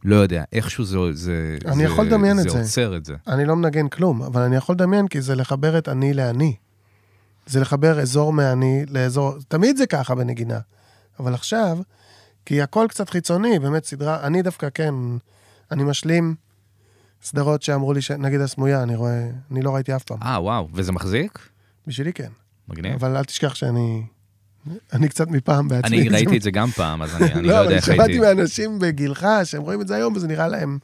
לא 0.05 0.17
יודע, 0.17 0.43
איכשהו 0.53 0.85
זה... 0.85 0.99
זה 1.13 1.59
אני 1.67 1.77
זה- 1.77 1.83
יכול 1.83 2.07
לדמיין 2.07 2.39
את 2.39 2.45
זה 2.45 2.51
זה. 2.51 2.59
עוצר 2.59 2.97
את 2.97 3.05
זה. 3.05 3.15
אני 3.29 3.45
לא 3.45 3.57
מנגן 3.57 3.89
כלום, 3.89 4.23
אבל 4.23 4.43
אני 4.43 4.57
יכול 4.57 4.75
לדמיין 4.75 5.09
כי 5.09 5.21
זה 5.21 5.35
לחבר 5.35 5.79
את 5.79 5.89
אני 5.89 6.15
לאני. 6.15 6.55
זה 7.49 7.61
לחבר 7.61 8.01
אזור 8.01 8.33
מאני 8.33 8.85
לאזור, 8.89 9.35
תמיד 9.49 9.77
זה 9.77 9.87
ככה 9.87 10.15
בנגינה. 10.15 10.59
אבל 11.21 11.35
עכשיו, 11.35 11.79
כי 12.47 12.63
הכל 12.63 12.87
קצת 12.89 13.11
חיצוני, 13.11 13.59
באמת 13.59 13.85
סדרה, 13.85 14.27
אני 14.27 14.43
דווקא 14.43 14.69
כן, 14.75 14.95
אני 15.71 15.85
משלים 15.85 16.35
סדרות 17.23 17.63
שאמרו 17.63 17.93
לי, 17.93 18.03
ש... 18.03 18.11
נגיד 18.11 18.41
הסמויה, 18.41 18.83
אני 18.83 18.97
רואה, 18.97 19.29
אני 19.51 19.63
לא 19.63 19.75
ראיתי 19.75 19.97
אף 19.97 20.03
פעם. 20.03 20.19
אה, 20.23 20.43
וואו, 20.43 20.69
וזה 20.75 20.93
מחזיק? 20.93 21.39
בשבילי 21.87 22.13
כן. 22.13 22.29
מגניב. 22.69 22.93
אבל 22.93 23.17
אל 23.17 23.25
תשכח 23.25 23.55
שאני, 23.55 24.03
אני 24.93 25.09
קצת 25.09 25.29
מפעם 25.29 25.69
בעצמי. 25.69 26.01
אני 26.01 26.09
ראיתי 26.09 26.37
את 26.37 26.43
זה 26.43 26.51
גם 26.51 26.71
פעם, 26.71 27.03
אז 27.03 27.15
אני 27.17 27.33
אני 27.33 27.43
לא 27.49 27.49
לא, 27.49 27.55
יודע 27.55 27.65
אבל 27.65 27.75
איך 27.77 27.87
שמעתי 27.87 28.03
הייתי. 28.03 28.19
מאנשים 28.19 28.79
בגילך 28.79 29.27
שהם 29.45 29.63
רואים 29.63 29.81
את 29.81 29.89
זה 29.89 29.95
היום 29.95 30.17
וזה 30.17 30.27
נראה 30.27 30.49
להם... 30.49 30.79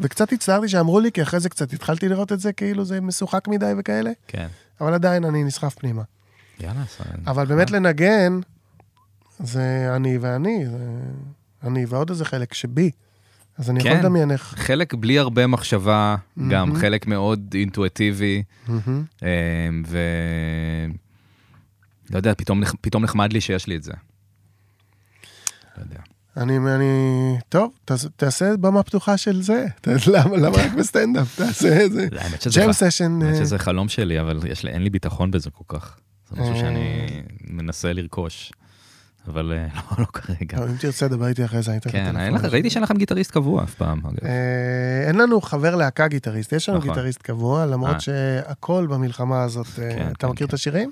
וקצת 0.00 0.32
הצטערתי 0.32 0.68
שאמרו 0.68 1.00
לי, 1.00 1.12
כי 1.12 1.22
אחרי 1.22 1.40
זה 1.40 1.48
קצת 1.48 1.72
התחלתי 1.72 2.08
לראות 2.08 2.32
את 2.32 2.40
זה 2.40 2.52
כאילו 2.52 2.84
זה 2.84 3.00
משוחק 3.00 3.48
מדי 3.48 3.72
וכאלה. 3.78 4.10
כן. 4.28 4.46
אבל 4.80 4.94
עדיין 4.94 5.24
אני 5.24 5.44
נסחף 5.44 5.74
פנימה. 5.74 6.02
יאללה, 6.60 6.84
סע- 6.86 7.04
אבל 7.26 7.46
באמת 7.46 7.70
לנגן, 7.70 8.40
זה 9.38 9.92
אני 9.96 10.18
ואני, 10.18 10.66
זה 10.66 10.78
אני 11.62 11.84
ועוד 11.88 12.10
איזה 12.10 12.24
חלק 12.24 12.54
שבי. 12.54 12.90
אז 13.58 13.70
אני 13.70 13.78
יכול 13.78 13.90
כן. 13.92 13.98
לדמיין 14.00 14.30
איך... 14.30 14.54
חלק 14.58 14.94
בלי 14.94 15.18
הרבה 15.18 15.46
מחשבה, 15.46 16.16
גם 16.38 16.68
מהמם. 16.68 16.76
חלק 16.80 17.06
מאוד 17.06 17.54
אינטואיטיבי. 17.54 18.42
אה, 18.68 18.74
ו... 19.86 19.98
לא 22.10 22.16
יודע, 22.16 22.32
פתאום 22.36 22.62
פתאום 22.80 23.02
נחמד 23.04 23.32
לי 23.32 23.40
שיש 23.40 23.66
לי 23.66 23.76
את 23.76 23.82
זה. 23.82 23.92
לא 25.76 25.82
יודע. 25.82 25.98
אני, 26.36 26.58
אני, 26.58 26.84
טוב, 27.48 27.70
תעשה- 28.16 28.56
במה 28.56 28.82
פתוחה 28.82 29.16
של 29.16 29.42
זה. 29.42 29.66
למה 30.06 30.48
רק 30.58 30.72
בסטנדאפ? 30.78 31.36
תעשה 31.36 31.68
איזה 31.68 32.06
jam 32.56 32.68
ח- 32.68 32.72
session. 32.72 33.18
האמת 33.22 33.34
אה, 33.34 33.44
שזה 33.44 33.58
חלום 33.58 33.88
שלי, 33.88 34.20
אבל 34.20 34.40
יש 34.48 34.64
לי, 34.64 34.70
אין 34.70 34.82
לי 34.82 34.90
ביטחון 34.90 35.30
בזה 35.30 35.50
כל 35.50 35.78
כך. 35.78 35.96
זה 36.30 36.40
משהו 36.40 36.54
אה. 36.54 36.60
שאני 36.60 37.06
מנסה 37.50 37.92
לרכוש, 37.92 38.52
אבל 39.28 39.52
אה, 39.52 39.66
לא, 39.90 39.96
לא 39.98 40.06
כרגע. 40.12 40.58
אם 40.70 40.76
תרצה, 40.80 41.08
דבר 41.08 41.26
איתי 41.26 41.44
אחרי 41.44 41.62
זה, 41.62 41.76
לך 41.86 41.92
כן, 41.92 42.14
ראיתי 42.50 42.70
שאין 42.70 42.82
לכם 42.82 42.96
גיטריסט 42.96 43.30
קבוע 43.30 43.62
אף 43.64 43.74
פעם. 43.74 44.00
אה, 44.24 45.08
אין 45.08 45.16
לנו 45.16 45.40
חבר 45.40 45.76
להקה 45.76 46.08
גיטריסט, 46.08 46.52
יש 46.52 46.68
לנו 46.68 46.78
נכון. 46.78 46.90
גיטריסט 46.90 47.22
קבוע, 47.22 47.66
למרות 47.66 47.94
אה. 47.94 48.00
שהכל 48.00 48.86
במלחמה 48.90 49.42
הזאת, 49.42 49.66
אה, 49.78 49.94
כן, 49.96 50.08
אתה 50.12 50.26
כן, 50.26 50.32
מכיר 50.32 50.44
את 50.46 50.50
כן. 50.50 50.54
השירים? 50.54 50.90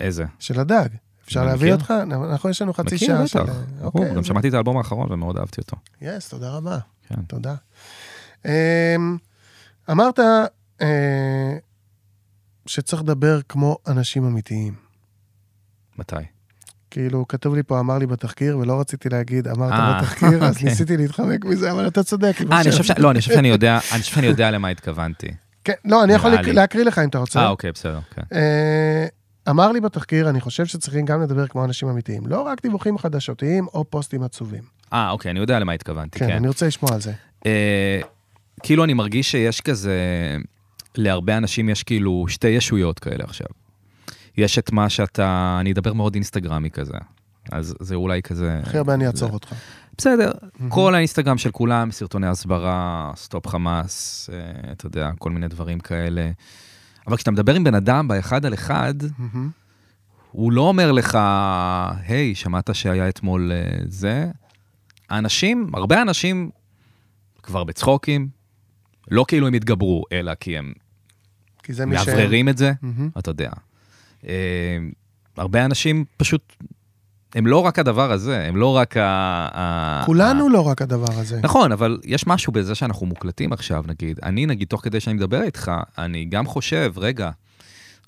איזה? 0.00 0.24
של 0.38 0.60
הדג. 0.60 0.88
אפשר 1.30 1.44
להביא 1.44 1.74
מכיר. 1.74 1.74
אותך? 1.74 1.94
אנחנו, 2.30 2.50
יש 2.50 2.62
לנו 2.62 2.72
חצי 2.72 2.94
מכיר, 2.94 3.08
שעה 3.08 3.22
בטח. 3.22 3.28
של... 3.28 3.38
ברור, 3.80 4.04
אוקיי, 4.04 4.14
גם 4.14 4.24
שמעתי 4.24 4.48
את 4.48 4.54
האלבום 4.54 4.76
האחרון 4.76 5.12
ומאוד 5.12 5.38
אהבתי 5.38 5.60
אותו. 5.60 5.76
יס, 6.00 6.28
תודה 6.28 6.50
רבה. 6.50 6.78
כן. 7.08 7.22
תודה. 7.26 7.54
אמ, 8.44 8.50
אמרת 9.90 10.18
אה, 10.82 11.56
שצריך 12.66 13.02
לדבר 13.02 13.40
כמו 13.48 13.76
אנשים 13.86 14.24
אמיתיים. 14.24 14.74
מתי? 15.98 16.16
כאילו, 16.90 17.28
כתוב 17.28 17.54
לי 17.54 17.62
פה, 17.62 17.80
אמר 17.80 17.98
לי 17.98 18.06
בתחקיר, 18.06 18.58
ולא 18.58 18.80
רציתי 18.80 19.08
להגיד, 19.08 19.48
אמרת 19.48 19.72
אה, 19.72 19.98
בתחקיר, 19.98 20.44
אז 20.44 20.54
אוקיי. 20.54 20.68
ניסיתי 20.68 20.96
להתחמק 20.96 21.44
מזה, 21.44 21.72
אבל 21.72 21.86
אתה 21.86 22.02
צודק. 22.02 22.36
אה, 22.52 22.60
אני 22.60 22.70
חושב 22.70 22.84
ש... 22.84 22.90
לא, 22.98 23.10
אני 23.10 23.20
חושב 23.20 23.34
שאני 23.34 23.48
יודע, 23.48 23.78
אני 23.92 24.00
חושב 24.02 24.14
שאני 24.14 24.26
יודע 24.26 24.50
למה 24.50 24.68
התכוונתי. 24.68 25.28
כן, 25.64 25.72
לא, 25.84 26.04
אני 26.04 26.12
יכול. 26.12 26.30
להקריא 26.30 26.84
לך 26.84 26.98
אם 26.98 27.08
אתה 27.08 27.18
רוצה. 27.18 27.40
אה, 27.40 27.48
אוקיי, 27.48 27.72
בסדר, 27.72 28.00
כן. 28.14 28.22
אמר 29.50 29.72
לי 29.72 29.80
בתחקיר, 29.80 30.28
אני 30.30 30.40
חושב 30.40 30.66
שצריכים 30.66 31.04
גם 31.04 31.22
לדבר 31.22 31.46
כמו 31.46 31.64
אנשים 31.64 31.88
אמיתיים. 31.88 32.26
לא 32.26 32.42
רק 32.42 32.62
דיווחים 32.62 32.98
חדשותיים 32.98 33.66
או 33.66 33.84
פוסטים 33.84 34.22
עצובים. 34.22 34.62
אה, 34.92 35.10
אוקיי, 35.10 35.30
אני 35.30 35.40
יודע 35.40 35.58
למה 35.58 35.72
התכוונתי, 35.72 36.18
כן, 36.18 36.26
כן. 36.26 36.36
אני 36.36 36.48
רוצה 36.48 36.66
לשמוע 36.66 36.94
על 36.94 37.00
זה. 37.00 37.12
אה, 37.46 38.00
כאילו 38.62 38.84
אני 38.84 38.94
מרגיש 38.94 39.30
שיש 39.30 39.60
כזה, 39.60 39.96
להרבה 40.94 41.36
אנשים 41.36 41.68
יש 41.68 41.82
כאילו 41.82 42.24
שתי 42.28 42.48
ישויות 42.48 42.98
כאלה 42.98 43.24
עכשיו. 43.24 43.46
יש 44.36 44.58
את 44.58 44.72
מה 44.72 44.88
שאתה, 44.88 45.56
אני 45.60 45.72
אדבר 45.72 45.92
מאוד 45.92 46.14
אינסטגרמי 46.14 46.70
כזה, 46.70 46.94
אז 47.52 47.74
זה 47.80 47.94
אולי 47.94 48.22
כזה... 48.22 48.60
הכי 48.62 48.78
הרבה 48.78 48.94
אני 48.94 49.06
אעצור 49.06 49.30
אותך. 49.30 49.52
בסדר, 49.98 50.30
כל 50.68 50.94
האינסטגרם 50.94 51.38
של 51.38 51.50
כולם, 51.50 51.90
סרטוני 51.90 52.26
הסברה, 52.26 53.12
Stop 53.16 53.46
Hamas, 53.46 54.30
אה, 54.32 54.72
אתה 54.72 54.86
יודע, 54.86 55.10
כל 55.18 55.30
מיני 55.30 55.48
דברים 55.48 55.80
כאלה. 55.80 56.30
אבל 57.06 57.16
כשאתה 57.16 57.30
מדבר 57.30 57.54
עם 57.54 57.64
בן 57.64 57.74
אדם 57.74 58.08
באחד 58.08 58.46
על 58.46 58.54
אחד. 58.54 58.94
הוא 60.32 60.52
לא 60.52 60.60
אומר 60.60 60.92
לך, 60.92 61.18
היי, 62.06 62.34
שמעת 62.34 62.74
שהיה 62.74 63.08
אתמול 63.08 63.52
אה, 63.52 63.78
זה? 63.88 64.30
האנשים, 65.10 65.70
הרבה 65.74 66.02
אנשים 66.02 66.50
כבר 67.42 67.64
בצחוקים, 67.64 68.28
לא 69.10 69.24
כאילו 69.28 69.46
הם 69.46 69.54
התגברו, 69.54 70.04
אלא 70.12 70.34
כי 70.34 70.58
הם 70.58 70.72
כי 71.62 71.72
זה. 71.72 71.86
מאווררים 71.86 72.48
את 72.48 72.58
זה, 72.58 72.72
מהמם. 72.82 73.10
אתה 73.18 73.30
יודע. 73.30 73.50
אה, 74.28 74.78
הרבה 75.36 75.64
אנשים 75.64 76.04
פשוט, 76.16 76.56
הם 77.34 77.46
לא 77.46 77.58
רק 77.58 77.78
הדבר 77.78 78.12
הזה, 78.12 78.44
הם 78.44 78.56
לא 78.56 78.76
רק 78.76 78.96
ה... 78.96 79.02
ה- 79.52 80.02
כולנו 80.06 80.48
לא 80.48 80.60
רק 80.60 80.82
הדבר 80.82 81.12
הזה. 81.12 81.40
נכון, 81.42 81.72
אבל 81.72 81.98
יש 82.04 82.26
משהו 82.26 82.52
בזה 82.52 82.74
שאנחנו 82.74 83.06
מוקלטים 83.06 83.52
עכשיו, 83.52 83.84
נגיד. 83.86 84.20
אני, 84.22 84.46
נגיד, 84.46 84.68
תוך 84.68 84.80
כדי 84.84 85.00
שאני 85.00 85.16
מדבר 85.16 85.42
איתך, 85.42 85.72
אני 85.98 86.24
גם 86.24 86.46
חושב, 86.46 86.92
רגע, 86.96 87.30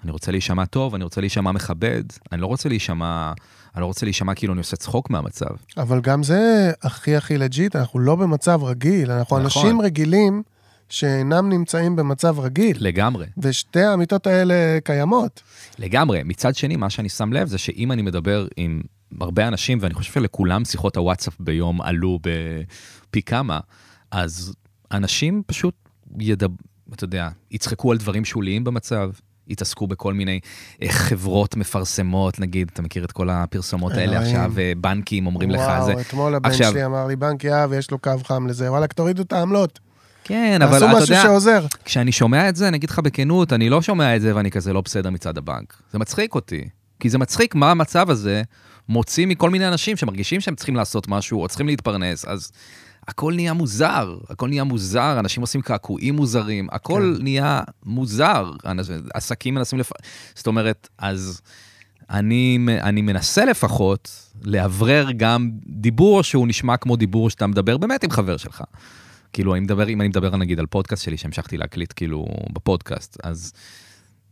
אני 0.04 0.12
רוצה 0.12 0.30
להישמע 0.30 0.64
טוב, 0.64 0.94
אני 0.94 1.04
רוצה 1.04 1.20
להישמע 1.20 1.52
מכבד, 1.52 2.02
אני 2.32 2.40
לא 2.40 2.46
רוצה 2.46 2.68
להישמע, 2.68 3.32
אני 3.74 3.80
לא 3.80 3.86
רוצה 3.86 4.06
להישמע 4.06 4.34
כאילו 4.34 4.52
אני 4.52 4.58
עושה 4.58 4.76
צחוק 4.76 5.10
מהמצב. 5.10 5.50
אבל 5.76 6.00
גם 6.00 6.22
זה 6.22 6.72
הכי 6.82 7.16
הכי 7.16 7.38
legit, 7.38 7.76
אנחנו 7.76 8.00
לא 8.00 8.16
במצב 8.16 8.64
רגיל, 8.64 9.10
אנחנו 9.10 9.38
נכון. 9.38 9.42
אנשים 9.42 9.80
רגילים 9.80 10.42
שאינם 10.88 11.48
נמצאים 11.48 11.96
במצב 11.96 12.40
רגיל, 12.40 12.76
לגמרי, 12.80 13.26
ושתי 13.38 13.82
האמיתות 13.82 14.26
האלה 14.26 14.78
קיימות. 14.84 15.42
לגמרי. 15.78 16.22
מצד 16.24 16.54
שני, 16.54 16.76
מה 16.76 16.90
שאני 16.90 17.08
שם 17.08 17.32
לב 17.32 17.48
זה 17.48 17.58
שאם 17.58 17.92
אני 17.92 18.02
מדבר 18.02 18.46
עם 18.56 18.82
הרבה 19.20 19.48
אנשים, 19.48 19.78
ואני 19.80 19.94
חושב 19.94 20.12
שלכולם 20.12 20.64
שיחות 20.64 20.96
הוואטסאפ 20.96 21.36
ביום 21.40 21.82
עלו 21.82 22.18
בפי 22.22 23.22
כמה, 23.22 23.60
אז 24.10 24.54
אנשים 24.92 25.42
פשוט 25.46 25.74
ידב... 26.18 26.48
אתה 26.94 27.04
יודע, 27.04 27.28
יצחקו 27.50 27.92
על 27.92 27.98
דברים 27.98 28.24
שוליים 28.24 28.64
במצב. 28.64 29.10
יתעסקו 29.48 29.86
בכל 29.86 30.14
מיני 30.14 30.40
אה, 30.82 30.88
חברות 30.88 31.56
מפרסמות, 31.56 32.40
נגיד, 32.40 32.70
אתה 32.72 32.82
מכיר 32.82 33.04
את 33.04 33.12
כל 33.12 33.30
הפרסומות 33.30 33.92
האלה. 33.92 34.20
עכשיו, 34.20 34.52
אה, 34.58 34.72
בנקים 34.76 35.26
אומרים 35.26 35.50
לך 35.50 35.60
זה. 35.60 35.66
וואו, 35.66 36.00
אתמול 36.00 36.34
הבן 36.34 36.50
עכשיו- 36.50 36.72
שלי 36.72 36.84
אמר 36.84 37.06
לי, 37.06 37.16
בנק 37.16 37.44
יהב, 37.44 37.72
יש 37.72 37.90
לו 37.90 37.98
קו 37.98 38.10
חם 38.24 38.46
לזה, 38.46 38.70
וואלכ, 38.70 38.92
תורידו 38.92 39.22
את 39.22 39.32
העמלות. 39.32 39.78
כן, 40.24 40.62
אבל 40.62 40.72
תעשו 40.72 40.84
אתה 40.84 40.96
משהו 40.96 41.14
יודע, 41.14 41.22
שעוזר. 41.22 41.66
כשאני 41.84 42.12
שומע 42.12 42.48
את 42.48 42.56
זה, 42.56 42.68
אני 42.68 42.76
אגיד 42.76 42.90
לך 42.90 42.98
בכנות, 42.98 43.52
אני 43.52 43.68
לא 43.68 43.82
שומע 43.82 44.16
את 44.16 44.20
זה 44.20 44.36
ואני 44.36 44.50
כזה 44.50 44.72
לא 44.72 44.80
בסדר 44.80 45.10
מצד 45.10 45.38
הבנק. 45.38 45.82
זה 45.92 45.98
מצחיק 45.98 46.34
אותי. 46.34 46.68
כי 47.00 47.08
זה 47.10 47.18
מצחיק 47.18 47.54
מה 47.54 47.70
המצב 47.70 48.10
הזה 48.10 48.42
מוציא 48.88 49.26
מכל 49.26 49.50
מיני 49.50 49.68
אנשים 49.68 49.96
שמרגישים 49.96 50.40
שהם 50.40 50.54
צריכים 50.54 50.76
לעשות 50.76 51.08
משהו 51.08 51.42
או 51.42 51.48
צריכים 51.48 51.66
להתפרנס, 51.66 52.24
אז 52.24 52.52
הכל 53.08 53.34
נהיה 53.34 53.52
מוזר, 53.52 54.18
הכל 54.30 54.48
נהיה 54.48 54.64
מוזר, 54.64 55.16
אנשים 55.18 55.40
עושים 55.40 55.62
קעקועים 55.62 56.16
מוזרים, 56.16 56.68
הכל 56.72 57.14
כן. 57.16 57.22
נהיה 57.22 57.62
מוזר, 57.84 58.50
עסקים 59.14 59.54
מנסים 59.54 59.78
לפ... 59.78 59.90
זאת 60.34 60.46
אומרת, 60.46 60.88
אז 60.98 61.40
אני, 62.10 62.58
אני 62.82 63.02
מנסה 63.02 63.44
לפחות 63.44 64.10
לאוורר 64.42 65.10
גם 65.16 65.50
דיבור 65.66 66.22
שהוא 66.22 66.48
נשמע 66.48 66.76
כמו 66.76 66.96
דיבור 66.96 67.30
שאתה 67.30 67.46
מדבר 67.46 67.76
באמת 67.76 68.04
עם 68.04 68.10
חבר 68.10 68.36
שלך. 68.36 68.62
כאילו, 69.32 69.54
אני 69.54 69.60
מדבר, 69.60 69.88
אם 69.88 70.00
אני 70.00 70.08
מדבר 70.08 70.36
נגיד 70.36 70.58
על 70.58 70.66
פודקאסט 70.66 71.04
שלי 71.04 71.16
שהמשכתי 71.16 71.56
להקליט 71.56 71.92
כאילו 71.96 72.26
בפודקאסט, 72.52 73.18
אז, 73.22 73.52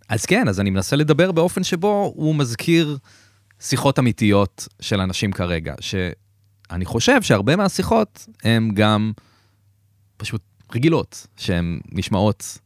אז 0.09 0.27
כן, 0.27 0.49
אז 0.49 0.61
אני 0.61 0.71
מנסה 0.71 0.97
לדבר 0.97 1.33
באופן 1.33 1.63
שבו 1.63 2.13
הוא 2.17 2.35
מזכיר 2.35 2.99
שיחות 3.61 3.99
אמיתיות 3.99 4.69
של 4.81 5.01
אנשים 5.01 5.33
כרגע, 5.33 5.75
שאני 5.81 6.85
חושב 6.85 7.23
שהרבה 7.23 7.57
מהשיחות 7.57 8.27
הן 8.45 8.71
גם 8.75 9.13
פשוט 10.17 10.43
רגילות, 10.75 11.27
שהן 11.37 11.81
נשמעות 11.93 12.59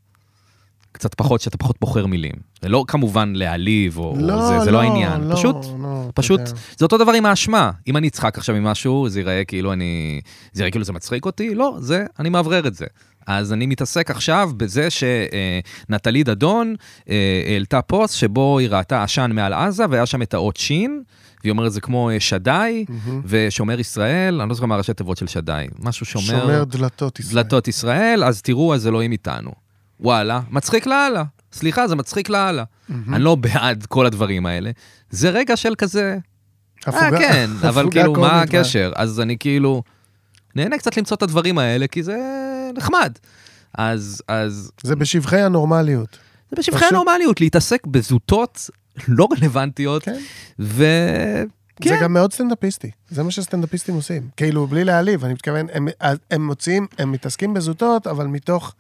קצת 0.93 1.15
פחות, 1.15 1.41
שאתה 1.41 1.59
פחות 1.59 1.77
בוחר 1.81 2.07
מילים. 2.07 2.35
זה 2.63 2.69
לא 2.69 2.85
כמובן 2.89 3.33
להעליב 3.37 3.99
או, 3.99 4.05
או 4.05 4.49
זה, 4.49 4.61
זה 4.65 4.71
לא 4.71 4.81
העניין, 4.81 5.21
לא, 5.21 5.35
פשוט 5.35 5.57
לא, 5.79 6.11
פשוט, 6.15 6.41
יודע. 6.41 6.53
זה 6.77 6.85
אותו 6.85 6.99
דבר 6.99 7.13
עם 7.13 7.27
האשמה. 7.27 7.71
אם 7.87 7.97
אני 7.97 8.09
אצחק 8.09 8.39
עכשיו 8.39 8.55
ממשהו, 8.55 9.09
זה 9.09 9.21
ייראה 9.21 9.45
כאילו 9.45 9.73
אני... 9.73 10.21
זה 10.53 10.63
ייראה 10.63 10.71
כאילו 10.71 10.85
זה 10.85 10.93
מצחיק 10.93 11.27
אותי? 11.27 11.55
לא, 11.55 11.77
זה, 11.81 12.07
אני 12.19 12.29
מאוורר 12.29 12.67
את 12.67 12.75
זה. 12.75 12.87
אז 13.27 13.53
אני 13.53 13.67
מתעסק 13.67 14.11
עכשיו 14.11 14.51
בזה 14.57 14.89
שנטלי 14.91 16.23
דדון 16.23 16.75
אה, 17.11 17.43
העלתה 17.47 17.83
פוסט 17.83 18.15
שבו 18.15 18.59
היא 18.59 18.69
ראתה 18.71 19.03
עשן 19.03 19.31
מעל 19.35 19.53
עזה, 19.53 19.85
והיה 19.91 20.07
שם 20.07 20.23
את 20.23 20.35
האות 20.35 20.57
שין, 20.57 21.03
והיא 21.43 21.51
אומרת 21.51 21.73
זה 21.73 21.81
כמו 21.81 22.11
אה, 22.11 22.21
שדי, 22.21 22.85
מהמם. 22.89 23.23
ושומר 23.25 23.81
ישראל, 23.81 24.41
אני 24.41 24.49
לא 24.49 24.55
זוכר 24.55 24.67
מה 24.67 24.77
ראשי 24.77 24.95
תיבות 24.95 25.17
של 25.17 25.27
שדי. 25.27 25.67
משהו 25.79 26.07
שומר... 26.07 26.25
שומר 26.41 26.65
דלתות 26.65 27.21
ישראל. 27.21 27.43
דלתות 27.43 27.69
ישראל, 27.69 28.25
אז 28.25 28.43
תראו, 28.43 28.75
אז 28.75 28.87
אלוהים 28.87 29.13
איתנו. 29.13 29.51
וואלה, 30.01 30.41
מצחיק 30.51 30.87
לאללה. 30.87 31.23
סליחה, 31.53 31.89
זה 31.89 31.97
מצחיק 31.97 32.29
לאללה. 32.29 32.65
מהמם. 32.89 33.15
אני 33.15 33.25
לא 33.25 33.35
בעד 33.35 33.87
כל 33.89 34.07
הדברים 34.07 34.47
האלה. 34.47 34.71
זה 35.11 35.31
רגע 35.31 35.57
של 35.57 35.75
כזה, 35.75 36.17
אה, 36.89 36.93
הפוגה- 36.93 37.19
כן, 37.19 37.51
אבל 37.69 37.91
כאילו, 37.91 38.13
מה 38.13 38.41
הקשר? 38.43 38.93
אז 38.97 39.21
אני 39.21 39.39
כאילו, 39.39 39.83
נהנה 40.57 40.79
קצת 40.79 40.97
למצוא 40.97 41.17
את 41.17 41.23
הדברים 41.23 41.59
האלה, 41.59 41.87
כי 41.87 42.03
זה 42.03 42.17
נחמד. 42.77 43.13
אז, 43.75 44.23
אז 44.29 44.71
זה 44.83 44.97
בשבחי 44.97 45.41
הנורמליות. 45.41 46.19
זה 46.51 46.57
בשבחי 46.59 46.81
פשוט- 46.81 46.93
הנורמליות, 46.93 47.41
להתעסק 47.41 47.87
בזוטות 47.87 48.71
לא 49.09 49.29
רלוונטיות, 49.39 50.03
כן. 50.03 50.19
ו... 50.59 50.85
זה 51.85 51.91
כן. 51.91 51.99
גם 52.03 52.13
מאוד 52.13 52.33
סטנדאפיסטי, 52.33 52.91
זה 53.11 53.23
מה 53.23 53.31
שסטנדאפיסטים 53.31 53.95
עושים. 53.95 54.29
כאילו, 54.37 54.67
בלי 54.67 54.85
להעליב, 54.85 55.25
אני 55.25 55.33
מתכוון, 55.35 55.67
הם, 55.73 55.89
הם 56.31 56.47
מוצאים, 56.47 56.87
הם 56.99 57.13
מתעסקים 57.13 57.55
בזוטות, 57.55 58.07
אבל 58.07 58.27
מתוך 58.27 58.75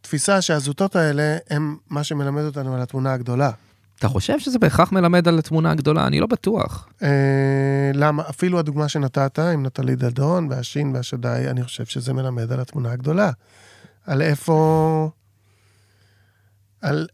תפיסה 0.00 0.40
שהזוטות 0.42 0.96
האלה 0.96 1.36
הם 1.50 1.76
מה 1.90 2.04
שמלמד 2.04 2.42
אותנו 2.42 2.74
על 2.74 2.82
התמונה 2.82 3.12
הגדולה. 3.12 3.50
אתה 3.98 4.08
חושב 4.08 4.38
שזה 4.38 4.58
בהכרח 4.58 4.92
מלמד 4.92 5.28
על 5.28 5.38
התמונה 5.38 5.70
הגדולה? 5.70 6.06
אני 6.06 6.20
לא 6.20 6.26
בטוח. 6.26 6.88
אה, 7.02 7.08
למה? 7.94 8.22
אפילו 8.30 8.58
הדוגמה 8.58 8.88
שנתת 8.88 9.38
עם 9.38 9.66
נטלי 9.66 9.96
דדון 9.96 10.46
והשין 10.50 10.92
והשדי, 10.94 11.44
אני 11.50 11.64
חושב 11.64 11.84
שזה 11.84 12.12
מלמד 12.12 12.52
על 12.52 12.60
התמונה 12.60 12.92
הגדולה. 12.92 13.30
על 14.06 14.22
איפה... 14.22 15.10
על 16.82 17.06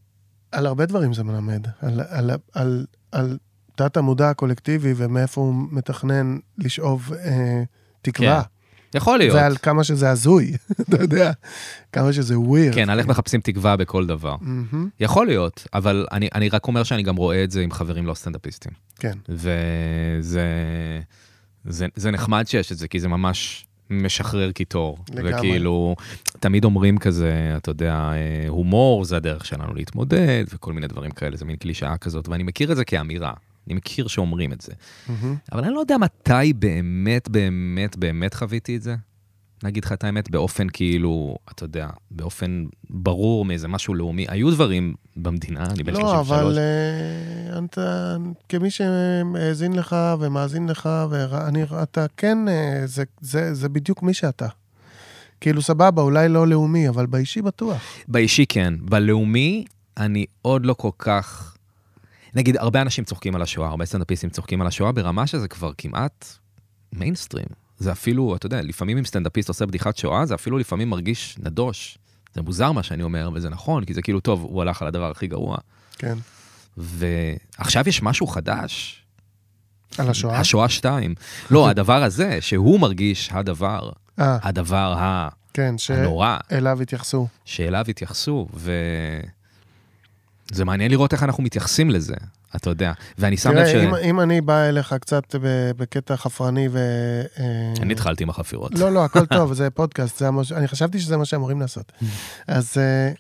על 0.53 0.67
הרבה 0.67 0.87
דברים 0.87 1.13
זה 1.13 1.25
מלמד. 1.25 1.67
על, 1.83 2.01
על, 2.09 2.31
על, 2.53 2.87
על 3.13 3.39
תת 3.75 3.97
המודע 3.97 4.31
הקולקטיבי 4.31 4.95
ומאיפה 4.97 5.41
הוא 5.41 5.55
מתכנן 5.71 6.37
לשאוב 6.59 7.13
אה, 7.13 7.63
תקווה. 8.03 8.43
כן. 8.43 8.60
יכול 8.95 9.19
להיות. 9.19 9.37
ועל 9.37 9.57
כמה 9.57 9.85
שזה 9.85 10.11
הזוי, 10.11 10.53
אתה 10.83 11.03
יודע, 11.03 11.33
כמה 11.93 12.13
שזה 12.13 12.39
וויר. 12.39 12.75
כן, 12.75 12.91
על 12.91 12.99
איך 12.99 13.07
מחפשים 13.07 13.41
תקווה 13.41 13.77
בכל 13.77 14.07
דבר. 14.07 14.37
יכול 15.01 15.27
להיות, 15.27 15.67
אבל 15.75 16.07
אני, 16.13 16.29
אני 16.35 16.49
רק 16.49 16.67
אומר 16.67 16.83
שאני 16.83 17.03
גם 17.03 17.17
רואה 17.17 17.45
את 17.45 17.51
זה 17.51 17.61
עם 17.61 17.73
חברים 17.73 18.07
לא 18.07 18.15
סטנדאפיסטים. 18.15 18.73
כן. 18.99 19.19
וזה 19.29 20.43
זה, 21.65 21.87
זה 21.97 22.11
נחמד 22.11 22.47
שיש 22.47 22.73
את 22.73 22.79
זה, 22.79 22.89
כי 22.89 23.01
זה 23.01 23.09
ממש 23.09 23.67
משחרר 23.91 24.53
קיטור. 24.53 24.99
לגמרי. 25.11 25.35
וכאילו, 25.35 25.97
תמיד 26.41 26.65
אומרים 26.65 26.99
כזה, 26.99 27.55
אתה 27.57 27.71
יודע, 27.71 27.95
אה, 27.95 28.49
הומור 28.49 29.05
זה 29.05 29.17
הדרך 29.17 29.47
שלנו 29.47 29.75
להתמודד, 29.75 30.45
וכל 30.55 30.73
מיני 30.73 30.87
דברים 30.87 31.11
כאלה, 31.11 31.37
זה 31.37 31.45
מין 31.45 31.57
קלישאה 31.57 31.97
כזאת, 31.97 32.29
ואני 32.29 32.43
מכיר 32.43 32.73
את 32.73 32.77
זה 32.77 32.85
כאמירה. 32.85 33.33
אני 33.71 33.77
מכיר 33.77 34.09
שאומרים 34.09 34.53
את 34.53 34.61
זה. 34.61 34.73
מהמם. 35.09 35.37
אבל 35.53 35.65
אני 35.65 35.75
לא 35.75 35.81
יודע 35.81 35.97
מתי 35.99 36.53
באמת, 36.53 37.29
באמת, 37.29 37.97
באמת 37.97 38.35
חוויתי 38.35 38.77
את 38.77 38.83
זה. 38.83 38.97
נגיד 39.63 39.85
לך 39.85 39.93
את 39.93 40.05
האמת, 40.05 40.31
באופן 40.31 40.67
כאילו, 40.73 41.37
אתה 41.51 41.65
יודע, 41.65 41.89
באופן 42.11 42.65
ברור 42.91 43.45
מאיזה 43.45 43.69
משהו 43.69 43.95
לאומי. 43.95 44.27
היו 44.29 44.51
דברים 44.51 44.95
במדינה, 45.17 45.65
אני 45.65 45.83
בן 45.83 45.95
33. 45.95 46.03
לא, 46.03 46.21
אבל 46.21 46.59
אה, 46.59 47.59
אתה, 47.65 48.17
כמי 48.49 48.71
שהאזין 48.71 49.73
לך 49.73 49.97
ומאזין 50.21 50.69
לך, 50.69 50.89
ואני, 51.11 51.63
אתה 51.83 52.07
כן, 52.17 52.49
אה, 52.49 52.83
זה, 52.85 53.05
זה, 53.21 53.55
זה 53.55 53.69
בדיוק 53.69 54.03
מי 54.03 54.15
שאתה. 54.15 54.47
כאילו, 55.41 55.63
סבבה, 55.63 56.03
אולי 56.03 56.29
לא 56.29 56.47
לאומי, 56.47 56.89
אבל 56.89 57.07
באישי 57.07 57.43
בטוח. 57.43 57.83
באישי 58.09 58.47
כן, 58.49 58.75
בלאומי 58.81 59.65
אני 59.97 60.27
עוד 60.43 60.67
לא 60.67 60.75
כל 60.75 60.91
כך... 60.99 61.57
נגיד, 62.35 62.57
הרבה 62.57 62.83
אנשים 62.83 63.05
צוחקים 63.05 63.35
על 63.35 63.43
השואה, 63.43 63.69
הרבה 63.69 63.85
סטנדאפיסטים 63.87 64.31
צוחקים 64.31 64.61
על 64.61 64.67
השואה 64.67 64.93
ברמה 64.93 65.27
שזה 65.27 65.49
כבר 65.49 65.73
כמעט 65.79 66.25
מיינסטרים. 66.93 67.47
זה 67.79 67.93
אפילו, 67.93 68.37
אתה 68.37 68.47
יודע, 68.47 68.63
לפעמים 68.63 68.99
אם 68.99 69.05
סטנדאפיסט 69.05 69.49
עושה 69.49 69.67
בדיחת 69.67 69.97
שואה, 69.97 70.27
זה 70.27 70.35
אפילו 70.35 70.59
לפעמים 70.59 70.91
מרגיש 70.91 71.37
נדוש. 71.43 71.99
זה 72.35 72.43
מוזר 72.43 72.73
מה 72.73 72.83
שאני 72.83 73.03
אומר, 73.03 73.31
וזה 73.35 73.49
נכון, 73.49 73.85
כי 73.85 73.95
זה 73.95 74.03
כאילו, 74.03 74.21
טוב, 74.21 74.43
הוא 74.43 74.63
הלך 74.63 74.83
על 74.83 74.89
הדבר 74.89 75.11
הכי 75.11 75.27
גרוע. 75.27 75.57
כן. 75.99 76.19
ועכשיו 76.77 77.89
יש 77.89 78.03
משהו 78.03 78.27
חדש, 78.27 79.03
על 79.99 80.09
השואה? 80.11 80.39
השואה 80.41 80.69
2. 80.69 81.15
לא, 81.51 81.69
הדבר 81.69 82.03
הזה, 82.03 82.41
שהוא 82.41 82.81
מרגיש 82.81 83.29
הדבר, 83.33 83.91
אה, 84.19 84.39
הדבר 84.43 84.95
ה- 84.99 85.29
כן, 85.55 85.75
הנורא, 85.89 86.37
שאליו 86.51 86.83
התייחסו. 86.83 87.29
שאליו 87.45 87.85
התייחסו, 87.89 88.49
וזה 90.53 90.65
מעניין 90.65 90.91
לראות 90.91 91.13
איך 91.13 91.23
אנחנו 91.23 91.43
מתייחסים 91.43 91.91
לזה, 91.91 92.15
אתה 92.57 92.71
יודע. 92.71 92.93
ואני 93.19 93.37
שם 93.37 93.53
לב 93.53 93.67
ש... 93.67 93.71
תראה, 93.71 93.85
אם, 93.85 93.95
אם 93.95 94.21
אני 94.21 94.41
בא 94.41 94.63
אליך 94.63 94.95
קצת 95.01 95.35
בקטע 95.77 96.17
חפרני 96.17 96.69
ו... 96.73 96.79
אה, 97.39 97.73
אני 97.83 97.93
התחלתי 97.93 98.23
עם 98.23 98.31
החפירות. 98.31 98.79
לא, 98.79 98.93
לא, 98.93 99.05
הכל 99.05 99.27
טוב, 99.27 99.53
זה 99.61 99.71
פודקאסט, 99.71 100.19
זה 100.19 100.29
המש... 100.29 100.53
אני 100.53 100.69
חשבתי 100.69 101.01
שזה 101.01 101.17
מה 101.17 101.25
שאמורים 101.25 101.61
לעשות. 101.61 101.93
אז 102.49 102.73
אה, 102.79 103.13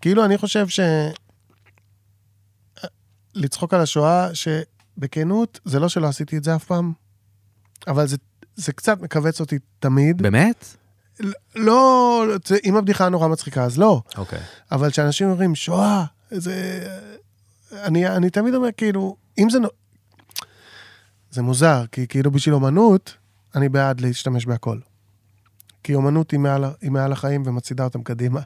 כאילו, 0.00 0.24
אני 0.24 0.38
חושב 0.38 0.68
ש... 0.68 0.80
לצחוק 3.34 3.74
על 3.74 3.80
השואה, 3.80 4.28
שבכנות, 4.34 5.60
זה 5.64 5.80
לא 5.80 5.88
שלא 5.88 6.06
עשיתי 6.06 6.36
את 6.36 6.44
זה 6.44 6.54
אף 6.54 6.64
פעם, 6.64 6.92
אבל 7.86 8.06
זה, 8.06 8.16
זה 8.56 8.72
קצת 8.72 9.00
מכווץ 9.00 9.40
אותי 9.40 9.58
תמיד. 9.78 10.22
באמת? 10.22 10.76
לא, 11.56 12.24
זה, 12.44 12.56
אם 12.64 12.76
הבדיחה 12.76 13.08
נורא 13.08 13.28
מצחיקה, 13.28 13.64
אז 13.64 13.78
לא. 13.78 14.02
אוקיי. 14.16 14.38
אבל 14.72 14.90
כשאנשים 14.90 15.30
אומרים, 15.30 15.54
שואה, 15.54 16.04
זה... 16.30 16.86
אני, 17.72 18.08
אני 18.08 18.30
תמיד 18.30 18.54
אומר, 18.54 18.68
כאילו, 18.76 19.16
אם 19.38 19.50
זה... 19.50 19.58
זה 21.30 21.42
מוזר, 21.42 21.84
כי 21.92 22.06
כאילו 22.06 22.30
בשביל 22.30 22.54
אומנות, 22.54 23.14
אני 23.54 23.68
בעד 23.68 24.00
להשתמש 24.00 24.46
בהכל. 24.46 24.78
כי 25.82 25.94
אומנות 25.94 26.30
היא 26.30 26.40
מעל, 26.40 26.64
היא 26.80 26.90
מעל 26.90 27.12
החיים 27.12 27.42
ומצעידה 27.46 27.84
אותם 27.84 28.02
קדימה. 28.02 28.40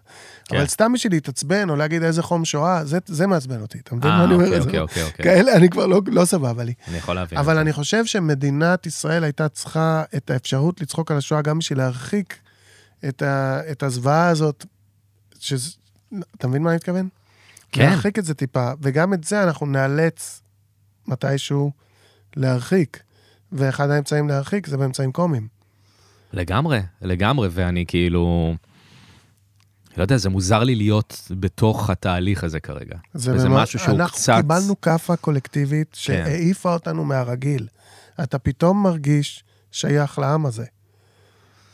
כן. 0.45 0.57
אבל 0.57 0.67
סתם 0.67 0.93
בשביל 0.93 1.13
להתעצבן, 1.13 1.71
או 1.71 1.77
להגיד 1.77 2.03
איזה 2.03 2.23
חום 2.23 2.45
שואה, 2.45 2.85
זה, 2.85 2.99
זה 3.07 3.27
מעצבן 3.27 3.61
אותי. 3.61 3.79
אתה 3.79 3.95
מבין 3.95 4.11
מה 4.11 4.19
אה, 4.19 4.25
אני 4.25 4.35
אומר? 4.35 4.45
אוקיי, 4.45 4.61
זה 4.61 4.67
אוקיי, 4.67 4.81
אוקיי, 4.81 5.03
אוקיי. 5.03 5.25
כאלה, 5.25 5.57
אני 5.57 5.71
כבר 5.71 5.87
לא, 5.87 6.01
לא 6.07 6.25
סבבה 6.25 6.65
לי. 6.65 6.75
אני 6.89 6.97
יכול 6.97 7.15
להבין. 7.15 7.39
אבל. 7.39 7.59
אני 7.59 7.73
חושב 7.73 8.07
שמדינת 8.07 8.87
ישראל 8.87 9.25
הייתה 9.25 9.49
צריכה 9.49 10.05
את 10.17 10.31
האפשרות 10.31 10.81
לצחוק 10.81 11.11
על 11.11 11.17
השואה 11.17 11.43
גם 11.43 11.59
בשביל 11.59 11.79
להרחיק 11.79 12.39
את, 13.09 13.23
ה, 13.23 13.61
את 13.71 13.83
הזוועה 13.83 14.29
הזאת. 14.29 14.67
שזה, 15.39 15.71
אתה 16.37 16.49
מבין 16.49 16.63
מה 16.63 16.71
אני 16.71 16.77
מתכוון? 16.77 17.09
כן. 17.73 17.91
להרחיק 17.91 18.19
את 18.19 18.25
זה 18.25 18.35
טיפה, 18.35 18.71
וגם 18.83 19.15
את 19.15 19.25
זה 19.25 19.43
אנחנו 19.43 19.67
נאלץ 19.67 20.43
מתישהו 21.07 21.73
להרחיק. 22.37 23.03
ואחד 23.53 23.91
האמצעים 23.91 24.29
להרחיק 24.29 24.67
זה 24.67 24.77
באמצעים 24.77 25.13
קומיים. 25.13 25.49
לגמרי, 26.33 26.81
לגמרי, 27.03 27.49
ואני 27.53 27.85
כאילו... 27.89 28.55
לא 29.97 30.03
יודע, 30.03 30.17
זה 30.17 30.29
מוזר 30.29 30.63
לי 30.63 30.75
להיות 30.75 31.29
בתוך 31.31 31.91
התהליך 31.91 32.45
הזה 32.45 32.61
כרגע. 32.61 32.97
זה 33.15 33.35
וזה 33.35 33.49
ממש- 33.49 33.63
משהו 33.63 33.79
שהוא 33.79 33.95
אנחנו 33.97 34.17
קצת... 34.17 34.33
כן. 34.33 34.41
קיבלנו 34.43 34.81
כאפה 34.81 35.17
קולקטיבית 35.17 35.89
שהעיפה 35.95 36.73
אותנו 36.73 37.05
מהרגיל. 37.05 37.69
אתה 38.23 38.39
פתאום 38.39 38.83
מרגיש 38.83 39.45
שייך 39.73 40.19
לעם 40.19 40.47
הזה. 40.47 40.65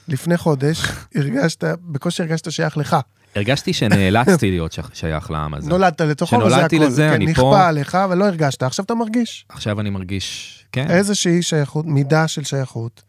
לפני 0.09 0.37
חודש 0.37 0.83
הרגשת, 1.17 1.65
בקושי 1.81 2.23
הרגשת 2.23 2.51
שייך 2.53 2.77
לך. 2.77 2.97
הרגשתי 3.39 3.73
שנאלצתי 3.73 4.51
להיות 4.51 4.79
שייך- 4.93 5.31
לעם 5.31 5.55
הזה. 5.55 5.71
נולדת 5.71 6.01
לתוכו 6.01 6.37
וזה 6.37 6.51
שנולדתי 6.51 6.77
הכל. 6.77 6.85
לזה, 6.85 7.07
כן, 7.09 7.15
אני 7.15 7.27
נכפה 7.27 7.43
פה. 7.43 7.67
עליך 7.69 7.99
ולא 8.11 8.25
הרגשת, 8.27 8.63
עכשיו 8.63 8.85
אתה 8.85 8.95
מרגיש. 8.95 9.47
עכשיו 9.49 9.81
אני 9.81 9.91
מרגיש... 9.91 10.55
כן. 10.73 10.91
איזושהי 10.91 11.43
שייכות, 11.43 11.87
מידה 11.87 12.29
של 12.29 12.45
שייכות 12.45 13.03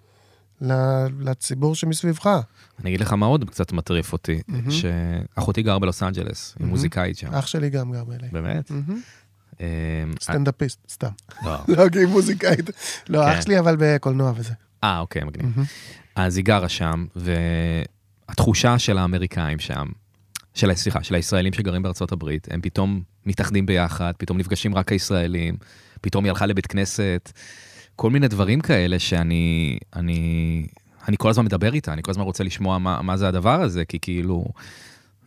לציבור 1.20 1.76
שמסביבך. 1.76 2.30
אני 2.82 2.90
אגיד 2.90 3.02
לך 3.02 3.14
מה 3.14 3.26
עוד 3.26 3.50
קצת 3.50 3.72
מטריף 3.72 4.14
אותי, 4.14 4.42
מהמם. 4.48 4.72
שאחותי 4.72 5.62
גר 5.64 5.80
בלוס 5.80 6.04
אנג'לס, 6.04 6.54
היא 6.56 6.60
מהמם. 6.60 6.70
מוזיקאית 6.70 7.18
שם. 7.18 7.34
אח 7.34 7.48
שלי 7.48 7.70
גם 7.70 7.92
גר 7.92 8.04
באלה. 8.04 8.28
באמת? 8.32 8.72
אמ, 9.62 9.66
סטנדאפיסט, 10.22 10.80
סתם. 10.92 11.08
לא. 11.46 11.56
לא, 11.78 11.90
כי 11.90 12.00
היא 12.00 12.08
מוזיקאית. 12.08 12.70
לא, 13.10 13.20
כן. 13.26 13.30
אח 13.32 13.42
שלי 13.42 13.60
אבל 13.60 13.76
בקולנוע 13.80 14.34
וזה. 14.36 14.54
אה, 14.84 15.00
אוקיי, 15.00 15.24
מגניב. 15.24 15.54
אז 16.16 16.38
היא 16.38 16.46
גרה 16.46 16.70
שם, 16.70 17.06
והתחושה 17.16 18.80
של 18.80 18.98
האמריקאים 18.98 19.60
שם, 19.60 19.86
של, 20.60 20.74
סליחה, 20.74 21.03
של 21.03 21.16
הישראלים 21.16 21.53
שגרים 21.53 21.82
בארצות 21.82 22.12
הברית, 22.12 22.47
הם 22.51 22.62
פתאום 22.62 23.01
מתאחדים 23.26 23.66
ביחד, 23.66 24.12
פתאום 24.18 24.38
נפגשים 24.38 24.76
רק 24.76 24.91
הישראלים, 24.91 25.57
פתאום 26.01 26.24
היא 26.24 26.32
הלכה 26.32 26.45
לבית 26.45 26.68
כנסת, 26.68 27.32
כל 27.95 28.10
מיני 28.10 28.28
דברים 28.28 28.62
כאלה 28.62 28.99
שאני, 28.99 29.78
אני, 29.95 30.66
אני 31.07 31.18
כל 31.18 31.30
הזמן 31.30 31.45
מדבר 31.45 31.74
איתה, 31.74 31.93
אני 31.93 32.03
כל 32.03 32.12
הזמן 32.12 32.24
רוצה 32.24 32.43
לשמוע 32.43 32.78
מה, 32.78 33.01
מה 33.01 33.18
זה 33.18 33.28
הדבר 33.28 33.62
הזה, 33.62 33.86
כי 33.86 33.99
כאילו, 33.99 34.45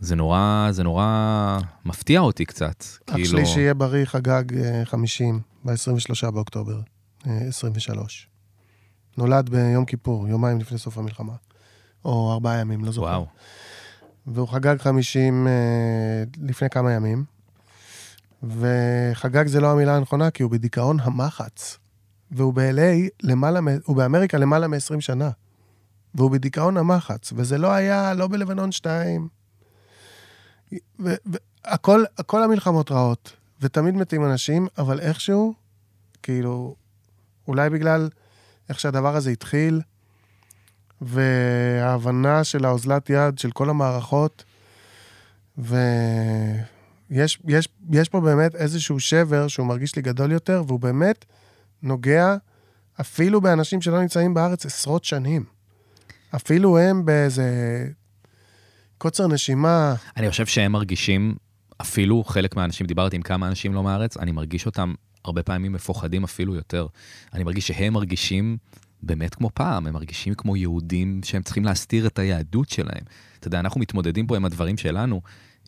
זה 0.00 0.14
נורא, 0.16 0.68
זה 0.70 0.82
נורא 0.82 1.58
מפתיע 1.84 2.20
אותי 2.20 2.44
קצת. 2.44 2.84
אח 3.06 3.14
כאילו, 3.14 3.28
שלי 3.28 3.46
שיהיה 3.46 3.74
בריא 3.74 4.04
חגג 4.04 4.58
אה, 4.58 4.84
50 4.84 5.40
ב-23 5.64 6.30
באוקטובר, 6.30 6.80
אה, 7.26 7.38
23. 7.48 8.28
נולד 9.18 9.48
ביום 9.50 9.84
כיפור, 9.84 10.28
יומיים 10.28 10.60
לפני 10.60 10.78
סוף 10.78 10.98
המלחמה. 10.98 11.34
או 12.04 12.32
ארבעה 12.32 12.58
ימים, 12.58 12.84
לא 12.84 12.92
זוכר. 12.92 13.06
וואו, 13.06 13.26
והוא 14.26 14.48
חגג 14.48 14.76
50 14.78 15.46
אה, 15.46 15.52
לפני 16.42 16.70
כמה 16.70 16.92
ימים. 16.92 17.24
וחגג 18.42 19.46
זה 19.46 19.60
לא 19.60 19.70
המילה 19.70 19.96
הנכונה, 19.96 20.30
כי 20.30 20.42
הוא 20.42 20.50
בדיכאון 20.50 21.00
המחץ. 21.00 21.78
והוא 22.30 22.54
ב-LA 22.54 23.08
למעלה, 23.22 23.60
הוא 23.84 23.96
באמריקה 23.96 24.38
למעלה 24.38 24.68
מ-20 24.68 25.00
שנה. 25.00 25.30
והוא 26.14 26.30
בדיכאון 26.30 26.76
המחץ, 26.76 27.32
וזה 27.36 27.58
לא 27.58 27.72
היה, 27.72 28.14
לא 28.14 28.28
בלבנון 28.28 28.72
2. 28.72 29.28
והכל, 30.98 32.04
הכל 32.18 32.42
המלחמות 32.42 32.90
רעות, 32.90 33.36
ותמיד 33.60 33.94
מתים 33.94 34.24
אנשים, 34.24 34.66
אבל 34.78 35.00
איכשהו, 35.00 35.54
כאילו, 36.22 36.74
אולי 37.48 37.70
בגלל 37.70 38.08
איך 38.68 38.80
שהדבר 38.80 39.16
הזה 39.16 39.30
התחיל, 39.30 39.80
וההבנה 41.02 42.44
של 42.44 42.64
האוזלת 42.64 43.10
יד 43.10 43.38
של 43.38 43.50
כל 43.50 43.70
המערכות, 43.70 44.44
ויש 45.58 47.38
יש, 47.48 47.68
יש 47.90 48.08
פה 48.08 48.20
באמת 48.20 48.54
איזשהו 48.54 49.00
שבר 49.00 49.48
שהוא 49.48 49.66
מרגיש 49.66 49.96
לי 49.96 50.02
גדול 50.02 50.32
יותר, 50.32 50.62
והוא 50.66 50.80
באמת 50.80 51.24
נוגע 51.82 52.36
אפילו 53.00 53.40
באנשים 53.40 53.82
שלא 53.82 54.00
נמצאים 54.00 54.34
בארץ 54.34 54.66
עשרות 54.66 55.04
שנים. 55.04 55.44
אפילו 56.34 56.78
הם 56.78 57.04
באיזה 57.04 57.44
קוצר 58.98 59.26
נשימה. 59.28 59.94
אני 60.16 60.30
חושב 60.30 60.46
שהם 60.46 60.72
מרגישים, 60.72 61.34
אפילו 61.80 62.24
חלק 62.24 62.56
מהאנשים, 62.56 62.86
דיברתי 62.86 63.16
עם 63.16 63.22
כמה 63.22 63.48
אנשים 63.48 63.74
לא 63.74 63.82
מהארץ, 63.82 64.16
אני 64.16 64.32
מרגיש 64.32 64.66
אותם 64.66 64.94
הרבה 65.24 65.42
פעמים 65.42 65.72
מפוחדים 65.72 66.24
אפילו 66.24 66.54
יותר. 66.54 66.86
אני 67.34 67.44
מרגיש 67.44 67.66
שהם 67.66 67.92
מרגישים 67.92 68.56
באמת 69.02 69.34
כמו 69.34 69.50
פעם, 69.54 69.86
הם 69.86 69.94
מרגישים 69.94 70.34
כמו 70.34 70.56
יהודים 70.56 71.20
שהם 71.24 71.42
צריכים 71.42 71.64
להסתיר 71.64 72.06
את 72.06 72.18
היהדות 72.18 72.68
שלהם. 72.68 73.02
אתה 73.38 73.48
יודע, 73.48 73.60
אנחנו 73.60 73.80
מתמודדים 73.80 74.26
פה 74.26 74.36
עם 74.36 74.44
הדברים 74.44 74.76
שלנו. 74.76 75.20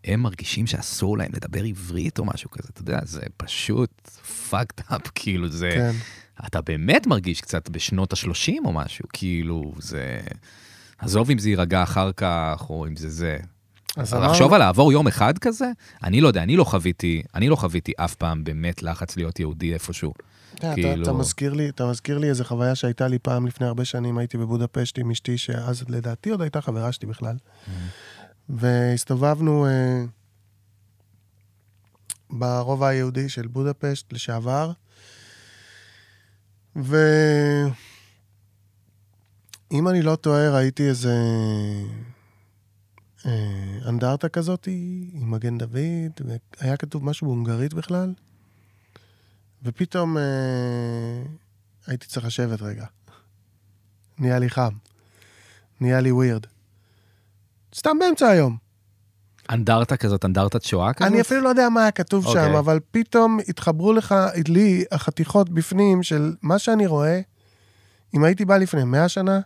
הם 0.05 0.21
מרגישים 0.21 0.67
שאסור 0.67 1.19
להם 1.19 1.31
לדבר 1.35 1.65
עברית 1.65 2.19
או 2.19 2.25
משהו 2.25 2.51
כזה, 2.51 2.69
אתה 2.73 2.81
יודע, 2.81 3.01
זה 3.05 3.21
פשוט 3.37 3.91
fucked 4.51 4.91
up, 4.91 5.09
כאילו 5.15 5.49
זה... 5.49 5.71
כן. 5.75 5.93
אתה 6.47 6.61
באמת 6.61 7.07
מרגיש 7.07 7.41
קצת 7.41 7.69
בשנות 7.69 8.13
ה-30 8.13 8.53
או 8.65 8.73
משהו, 8.73 9.05
כאילו, 9.13 9.75
זה... 9.79 10.21
עזוב 10.99 11.31
אם 11.31 11.39
זה 11.39 11.51
יירגע 11.51 11.83
אחר 11.83 12.13
כך, 12.13 12.67
או 12.71 12.87
אם 12.87 12.97
זה 12.97 13.11
זה. 13.11 13.39
אז 13.97 14.15
לחשוב 14.15 14.41
אמרנו- 14.41 14.55
על 14.55 14.59
לעבור 14.61 14.93
יום 14.93 15.07
אחד 15.07 15.39
כזה, 15.39 15.71
אני 16.03 16.21
לא 16.21 16.29
יודע, 16.29 16.43
אני 16.43 16.57
לא 16.57 16.65
חוויתי, 16.65 17.23
אני 17.35 17.49
לא 17.49 17.57
חוויתי 17.57 17.93
אף 17.97 18.15
פעם 18.15 18.45
באמת 18.45 18.83
לחץ 18.83 19.17
להיות 19.17 19.41
יהודי 19.41 19.75
איפשהו. 19.75 20.15
אתה, 20.55 20.73
כאילו- 20.75 21.03
אתה, 21.03 21.13
מזכיר 21.13 21.53
לי, 21.53 21.69
אתה 21.69 21.87
מזכיר 21.87 22.19
לי 22.19 22.29
איזו 22.29 22.45
חוויה 22.45 22.75
שהייתה 22.75 23.09
לי 23.09 23.19
פעם 23.19 23.47
לפני 23.47 23.67
הרבה 23.67 23.85
שנים, 23.85 24.19
הייתי 24.19 24.39
בבודפשט 24.39 24.99
עם 24.99 25.11
אשתי, 25.11 25.39
שאז 25.39 25.85
לדעתי 25.89 26.31
עוד 26.31 26.41
הייתה 26.41 26.61
חברה 26.61 26.93
שלי 26.93 27.09
בכלל. 27.09 27.37
והסתובבנו 28.49 29.67
אה, 29.67 30.05
ברובע 32.31 32.89
היהודי 32.89 33.29
של 33.29 33.47
בודפשט 33.47 34.13
לשעבר, 34.13 34.73
ואם 36.77 37.69
אני 39.89 40.03
לא 40.03 40.17
טועה, 40.17 40.51
ראיתי 40.51 40.89
איזה 40.89 41.15
אה, 43.27 43.79
אנדרטה 43.89 44.29
כזאת 44.29 44.69
עם 45.13 45.31
מגן 45.31 45.59
דוד, 45.59 46.29
והיה 46.61 46.77
כתוב 46.77 47.05
משהו 47.05 47.27
בהונגרית 47.27 47.75
בכלל. 47.75 48.13
ופתאום 49.65 50.19
אה, 50.19 50.23
הייתי 51.87 52.07
צריך 52.07 52.27
לשבת 52.27 52.63
רגע. 52.63 52.85
נהיה 54.19 54.39
לי 54.39 54.51
חם. 54.51 54.73
נהיה 55.81 56.01
לי 56.01 56.13
ווירד. 56.13 56.47
סתם 57.75 57.99
באמצע 57.99 58.29
היום. 58.29 58.57
אנדרטה 59.51 59.97
כזאת, 59.97 60.25
אנדרטת 60.25 60.63
שואה 60.63 60.93
כזאת? 60.93 61.13
אני 61.13 61.21
אפילו 61.21 61.41
לא 61.41 61.49
יודע 61.49 61.69
מה 61.69 61.81
היה 61.83 61.91
כתוב 61.91 62.27
אוקיי. 62.27 62.45
שם, 62.45 62.57
אבל 62.57 62.81
פתאום 62.91 63.39
התחברו 63.49 63.93
לך, 63.93 64.15
לי, 64.49 64.85
החתיכות 64.93 65.51
בפנים 65.51 66.03
של 66.03 66.35
מה 66.43 66.59
שאני 66.59 66.87
רואה. 66.87 67.21
אם 68.15 68.25
הייתי 68.25 68.45
בא 68.45 68.57
לפני 68.57 68.85
100 68.85 69.09
שנה, 69.09 69.41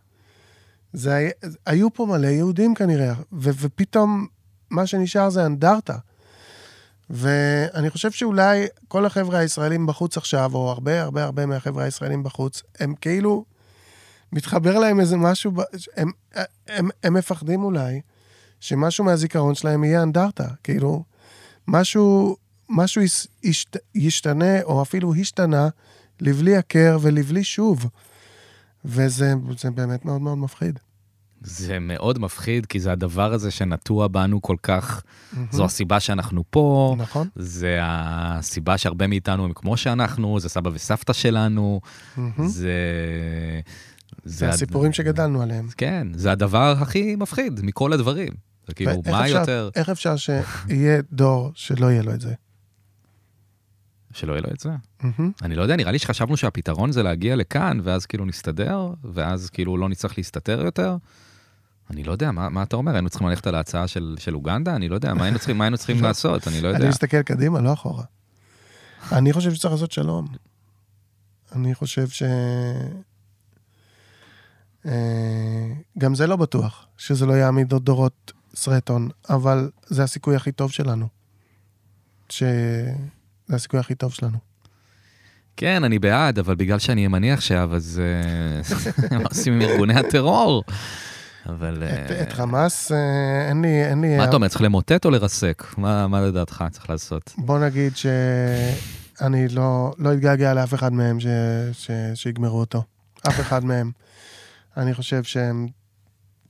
זה 0.92 1.14
היה, 1.14 1.30
היו 1.66 1.92
פה 1.94 2.06
מלא 2.06 2.26
יהודים 2.26 2.74
כנראה, 2.74 3.14
ו, 3.32 3.50
ופתאום 3.58 4.26
מה 4.70 4.86
שנשאר 4.86 5.30
זה 5.30 5.46
אנדרטה. 5.46 5.96
ואני 7.10 7.90
חושב 7.90 8.10
שאולי 8.10 8.66
כל 8.88 9.06
החבר'ה 9.06 9.38
הישראלים 9.38 9.86
בחוץ 9.86 10.16
עכשיו, 10.16 10.54
או 10.54 10.70
הרבה 10.70 11.02
הרבה 11.02 11.24
הרבה 11.24 11.46
מהחבר'ה 11.46 11.84
הישראלים 11.84 12.22
בחוץ, 12.22 12.62
הם 12.80 12.94
כאילו, 13.00 13.44
מתחבר 14.32 14.78
להם 14.78 15.00
איזה 15.00 15.16
משהו, 15.16 15.52
הם, 15.96 16.10
הם, 16.34 16.44
הם, 16.68 16.88
הם 17.02 17.14
מפחדים 17.14 17.64
אולי 17.64 18.00
שמשהו 18.60 19.04
מהזיכרון 19.04 19.54
שלהם 19.54 19.84
יהיה 19.84 20.02
אנדרטה. 20.02 20.48
כאילו, 20.64 21.04
משהו, 21.68 22.36
משהו 22.68 23.02
יש, 23.02 23.26
ישת, 23.42 23.76
ישתנה, 23.94 24.62
או 24.62 24.82
אפילו 24.82 25.14
השתנה, 25.14 25.68
לבלי 26.20 26.56
הכר 26.56 26.98
ולבלי 27.00 27.44
שוב. 27.44 27.86
וזה 28.84 29.34
זה 29.58 29.70
באמת 29.70 30.04
מאוד 30.04 30.20
מאוד 30.20 30.38
מפחיד. 30.38 30.78
זה 31.40 31.78
מאוד 31.78 32.18
מפחיד, 32.18 32.66
כי 32.66 32.80
זה 32.80 32.92
הדבר 32.92 33.32
הזה 33.32 33.50
שנטוע 33.50 34.08
בנו 34.08 34.42
כל 34.42 34.56
כך, 34.62 35.02
זו 35.50 35.64
הסיבה 35.64 36.00
שאנחנו 36.00 36.44
פה, 36.50 36.94
נכון? 36.98 37.28
זה 37.36 37.78
הסיבה 37.82 38.78
שהרבה 38.78 39.06
מאיתנו 39.06 39.44
הם 39.44 39.52
כמו 39.54 39.76
שאנחנו, 39.76 40.40
זה 40.40 40.48
סבא 40.48 40.70
וסבתא 40.74 41.12
שלנו, 41.12 41.80
זה... 42.46 42.72
זה 44.24 44.46
הד- 44.46 44.52
הסיפורים 44.54 44.92
שגדלנו 44.92 45.42
עליהם. 45.42 45.68
כן, 45.76 46.08
זה 46.14 46.32
הדבר 46.32 46.74
הכי 46.80 47.16
מפחיד 47.16 47.60
מכל 47.62 47.92
הדברים. 47.92 48.32
זה 48.66 48.74
כאילו, 48.74 48.92
מה 49.10 49.24
אפשר- 49.24 49.38
יותר... 49.40 49.70
איך 49.76 49.88
אפשר 49.88 50.14
שיהיה 50.16 51.00
דור 51.12 51.50
שלא 51.54 51.86
יהיה 51.86 52.02
לו 52.02 52.14
את 52.14 52.20
זה? 52.20 52.34
שלא 54.12 54.32
יהיה 54.32 54.42
לו 54.42 54.48
את 54.54 54.60
זה. 54.60 54.70
מהמם. 55.02 55.32
אני 55.42 55.54
לא 55.54 55.62
יודע, 55.62 55.76
נראה 55.76 55.92
לי 55.92 55.98
שחשבנו 55.98 56.36
שהפתרון 56.36 56.92
זה 56.92 57.02
להגיע 57.02 57.36
לכאן, 57.36 57.78
ואז 57.82 58.06
כאילו 58.06 58.24
נסתדר, 58.24 58.92
ואז 59.12 59.50
כאילו 59.50 59.76
לא 59.76 59.88
נצטרך 59.88 60.18
להסתתר 60.18 60.60
יותר. 60.64 60.96
אני 61.90 62.04
לא 62.04 62.12
יודע, 62.12 62.30
מה, 62.30 62.48
מה 62.48 62.62
אתה 62.62 62.76
אומר? 62.76 62.92
היינו 62.92 63.10
צריכים 63.10 63.28
ללכת 63.28 63.46
על 63.46 63.54
ההצעה 63.54 63.88
של, 63.88 64.16
של 64.18 64.34
אוגנדה? 64.34 64.76
אני 64.76 64.88
לא 64.88 64.94
יודע, 64.94 65.14
מה 65.14 65.24
היינו 65.24 65.38
צריכים, 65.38 65.58
מה 65.58 65.64
היינו 65.64 65.76
צריכים 65.76 66.02
לעשות? 66.02 66.48
אני 66.48 66.60
לא 66.60 66.68
יודע. 66.68 66.80
אני 66.80 66.88
מסתכל 66.88 67.22
קדימה, 67.22 67.60
לא 67.60 67.72
אחורה. 67.72 68.04
אני 69.12 69.32
חושב 69.32 69.54
שצריך 69.54 69.72
לעשות 69.72 69.92
שלום. 69.92 70.26
אני 71.52 71.74
חושב 71.74 72.08
ש... 72.08 72.22
אה, 74.86 75.72
גם 75.98 76.14
זה 76.14 76.26
לא 76.26 76.36
בטוח, 76.36 76.86
שזה 76.96 77.26
לא 77.26 77.32
יעמיד 77.32 77.72
עוד 77.72 77.84
דורות 77.84 78.32
סרטון, 78.54 79.08
אבל 79.30 79.70
זה 79.86 80.02
הסיכוי 80.02 80.36
הכי 80.36 80.52
טוב 80.52 80.72
שלנו. 80.72 81.08
ש... 82.28 82.42
זה 83.46 83.56
הסיכוי 83.56 83.80
הכי 83.80 83.94
טוב 83.94 84.12
שלנו. 84.12 84.38
כן, 85.56 85.84
אני 85.84 85.98
בעד, 85.98 86.38
אבל 86.38 86.54
בגלל 86.54 86.78
שאני 86.78 87.04
ימני 87.04 87.32
עכשיו, 87.32 87.74
אז 87.74 88.00
אה, 89.10 89.18
מה 89.18 89.24
עושים 89.24 89.52
עם 89.52 89.62
ארגוני 89.62 89.94
הטרור? 89.94 90.64
אבל... 91.48 91.84
את, 91.84 92.10
אה, 92.10 92.22
את 92.22 92.32
חמאס, 92.32 92.92
אה, 92.92 93.48
אין 93.48 93.62
לי... 93.62 93.84
אין 93.84 94.00
לי 94.00 94.16
מה 94.16 94.24
אתה 94.24 94.36
אומר, 94.36 94.48
צריך 94.48 94.62
למוטט 94.62 95.04
או 95.04 95.10
לרסק? 95.10 95.64
מה 95.78 96.06
מה 96.06 96.20
לדעתך 96.20 96.64
צריך 96.70 96.90
לעשות? 96.90 97.34
בוא 97.38 97.58
נגיד 97.58 97.92
שאני 97.96 99.48
לא, 99.48 99.92
לא 99.98 100.12
אתגעגע 100.12 100.54
לאף 100.54 100.74
אחד 100.74 100.92
מהם 100.92 101.20
ש, 101.20 101.26
ש, 101.72 101.90
שיגמרו 102.14 102.60
אותו. 102.60 102.82
אף 103.28 103.40
אחד 103.40 103.64
מהם. 103.64 103.90
אני 104.76 104.94
חושב 104.94 105.22
שהם 105.22 105.68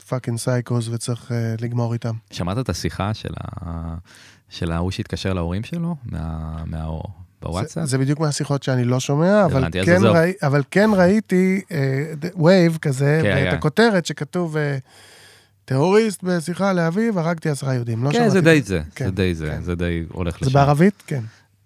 fucking 0.08 0.38
psychos 0.38 0.88
וצריך 0.88 1.30
uh, 1.30 1.62
לגמור 1.62 1.92
איתם. 1.92 2.14
שמעת 2.30 2.58
את 2.58 2.68
השיחה 2.68 3.10
של 4.48 4.72
ההוא 4.72 4.90
שהתקשר 4.90 5.32
להורים 5.32 5.64
שלו? 5.64 5.96
מה- 6.04 6.62
מה... 6.66 6.86
בוואטסאפ? 7.42 7.84
זה, 7.84 7.90
זה 7.90 7.98
בדיוק 7.98 8.20
מהשיחות 8.20 8.62
שאני 8.62 8.84
לא 8.84 9.00
שומע, 9.00 9.44
אבל, 9.44 9.64
כן. 9.84 10.00
ראי, 10.02 10.32
אבל 10.42 10.62
כן 10.70 10.90
ראיתי 10.92 11.60
vibe 12.44 12.78
כזה, 12.82 13.20
כן, 13.22 13.34
ואת 13.36 13.50
כן. 13.50 13.56
הכותרת 13.56 14.06
שכתוב 14.06 14.56
אה, 14.56 14.78
טרוריסט 15.64 16.22
בשיחה 16.22 16.72
לאביו, 16.72 17.20
הרגתי 17.20 17.48
עשרה 17.48 17.74
יהודים. 17.74 18.04
לא 18.04 18.10
כן, 18.10 18.14
שמעתי 18.14 18.30
זה 18.30 18.38
את 18.38 18.44
די 18.44 18.62
זה, 18.62 18.80
כן, 18.94 19.04
זה 19.04 19.10
די 19.10 19.34
זה, 19.34 19.46
כן. 19.46 19.62
זה 19.62 19.74
די 19.74 20.04
הולך 20.12 20.36
לשם. 20.36 20.44
זה 20.44 20.50
בערבית? 20.50 21.02
כן. 21.06 21.22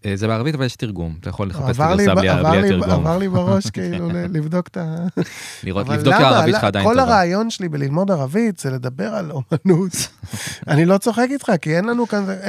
אה, 0.07 0.17
זה 0.17 0.27
בערבית, 0.27 0.55
אבל 0.55 0.65
יש 0.65 0.77
תרגום. 0.77 1.15
אתה 1.21 1.29
יכול 1.29 1.49
לחפש 1.49 1.77
את 1.77 1.81
הגרסה 1.81 2.15
בלי 2.15 2.29
התרגום. 2.29 2.91
עבר 2.91 3.19
לי 3.19 3.29
בראש 3.29 3.71
כאילו 3.75 4.09
לבדוק 4.13 4.69
את 4.69 4.77
ה... 4.77 4.97
לראות, 5.65 5.89
לבדוק 5.89 6.15
למה? 6.15 6.21
שהערבית 6.21 6.55
לא- 6.55 6.59
שלך 6.59 6.65
עדיין 6.65 6.85
כל 6.87 6.95
טובה. 6.95 7.03
הרעיון 7.03 7.51
שלי 7.51 7.69
בללמוד 7.69 8.11
ערבית 8.11 8.59
זה 8.59 8.71
לדבר 8.71 9.15
על 9.15 9.31
אומנות. 9.31 9.93
אני 10.69 10.85
לא 10.85 10.99
צוחק 10.99 11.27
איתך, 11.31 11.53
כי 11.63 11.77
אין 11.77 11.85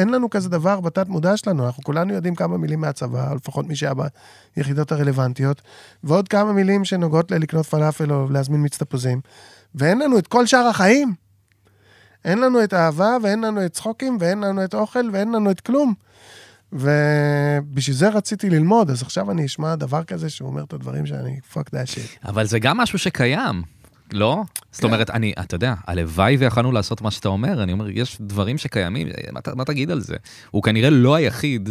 לנו, 0.09 0.29
כזה, 0.29 0.49
דבר 0.49 0.79
בתת 0.79 1.07
מודע 1.07 1.37
שלנו. 1.37 1.65
אנחנו 1.65 1.83
כולנו 1.83 2.13
יודעים 2.13 2.35
כמה 2.35 2.57
מילים 2.57 2.81
מהצבא, 2.81 3.33
לפחות 3.33 3.67
מי 3.67 3.75
שהיה 3.75 3.93
ביחידות 4.57 4.91
הרלוונטיות, 4.91 5.61
ועוד 6.03 6.27
כמה 6.27 6.53
מילים 6.53 6.85
שנוגעות 6.85 7.31
ללקנות 7.31 7.65
פלאפל 7.65 8.13
או 8.13 8.27
להזמין 8.29 8.61
מיץ 8.61 8.77
תפוזים, 8.77 9.21
ואין 9.75 9.99
לנו 9.99 10.17
את 10.17 10.27
כל 10.27 10.45
שאר 10.45 10.67
החיים. 10.67 11.13
אין 12.25 12.39
לנו 12.39 12.63
את 12.63 12.73
האהבה, 12.73 13.17
ואין 13.23 13.41
לנו 13.41 13.65
את 13.65 13.73
צחוקים, 13.73 14.17
ואין 14.19 14.39
לנו 14.39 14.63
את 14.63 14.75
אוכל, 14.75 15.09
ואין 15.11 15.31
לנו 15.31 15.51
את 15.51 15.59
כלום. 15.59 15.93
ובשביל 16.73 17.95
זה 17.95 18.09
רציתי 18.09 18.49
ללמוד, 18.49 18.89
אז 18.89 19.01
עכשיו 19.01 19.31
אני 19.31 19.45
אשמע 19.45 19.75
דבר 19.75 20.03
כזה 20.03 20.29
שהוא 20.29 20.49
אומר 20.49 20.63
את 20.63 20.73
הדברים 20.73 21.05
שאני 21.05 21.39
fuck 21.53 21.57
that 21.67 21.95
shit. 21.95 22.27
אבל 22.29 22.45
זה 22.45 22.59
גם 22.59 22.77
משהו 22.77 22.99
שקיים, 22.99 23.61
לא? 24.13 24.43
זאת 24.71 24.81
כן. 24.81 24.87
אומרת, 24.87 25.09
אני, 25.09 25.33
אתה 25.39 25.55
יודע, 25.55 25.73
הלוואי 25.87 26.37
ויכלנו 26.37 26.71
לעשות 26.71 27.01
מה 27.01 27.11
שאתה 27.11 27.27
אומר, 27.29 27.63
אני 27.63 27.71
אומר, 27.73 27.89
יש 27.89 28.17
דברים 28.21 28.57
שקיימים, 28.57 29.07
מה 29.31 29.41
ת- 29.41 29.47
מה 29.47 29.65
תגיד 29.65 29.91
על 29.91 30.01
זה? 30.01 30.15
הוא 30.51 30.63
כנראה 30.63 30.89
לא 30.89 31.15
היחיד 31.15 31.69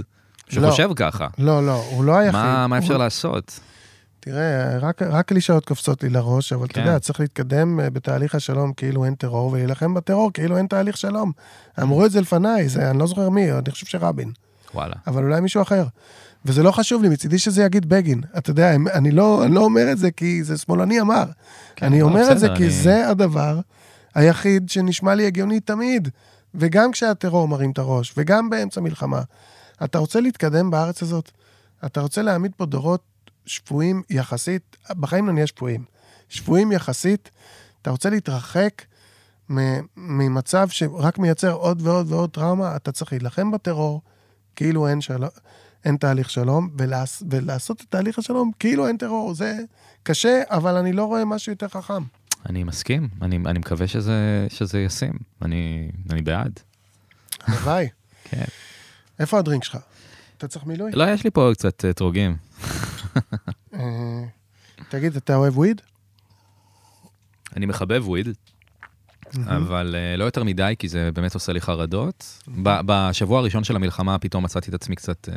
שחושב 0.48 0.90
ככה. 0.96 1.26
לא, 1.38 1.66
לא, 1.66 1.84
הוא 1.90 2.04
לא 2.04 2.16
היחיד. 2.16 2.32
מה 2.40 2.66
מה 2.66 2.78
אפשר 2.78 2.94
הוא- 2.94 3.02
לעשות? 3.02 3.60
תראה, 4.20 4.78
רק, 4.78 5.02
רק 5.02 5.26
קלישאות 5.28 5.64
קופצות 5.64 6.02
לי 6.02 6.08
לראש, 6.08 6.52
אבל 6.52 6.64
אתה 6.66 6.74
כן. 6.74 6.80
יודע, 6.80 6.98
צריך 6.98 7.20
להתקדם 7.20 7.80
אה, 7.80 7.90
בתהליך 7.90 8.34
השלום 8.34 8.72
כאילו 8.72 9.04
אין 9.04 9.14
טרור, 9.14 9.52
ולהילחם 9.52 9.94
בטרור 9.94 10.30
כאילו 10.32 10.56
אין 10.56 10.66
תהליך 10.66 10.96
שלום. 10.96 11.32
אמרו 11.82 12.06
את 12.06 12.10
זה 12.10 12.20
לפניי, 12.20 12.68
זה, 12.68 12.90
אני 12.90 12.98
לא 12.98 13.06
זוכר 13.06 13.30
מי, 13.30 13.52
אני 13.52 13.70
חושב 13.70 13.86
שרבין, 13.86 14.32
וואלה. 14.74 14.94
אבל 15.06 15.22
אולי 15.24 15.40
מישהו 15.40 15.62
אחר. 15.62 15.84
וזה 16.44 16.62
לא 16.62 16.72
חשוב 16.72 17.02
לי, 17.02 17.08
מצידי 17.08 17.38
שזה 17.38 17.62
יגיד 17.62 17.88
בגין. 17.88 18.20
אתה 18.38 18.50
יודע, 18.50 18.74
אני 18.74 19.10
לא, 19.10 19.44
אני 19.44 19.54
לא 19.54 19.60
אומר 19.60 19.92
את 19.92 19.98
זה 19.98 20.10
כי 20.10 20.44
זה 20.44 20.58
שמאלני 20.58 21.00
אמר. 21.00 21.24
כן, 21.76 21.86
אני 21.86 22.00
לא, 22.00 22.04
אומר 22.04 22.20
את 22.32 22.38
זה 22.38 22.46
בסדר, 22.46 22.56
כי 22.56 22.62
אני- 22.64 22.70
זה 22.72 23.08
הדבר 23.08 23.60
היחיד 24.14 24.68
שנשמע 24.68 25.14
לי 25.14 25.26
הגיוני 25.26 25.60
תמיד. 25.60 26.08
וגם 26.54 26.92
כשהטרור 26.92 27.48
מרים 27.48 27.70
את 27.70 27.78
הראש, 27.78 28.14
וגם 28.16 28.50
באמצע 28.50 28.80
מלחמה. 28.80 29.22
אתה 29.84 29.98
רוצה 29.98 30.20
להתקדם 30.20 30.70
בארץ 30.70 31.02
הזאת? 31.02 31.30
אתה 31.86 32.00
רוצה 32.00 32.22
להעמיד 32.22 32.52
פה 32.56 32.66
דורות 32.66 33.02
שפויים 33.46 34.02
יחסית, 34.10 34.76
בחיים 35.00 35.26
לא 35.26 35.32
נהיה 35.32 35.46
שפויים, 35.46 35.84
שפויים 36.28 36.72
יחסית, 36.72 37.30
אתה 37.82 37.90
רוצה 37.90 38.10
להתרחק 38.10 38.82
ממצב 39.96 40.68
שרק 40.68 41.18
מייצר 41.18 41.52
עוד 41.52 41.82
ועוד 41.86 42.12
ועוד 42.12 42.30
טראומה, 42.30 42.76
אתה 42.76 42.92
צריך 42.92 43.12
להילחם 43.12 43.50
בטרור, 43.50 44.02
כאילו 44.56 44.88
אין, 44.88 45.00
של... 45.00 45.24
אין 45.84 45.96
תהליך 45.96 46.30
שלום, 46.30 46.70
ולעש... 46.78 47.22
ולעשות 47.30 47.80
את 47.80 47.86
תהליך 47.88 48.18
השלום 48.18 48.50
כאילו 48.58 48.88
אין 48.88 48.96
טרור. 48.96 49.34
זה 49.34 49.58
קשה, 50.02 50.42
אבל 50.50 50.76
אני 50.76 50.92
לא 50.92 51.04
רואה 51.04 51.24
משהו 51.24 51.52
יותר 51.52 51.68
חכם. 51.68 52.02
אני 52.48 52.64
מסכים, 52.64 53.08
אני 53.22 53.38
אני 53.46 53.58
מקווה 53.58 53.86
שזה 53.86 54.46
שזה 54.50 54.80
ישים, 54.80 55.12
אני 55.42 55.90
אני 56.10 56.22
בעד. 56.22 56.60
הלוואי. 57.40 57.88
כן. 58.30 58.44
איפה 59.18 59.38
הדרינק 59.38 59.64
שלך? 59.64 59.78
אתה 60.38 60.48
צריך 60.48 60.66
מילוי? 60.66 60.92
לא, 60.92 61.04
יש 61.10 61.24
לי 61.24 61.30
פה 61.30 61.50
קצת 61.54 61.84
אתרוגים. 61.90 62.36
אה, 63.74 64.24
תגיד, 64.88 65.16
אתה 65.16 65.36
אוהב 65.36 65.58
וויד? 65.58 65.80
אני 67.56 67.66
מחבב 67.66 68.08
וויד, 68.08 68.28
אבל 69.46 69.94
uh, 69.94 70.18
לא 70.18 70.24
יותר 70.24 70.44
מדי, 70.44 70.74
כי 70.78 70.88
זה 70.88 71.10
באמת 71.14 71.34
עושה 71.34 71.52
לי 71.52 71.60
חרדות. 71.60 72.42
ב- 72.62 72.80
בשבוע 72.86 73.38
הראשון 73.38 73.64
של 73.64 73.76
המלחמה 73.76 74.18
פתאום 74.18 74.44
מצאתי 74.44 74.70
את 74.70 74.74
עצמי 74.74 74.96
קצת 74.96 75.28
uh, 75.28 75.32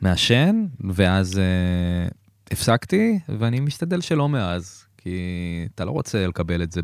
מעשן, 0.00 0.66
ואז 0.90 1.34
uh, 1.34 2.14
הפסקתי, 2.50 3.18
ואני 3.28 3.60
משתדל 3.60 4.00
שלא 4.00 4.28
מאז, 4.28 4.84
כי 4.96 5.18
אתה 5.74 5.84
לא 5.84 5.90
רוצה 5.90 6.26
לקבל 6.26 6.62
את 6.62 6.72
זה 6.72 6.80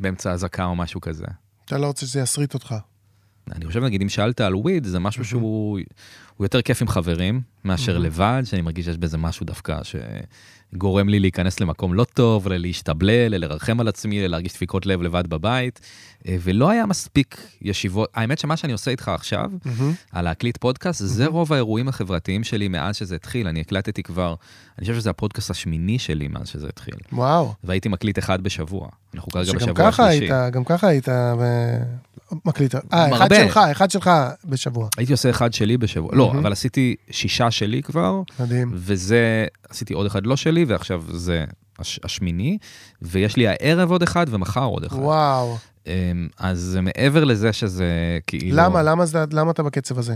באמצע 0.00 0.32
אזעקה 0.32 0.64
או 0.64 0.76
משהו 0.76 1.00
כזה. 1.00 1.26
אתה 1.64 1.78
לא 1.78 1.86
רוצה 1.86 2.06
שזה 2.06 2.20
יסריט 2.20 2.54
אותך. 2.54 2.74
אני 3.52 3.66
חושב, 3.66 3.84
נגיד, 3.84 4.02
אם 4.02 4.08
שאלת 4.08 4.40
על 4.40 4.54
וויד, 4.54 4.84
זה 4.84 4.98
משהו 4.98 5.24
שהוא 5.24 5.78
הוא 6.36 6.44
יותר 6.44 6.62
כיף 6.62 6.82
עם 6.82 6.88
חברים 6.88 7.40
מאשר 7.64 7.98
לבד, 7.98 8.42
שאני 8.44 8.62
מרגיש 8.62 8.84
שיש 8.84 8.98
בזה 8.98 9.18
משהו 9.18 9.46
דווקא 9.46 9.80
שגורם 10.74 11.08
לי 11.08 11.20
להיכנס 11.20 11.60
למקום 11.60 11.94
לא 11.94 12.04
טוב, 12.04 12.48
ללהשתבלל, 12.48 13.36
לרחם 13.36 13.80
על 13.80 13.88
עצמי, 13.88 14.28
להרגיש 14.28 14.52
דפיקות 14.52 14.86
לב 14.86 15.02
לבד 15.02 15.26
בבית, 15.26 15.80
ולא 16.28 16.70
היה 16.70 16.86
מספיק 16.86 17.40
ישיבות. 17.62 18.10
האמת 18.14 18.38
שמה 18.38 18.56
שאני 18.56 18.72
עושה 18.72 18.90
איתך 18.90 19.08
עכשיו, 19.08 19.50
על 20.12 20.24
להקליט 20.24 20.56
פודקאסט, 20.56 21.02
זה 21.04 21.26
רוב 21.26 21.52
האירועים 21.52 21.88
החברתיים 21.88 22.44
שלי 22.44 22.68
מאז 22.68 22.96
שזה 22.96 23.14
התחיל. 23.14 23.48
אני 23.48 23.60
הקלטתי 23.60 24.02
כבר, 24.02 24.34
אני 24.78 24.86
חושב 24.86 24.94
שזה 25.00 25.10
הפודקאסט 25.10 25.50
השמיני 25.50 25.98
שלי 25.98 26.28
מאז 26.28 26.48
שזה 26.48 26.66
התחיל. 26.68 26.94
וואו. 27.12 27.54
והייתי 27.64 27.88
מקליט 27.88 28.18
אחד 28.18 28.42
בשבוע. 28.42 28.88
אנחנו 29.14 29.32
כרגע 29.32 29.46
שגם 29.46 29.56
בשבוע 29.56 29.74
ככה 29.92 30.06
השלישי. 30.08 30.32
היית, 30.32 30.54
גם 30.54 30.64
ככה 30.64 30.86
היית 30.88 31.08
ב- 31.08 31.82
מקליט. 32.44 32.74
אה, 32.92 33.16
אחד. 33.16 33.34
שלך, 33.34 33.60
אחד 33.72 33.90
שלך 33.90 34.10
בשבוע. 34.44 34.88
הייתי 34.96 35.12
עושה 35.12 35.30
אחד 35.30 35.52
שלי 35.52 35.76
בשבוע, 35.76 36.10
לא, 36.14 36.26
מהמם. 36.26 36.38
אבל 36.38 36.52
עשיתי 36.52 36.96
שישה 37.10 37.50
שלי 37.50 37.82
כבר, 37.82 38.22
מדהים. 38.40 38.70
וזה, 38.74 39.46
עשיתי 39.68 39.94
עוד 39.94 40.06
אחד 40.06 40.26
לא 40.26 40.36
שלי, 40.36 40.64
ועכשיו 40.64 41.02
זה 41.10 41.44
הש, 41.78 42.00
השמיני, 42.04 42.58
ויש 43.02 43.36
לי 43.36 43.48
הערב 43.48 43.90
עוד 43.90 44.02
אחד 44.02 44.26
ומחר 44.30 44.64
עוד 44.64 44.84
אחד. 44.84 44.96
וואו. 44.98 45.56
אמ, 45.86 45.92
אז 46.38 46.78
מעבר 46.82 47.24
לזה 47.24 47.52
שזה 47.52 47.86
כאילו... 48.26 48.56
למה, 48.56 48.82
למה 48.82 49.06
זה- 49.06 49.24
למה 49.32 49.50
אתה 49.50 49.62
בקצב 49.62 49.98
הזה? 49.98 50.14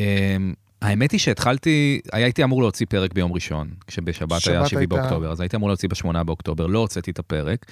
אמ, 0.00 0.54
האמת 0.82 1.12
היא 1.12 1.20
שהתחלתי, 1.20 2.00
הייתי 2.12 2.44
אמור 2.44 2.62
להוציא 2.62 2.86
פרק 2.90 3.12
ביום 3.12 3.32
ראשון, 3.32 3.68
כשבשבת 3.86 4.40
שבת 4.40 4.52
היה 4.54 4.66
7 4.66 4.80
הייתה- 4.80 4.96
באוקטובר, 4.96 5.32
אז 5.32 5.40
הייתי 5.40 5.56
אמור 5.56 5.68
להוציא 5.68 5.88
בשמונה 5.88 6.24
באוקטובר, 6.24 6.66
לא 6.66 6.78
הוצאתי 6.78 7.10
את 7.10 7.18
הפרק, 7.18 7.66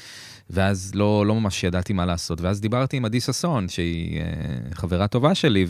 ואז 0.51 0.93
לא, 0.95 1.27
לא 1.27 1.35
ממש 1.35 1.65
ידעתי 1.65 1.93
מה 1.93 2.07
לעשות, 2.07 2.41
ואז 2.41 2.61
דיברתי 2.61 2.97
עם 2.97 3.05
עדי 3.05 3.21
ששון, 3.21 3.69
שהיא 3.69 4.21
אה, 4.21 4.25
חברה 4.75 5.07
טובה 5.09 5.35
שלי, 5.35 5.67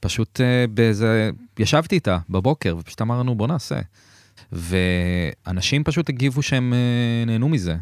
ופשוט 0.00 0.40
אה, 0.40 0.64
באיזה, 0.66 1.30
ישבתי 1.58 1.94
איתה 1.94 2.18
בבוקר, 2.30 2.76
ופשוט 2.80 3.02
אמרנו, 3.02 3.34
בוא 3.34 3.46
נעשה. 3.48 3.80
ואנשים 4.52 5.84
פשוט 5.84 6.08
הגיבו 6.08 6.42
שהם 6.42 6.72
אה, 6.74 6.78
נהנו 7.26 7.48
מזה. 7.48 7.76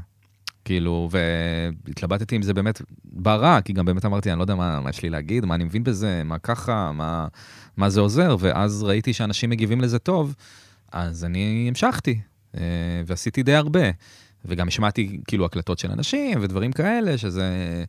כאילו, 0.68 1.08
והתלבטתי 1.86 2.36
אם 2.36 2.42
זה 2.42 2.54
באמת 2.54 2.82
בא 3.04 3.34
רע, 3.34 3.60
כי 3.60 3.72
גם 3.72 3.84
באמת 3.84 4.04
אמרתי, 4.04 4.30
אני 4.30 4.38
לא 4.38 4.42
יודע 4.42 4.54
מה, 4.54 4.80
מה 4.80 4.90
יש 4.90 5.02
לי 5.02 5.10
להגיד, 5.10 5.44
מה 5.44 5.54
אני 5.54 5.64
מבין 5.64 5.84
בזה, 5.84 6.22
מה 6.24 6.38
ככה, 6.38 6.92
מה, 6.92 7.28
מה 7.76 7.90
זה 7.90 8.00
עוזר, 8.00 8.36
ואז 8.38 8.82
ראיתי 8.82 9.12
שאנשים 9.12 9.50
מגיבים 9.50 9.80
לזה 9.80 9.98
טוב, 9.98 10.34
אז 10.92 11.24
אני 11.24 11.66
המשכתי, 11.68 12.20
אה, 12.56 12.62
ועשיתי 13.06 13.42
די 13.42 13.54
הרבה. 13.54 13.90
וגם 14.44 14.68
השמעתי 14.68 15.20
כאילו 15.26 15.44
הקלטות 15.44 15.78
של 15.78 15.90
אנשים 15.90 16.38
ודברים 16.42 16.72
כאלה, 16.72 17.18
שזה, 17.18 17.84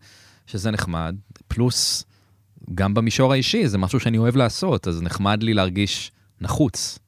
שזה 0.47 0.71
נחמד. 0.71 1.15
פלוס, 1.47 2.03
גם 2.75 2.93
במישור 2.93 3.33
האישי, 3.33 3.67
זה 3.67 3.77
משהו 3.77 3.99
שאני 3.99 4.17
אוהב 4.17 4.35
לעשות, 4.35 4.87
אז 4.87 5.01
נחמד 5.01 5.43
לי 5.43 5.53
להרגיש 5.53 6.11
נחוץ. 6.41 6.99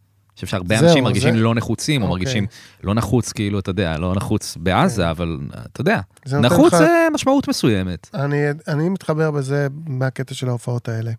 חושב 0.45 0.57
שהרבה 0.57 0.77
זהו, 0.79 0.87
אנשים 0.87 1.03
מרגישים 1.03 1.33
זה- 1.35 1.39
לא 1.41 1.55
נחוצים, 1.55 2.01
או 2.01 2.07
אוקיי. 2.07 2.19
מרגישים 2.19 2.45
לא 2.83 2.93
נחוץ, 2.93 3.31
כאילו, 3.31 3.59
אתה 3.59 3.69
יודע, 3.69 3.97
לא 3.97 4.15
נחוץ 4.15 4.57
בעזה, 4.59 5.11
אבל 5.11 5.37
אתה 5.71 5.81
יודע, 5.81 5.99
נחוץ 6.39 6.73
לך- 6.73 6.79
זה 6.79 7.07
משמעות 7.13 7.47
מסוימת. 7.47 8.09
אני, 8.13 8.37
אני 8.67 8.89
מתחבר 8.89 9.31
בזה 9.31 9.67
מהקטע 9.87 10.33
של 10.33 10.49
ההופעות 10.49 10.89
האלה. 10.89 11.11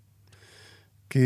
כי 1.10 1.18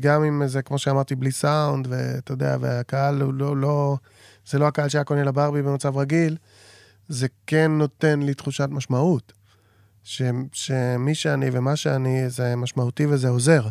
גם 0.00 0.24
אם 0.24 0.46
זה, 0.46 0.62
כמו 0.62 0.78
שאמרתי, 0.78 1.14
בלי 1.14 1.30
סאונד, 1.32 1.86
ואתה 1.90 2.32
יודע, 2.32 2.56
והקהל 2.60 3.20
הוא 3.22 3.34
לא, 3.34 3.56
לא, 3.56 3.96
זה 4.50 4.58
לא 4.58 4.66
הקהל 4.66 4.88
שהיה 4.88 5.04
קונה 5.04 5.24
לברבי 5.24 5.62
במצב 5.62 5.96
רגיל, 5.96 6.36
זה 7.08 7.26
כן 7.46 7.70
נותן 7.70 8.20
לי 8.22 8.34
תחושת 8.34 8.68
משמעות. 8.70 9.32
ש, 10.04 10.22
שמי 10.52 11.14
שאני 11.14 11.46
ומה 11.52 11.76
שאני 11.76 12.30
זה 12.30 12.56
משמעותי 12.56 13.06
וזה 13.06 13.28
עוזר. 13.28 13.62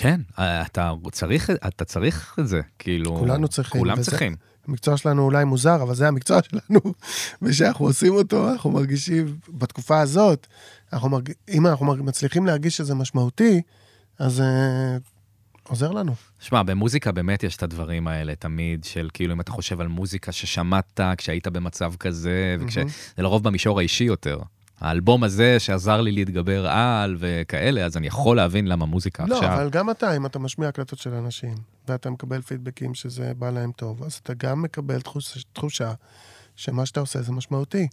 כן, 0.00 0.20
אתה 0.36 0.92
צריך, 1.12 1.50
אתה 1.50 1.84
צריך 1.84 2.36
את 2.40 2.48
זה, 2.48 2.60
כאילו... 2.78 3.16
כולנו 3.16 3.48
צריכים, 3.48 3.80
כולם 3.80 3.98
וזה- 3.98 4.10
צריכים. 4.10 4.36
המקצוע 4.68 4.96
שלנו 4.96 5.22
אולי 5.22 5.44
מוזר, 5.44 5.82
אבל 5.82 5.94
זה 5.94 6.08
המקצוע 6.08 6.38
שלנו, 6.42 6.80
ושאנחנו 7.42 7.86
עושים 7.86 8.12
אותו, 8.14 8.52
אנחנו 8.52 8.70
מרגישים, 8.70 9.36
בתקופה 9.48 10.00
הזאת, 10.00 10.46
אנחנו 10.92 11.08
מרג... 11.08 11.32
אם 11.48 11.66
אנחנו. 11.66 11.96
מצליחים 11.96 12.46
להרגיש 12.46 12.76
שזה 12.76 12.94
משמעותי, 12.94 13.62
אז 14.18 14.32
זה 14.32 14.44
עוזר 15.62 15.90
לנו. 15.90 16.14
שמע, 16.40 16.62
במוזיקה 16.62 17.12
באמת 17.12 17.42
יש 17.42 17.56
את 17.56 17.62
הדברים 17.62 18.08
האלה 18.08 18.34
תמיד, 18.34 18.84
של 18.84 19.08
כאילו 19.12 19.34
אם 19.34 19.40
אתה 19.40 19.52
חושב 19.52 19.80
על 19.80 19.88
מוזיקה 19.88 20.32
ששמעת 20.32 21.00
כשהיית 21.18 21.48
במצב 21.48 21.92
כזה, 22.00 22.56
וכש... 22.60 22.78
זה 23.16 23.22
לרוב 23.22 23.44
במישור 23.44 23.78
האישי 23.78 24.04
יותר. 24.04 24.38
האלבום 24.80 25.24
הזה 25.24 25.60
שעזר 25.60 26.00
לי 26.00 26.12
להתגבר 26.12 26.68
על 26.68 27.16
וכאלה, 27.18 27.84
אז 27.84 27.96
אני 27.96 28.06
יכול 28.06 28.36
להבין 28.36 28.66
למה 28.66 28.86
מוזיקה 28.86 29.24
לא, 29.26 29.34
עכשיו. 29.34 29.54
אבל 29.54 29.70
גם 29.70 29.90
אתה, 29.90 30.16
אם 30.16 30.26
אתה 30.26 30.38
משמיע 30.38 30.68
הקלטות 30.68 30.98
של 30.98 31.14
אנשים, 31.14 31.54
ואתה 31.88 32.10
מקבל 32.10 32.40
פידבקים 32.42 32.94
שזה 32.94 33.32
בא 33.38 33.50
להם 33.50 33.72
טוב, 33.76 34.02
אז 34.02 34.20
אתה 34.22 34.32
גם 34.34 34.62
מקבל 34.62 35.00
תחוש... 35.00 35.44
תחושה 35.52 35.92
שמה 36.56 36.86
שאתה 36.86 37.00
עושה 37.00 37.22
זה 37.22 37.32
משמעותי. 37.32 37.88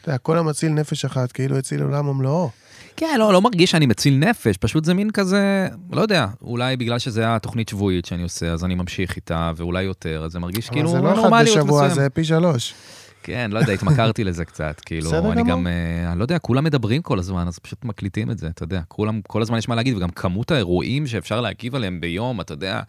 אתה 0.00 0.08
יודע, 0.08 0.18
כל 0.18 0.38
המציל 0.38 0.72
נפש 0.72 1.04
אחת, 1.04 1.32
כאילו 1.32 1.58
הציל 1.58 1.82
עולם 1.82 2.08
ומלואו. 2.08 2.50
כן, 2.96 3.16
לא, 3.18 3.32
לא 3.32 3.42
מרגיש 3.42 3.70
שאני 3.70 3.86
מציל 3.86 4.16
נפש, 4.18 4.56
פשוט 4.56 4.84
זה 4.84 4.94
מין 4.94 5.10
כזה, 5.10 5.68
לא 5.90 6.00
יודע, 6.00 6.26
אולי 6.42 6.76
בגלל 6.76 6.98
שזה 6.98 7.20
היה 7.20 7.38
תוכנית 7.38 7.68
שבועית 7.68 8.04
שאני 8.04 8.22
עושה, 8.22 8.52
אז 8.52 8.64
אני 8.64 8.74
ממשיך 8.74 9.16
איתה, 9.16 9.52
ואולי 9.56 9.82
יותר, 9.82 10.22
אז 10.24 10.32
זה 10.32 10.38
מרגיש 10.38 10.70
כאילו 10.70 10.90
אבל 10.90 10.98
זה 10.98 11.04
לא 11.04 11.12
אחד 11.12 11.20
נורמליות 11.22 11.56
בשבוע, 11.56 11.82
מסוימת. 11.82 11.94
זה 11.94 12.10
פי 12.10 12.24
שלוש. 12.24 12.74
כן, 13.22 13.50
לא 13.54 13.58
יודע, 13.58 13.72
התמכרתי 13.72 14.24
לזה 14.24 14.44
קצת, 14.44 14.80
כאילו, 14.86 15.32
אני. 15.32 15.42
גם, 15.44 15.66
אה, 15.66 15.72
אני 16.12 16.18
לא 16.18 16.24
יודע, 16.24 16.38
כולם 16.38 16.64
מדברים 16.64 17.02
כל 17.02 17.18
הזמן, 17.18 17.48
אז 17.48 17.58
פשוט 17.58 17.84
מקליטים 17.84 18.30
את 18.30 18.38
זה, 18.38 18.46
אתה 18.48 18.64
יודע, 18.64 18.80
כולם, 18.88 19.20
כל 19.26 19.42
הזמן 19.42 19.58
יש 19.58 19.68
מה 19.68 19.74
להגיד, 19.74 19.96
וגם 19.96 20.08
כמות 20.10 20.50
האירועים 20.50 21.06
שאפשר 21.06 21.40
להגיב 21.40 21.74
עליהם 21.74 22.00
ביום, 22.00 22.40
אתה 22.40 22.52
יודע, 22.52 22.80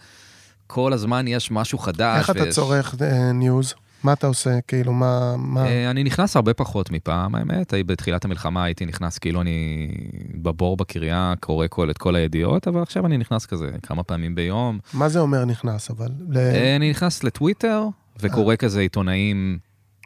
כל 0.68 0.94
הזמן 0.94 1.28
יש 1.28 1.52
משהו 1.52 1.78
חדש. 1.78 2.20
איך 2.20 2.30
אתה 2.30 2.44
ויש- 2.44 2.56
צורך 2.56 2.96
אה, 3.02 3.32
ניוז? 3.32 3.74
מה 4.04 4.14
אתה 4.14 4.28
עושה? 4.28 4.62
כאילו, 4.68 4.94
מה... 4.94 5.36
מה... 5.38 5.66
אה, 5.68 5.90
אני 5.92 6.04
נכנס 6.04 6.36
הרבה 6.36 6.54
פחות 6.54 6.92
מפעם, 6.92 7.36
האמת, 7.36 7.74
בתחילת 7.86 8.26
המלחמה 8.26 8.64
הייתי 8.64 8.86
נכנס 8.86 9.18
כאילו 9.18 9.42
אני 9.42 9.88
בבור 10.36 10.78
בקריה, 10.78 11.34
קורא 11.40 11.66
כל, 11.70 11.90
את 11.90 11.98
כל 11.98 12.16
הידיעות, 12.16 12.68
אבל 12.68 12.82
עכשיו 12.82 13.06
אני 13.06 13.18
נכנס 13.18 13.46
כזה 13.46 13.70
כמה 13.84 14.04
פעמים 14.04 14.36
ביום. 14.36 14.80
מה 14.94 15.10
זה 15.10 15.20
אומר 15.20 15.46
נכנס, 15.46 15.90
אבל? 15.92 16.08
ל- 16.30 16.38
אה, 16.38 16.76
אני 16.76 16.90
נכנס 16.90 17.24
לטוויטר 17.24 17.84
וקורא 18.20 18.56
כזה 18.56 18.80
עיתונאים, 18.80 19.58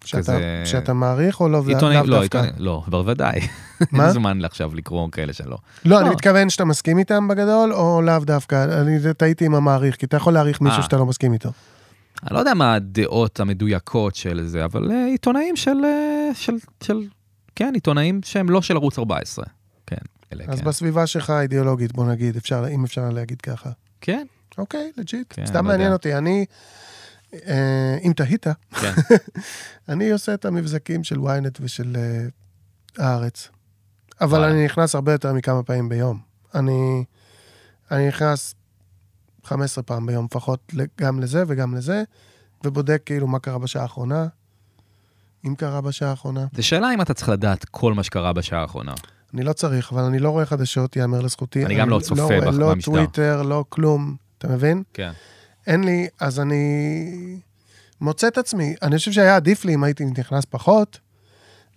שאתה- 0.05 0.19
כזה- 0.21 0.61
שאתה 0.65 0.93
מעריך 0.93 1.39
או 1.39 1.49
לא? 1.49 1.57
לא, 1.57 1.59
דווקא? 1.59 1.73
עיתונאים, 2.37 2.51
לא, 2.57 2.83
בוודאי. 2.87 3.39
מה? 3.91 4.03
אין 4.03 4.11
זמן 4.13 4.45
עכשיו 4.45 4.75
לקרוא 4.75 5.07
כאלה 5.11 5.33
שלא. 5.33 5.57
לא, 5.85 5.99
אני 5.99 6.07
לא. 6.09 6.13
מתכוון 6.13 6.49
שאתה 6.49 6.65
מסכים 6.65 6.97
איתם 6.97 7.27
בגדול, 7.27 7.73
או 7.73 8.01
לאו 8.01 8.19
דווקא? 8.19 8.81
אני 8.81 9.13
טעיתי 9.17 9.45
עם 9.45 9.55
המעריך, 9.55 9.95
כי 9.95 10.05
אתה 10.05 10.17
יכול 10.17 10.33
להעריך 10.33 10.61
מישהו 10.61 10.77
אה. 10.77 10.83
שאתה 10.83 10.97
לא 10.97 11.05
מסכים 11.05 11.33
איתו. 11.33 11.49
אני 12.23 12.33
לא 12.33 12.39
יודע 12.39 12.53
מה 12.53 12.73
הדעות 12.73 13.39
המדויקות 13.39 14.15
של 14.15 14.43
זה, 14.47 14.65
אבל 14.65 14.91
אה, 14.91 15.05
עיתונאים 15.05 15.55
של, 15.55 15.77
אה, 15.85 16.29
של, 16.33 16.53
של, 16.83 17.01
כן, 17.55 17.71
עיתונאים 17.73 18.19
שהם 18.25 18.49
לא 18.49 18.61
של 18.61 18.75
ערוץ 18.75 18.99
14. 18.99 19.45
כן, 19.87 19.95
אלה 20.33 20.43
אז 20.47 20.59
כן. 20.59 20.65
בסביבה 20.65 21.07
שלך 21.07 21.29
האידיאולוגית, 21.29 21.91
בוא 21.93 22.05
נגיד, 22.05 22.35
אפשר, 22.35 22.65
אם 22.71 22.83
אפשר 22.83 23.09
להגיד 23.09 23.41
ככה. 23.41 23.69
כן, 24.01 24.25
אוקיי, 24.57 24.91
לג'יט. 24.97 25.27
כן, 25.35 25.45
סתם 25.45 25.55
לא 25.55 25.61
מעניין 25.63 25.81
יודע. 25.81 25.93
אותי, 25.93 26.15
אני, 26.15 26.45
אם 28.03 28.13
תהית, 28.15 28.45
כן. 28.81 28.93
אני 29.89 30.11
עושה 30.11 30.33
את 30.33 30.45
המבזקים 30.45 31.03
של 31.03 31.15
ynet 31.19 31.57
ושל 31.61 31.95
אה, 31.99 32.25
הארץ. 33.07 33.49
אבל. 34.21 34.43
אני 34.43 34.65
נכנס 34.65 34.95
הרבה 34.95 35.11
יותר 35.11 35.33
מכמה 35.33 35.63
פעמים 35.63 35.89
ביום. 35.89 36.19
אני, 36.55 37.03
אני 37.91 38.07
נכנס 38.07 38.55
15 39.43 39.83
פעם 39.83 40.05
ביום 40.05 40.25
לפחות, 40.25 40.73
גם 40.99 41.19
לזה 41.19 41.43
וגם 41.47 41.75
לזה, 41.75 42.03
ובודק 42.65 43.01
כאילו 43.05 43.27
מה 43.27 43.39
קרה 43.39 43.57
בשעה 43.57 43.81
האחרונה, 43.83 44.27
אם 45.47 45.55
קרה 45.55 45.81
בשעה 45.81 46.09
האחרונה. 46.09 46.45
זו 46.55 46.67
שאלה 46.67 46.93
אם 46.93 47.01
אתה 47.01 47.13
צריך 47.13 47.29
לדעת 47.29 47.65
כל 47.65 47.93
מה 47.93 48.03
שקרה 48.03 48.33
בשעה 48.33 48.61
האחרונה. 48.61 48.93
אני 49.33 49.43
לא 49.43 49.53
צריך, 49.53 49.91
אבל 49.93 50.01
אני 50.01 50.19
לא 50.19 50.29
רואה 50.29 50.45
חדשות, 50.45 50.95
יאמר 50.95 51.21
לזכותי. 51.21 51.65
אני 51.65 51.75
גם 51.75 51.89
לא 51.89 51.99
צופה 51.99 52.27
בח- 52.41 52.53
לא 52.53 52.71
במשדר. 52.71 52.93
טוויטר, 52.95 53.41
לא 53.41 53.65
כלום, 53.69 54.15
אתה 54.37 54.47
מבין? 54.47 54.83
כן. 54.93 55.11
אין 55.67 55.83
לי, 55.83 56.07
אז 56.19 56.39
אני 56.39 57.39
מוצא 58.01 58.27
את 58.27 58.37
עצמי. 58.37 58.75
אני 58.81 58.97
חושב 58.97 59.11
שהיה 59.11 59.35
עדיף 59.35 59.65
לי 59.65 59.73
אם 59.73 59.83
הייתי 59.83 60.05
נכנס 60.05 60.45
פחות, 60.45 60.99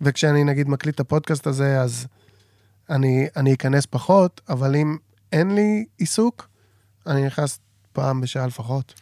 וכשאני 0.01 0.43
נגיד 0.43 0.69
מקליט 0.69 0.95
את 0.95 0.99
הפודקאסט 0.99 1.47
הזה, 1.47 1.81
אז 1.81 2.07
אני, 2.89 3.27
אני 3.35 3.53
אכנס 3.53 3.85
פחות, 3.85 4.41
אבל 4.49 4.75
אם 4.75 4.97
אין 5.31 5.55
לי 5.55 5.85
עיסוק, 5.97 6.47
אני 7.07 7.25
נכנס 7.25 7.59
פעם 7.93 8.21
בשעה 8.21 8.47
לפחות. 8.47 8.93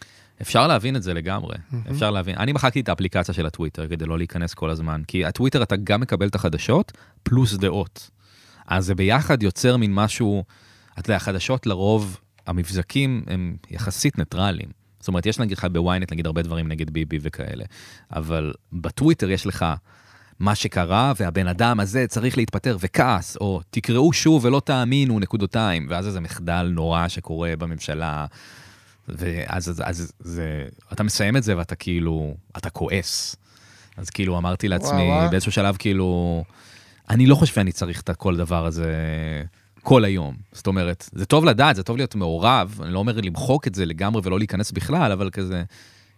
אפשר 0.41 0.67
להבין 0.67 0.95
את 0.95 1.03
זה 1.03 1.13
לגמרי, 1.13 1.55
אפשר 1.91 2.11
להבין. 2.11 2.37
אני 2.37 2.53
מחקתי 2.53 2.79
את 2.79 2.89
האפליקציה 2.89 3.33
של 3.33 3.45
הטוויטר 3.45 3.87
כדי 3.87 4.05
לא 4.05 4.17
להיכנס 4.17 4.53
כל 4.53 4.69
הזמן, 4.69 5.01
כי 5.07 5.25
הטוויטר 5.25 5.63
אתה 5.63 5.75
גם 5.75 6.01
מקבל 6.01 6.27
את 6.27 6.35
החדשות, 6.35 6.91
פלוס 7.23 7.53
דעות. 7.53 8.09
אז 8.67 8.85
זה 8.85 8.95
ביחד 8.95 9.43
יוצר 9.43 9.77
מין 9.77 9.93
משהו, 9.93 10.43
אתה 10.99 11.09
יודע, 11.09 11.15
החדשות 11.15 11.65
לרוב, 11.65 12.19
המבזקים 12.47 13.23
הם 13.27 13.55
יחסית 13.71 14.17
ניטרליים. 14.17 14.69
זאת 14.99 15.07
אומרת, 15.07 15.25
יש 15.25 15.39
נגיד 15.39 15.57
לך 15.57 15.67
בוויינט 15.71 16.11
נגיד 16.11 16.25
הרבה 16.25 16.41
דברים 16.41 16.67
נגד 16.67 16.89
ביבי 16.89 17.17
וכאלה, 17.21 17.65
אבל 18.11 18.53
בטוויטר 18.73 19.29
יש 19.29 19.45
לך 19.45 19.65
מה 20.39 20.55
שקרה, 20.55 21.13
והבן 21.19 21.47
אדם 21.47 21.79
הזה 21.79 22.05
צריך 22.07 22.37
להתפטר 22.37 22.77
וכעס, 22.79 23.37
או 23.41 23.61
תקראו 23.69 24.13
שוב 24.13 24.45
ולא 24.45 24.61
תאמינו, 24.65 25.19
נקודותיים, 25.19 25.87
ואז 25.89 26.07
איזה 26.07 26.19
מחדל 26.19 26.71
נורא 26.73 27.07
שקורה 27.07 27.53
בממשלה. 27.55 28.25
ואז 29.07 29.69
אז, 29.69 29.81
אז, 29.85 30.11
זה, 30.19 30.65
אתה 30.93 31.03
מסיים 31.03 31.37
את 31.37 31.43
זה 31.43 31.57
ואתה 31.57 31.75
כאילו, 31.75 32.35
אתה 32.57 32.69
כועס. 32.69 33.35
אז 33.97 34.09
כאילו 34.09 34.37
אמרתי 34.37 34.67
לעצמי, 34.67 35.07
וואו. 35.07 35.29
באיזשהו 35.31 35.51
שלב 35.51 35.75
כאילו, 35.77 36.43
אני 37.09 37.25
לא 37.25 37.35
חושב 37.35 37.53
שאני 37.53 37.71
צריך 37.71 38.01
את 38.01 38.09
כל 38.09 38.35
דבר 38.37 38.65
הזה 38.65 38.93
כל 39.85 40.05
היום. 40.05 40.35
זאת 40.51 40.67
אומרת, 40.67 41.09
זה 41.13 41.25
טוב 41.25 41.45
לדעת, 41.45 41.75
זה 41.75 41.83
טוב 41.83 41.97
להיות 41.97 42.15
מעורב, 42.15 42.79
אני 42.83 42.93
לא 42.93 42.99
אומר 42.99 43.21
למחוק 43.21 43.67
את 43.67 43.75
זה 43.75 43.85
לגמרי 43.85 44.21
ולא 44.25 44.37
להיכנס 44.39 44.71
בכלל, 44.71 45.11
אבל 45.11 45.29
כזה, 45.29 45.63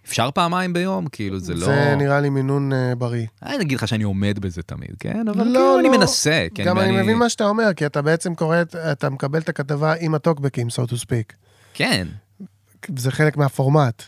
אפשר 0.06 0.30
פעמיים 0.32 0.74
ביום, 0.74 1.08
כאילו 1.12 1.40
זה, 1.40 1.54
לא... 1.54 1.66
זה 1.66 1.96
נראה 1.98 2.20
לי 2.20 2.30
מינון 2.30 2.72
uh, 2.72 2.96
בריא. 2.96 3.26
אני 3.44 3.64
אגיד 3.64 3.78
לך 3.78 3.88
שאני 3.88 4.04
עומד 4.04 4.40
בזה 4.40 4.62
תמיד, 4.64 4.90
כן? 5.00 5.28
אבל 5.28 5.38
לא, 5.38 5.44
כאילו 5.54 5.80
אני 5.80 5.88
לא. 5.88 5.98
מנסה, 5.98 6.48
כן? 6.56 6.64
גם 6.66 6.80
אני 6.80 6.92
ואני- 6.92 7.02
מבין 7.04 7.18
מה 7.18 7.30
שאתה 7.30 7.46
אומר, 7.46 7.74
כי 7.76 7.86
אתה 7.86 8.02
בעצם 8.02 8.36
קורא, 8.36 8.62
את- 8.62 8.76
אתה 8.76 9.10
מקבל 9.10 9.40
את 9.40 9.50
הכתבה 9.50 9.94
עם 10.00 10.16
הטוקבקים, 10.16 10.68
so 10.68 10.90
to 10.90 10.96
speak. 10.96 11.34
כן, 11.74 12.08
זה 12.98 13.12
חלק 13.12 13.38
מהפורמט. 13.38 14.04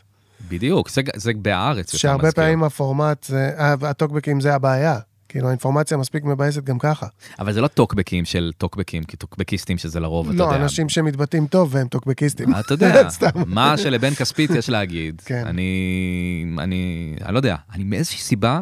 בדיוק, 0.49 0.89
זה, 0.89 1.01
זה 1.16 1.32
בהארץ. 1.36 1.95
שהרבה. 1.95 2.32
פעמים 2.32 2.64
הפורמט, 2.64 3.24
זה- 3.24 3.51
אה, 3.60 3.76
הטוקבקים 3.82 4.41
זה 4.41 4.55
הבעיה. 4.55 4.97
כאילו, 5.30 5.47
האינפורמציה 5.47 5.97
מספיק 5.97 6.23
מבאסת 6.23 6.63
גם 6.63 6.80
ככה. 6.80 7.07
אבל 7.39 7.53
זה 7.53 7.61
לא 7.61 7.67
טוקבקים 7.67 8.25
של 8.25 8.51
טוקבקים, 8.57 9.03
כי 9.03 9.17
טוקבקיסטים 9.17 9.77
שזה 9.77 9.99
לרוב, 9.99 10.30
אתה 10.30 10.38
לא, 10.38 10.43
יודע. 10.43 10.55
אנשים 10.55 10.89
שמתבטאים 10.89 11.47
טוב 11.47 11.75
והם 11.75 11.88
טוקבקיסטים. 11.88 12.55
אתה 12.59 12.73
יודע. 12.73 13.07
מה 13.45 13.77
שלבן 13.77 14.15
כספית 14.15 14.49
יש 14.51 14.69
להגיד. 14.69 15.21
כן. 15.25 15.43
אני, 15.47 16.45
אני, 16.57 17.15
אני 17.25 17.34
לא 17.34 17.39
יודע, 17.39 17.55
אני 17.73 17.84
מאיזושהי 17.84 18.19
סיבה, 18.19 18.61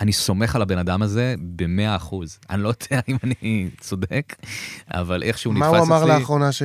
אני 0.00 0.12
סומך 0.12 0.56
על 0.56 0.62
הבן 0.62 0.78
אדם 0.78 1.02
הזה 1.02 1.34
במאה 1.56 1.96
אחוז. 1.96 2.38
אני 2.50 2.62
לא 2.62 2.68
יודע 2.68 3.00
אם 3.08 3.16
אני 3.24 3.68
צודק, 3.80 4.34
אבל 4.90 5.22
איכשהו 5.22 5.52
נתפס 5.52 5.62
מה 5.66 5.78
אצלי... 5.78 5.94
הוא 5.94 6.04
אמר 6.04 6.18
לאחרונה 6.18 6.52
ש- 6.52 6.62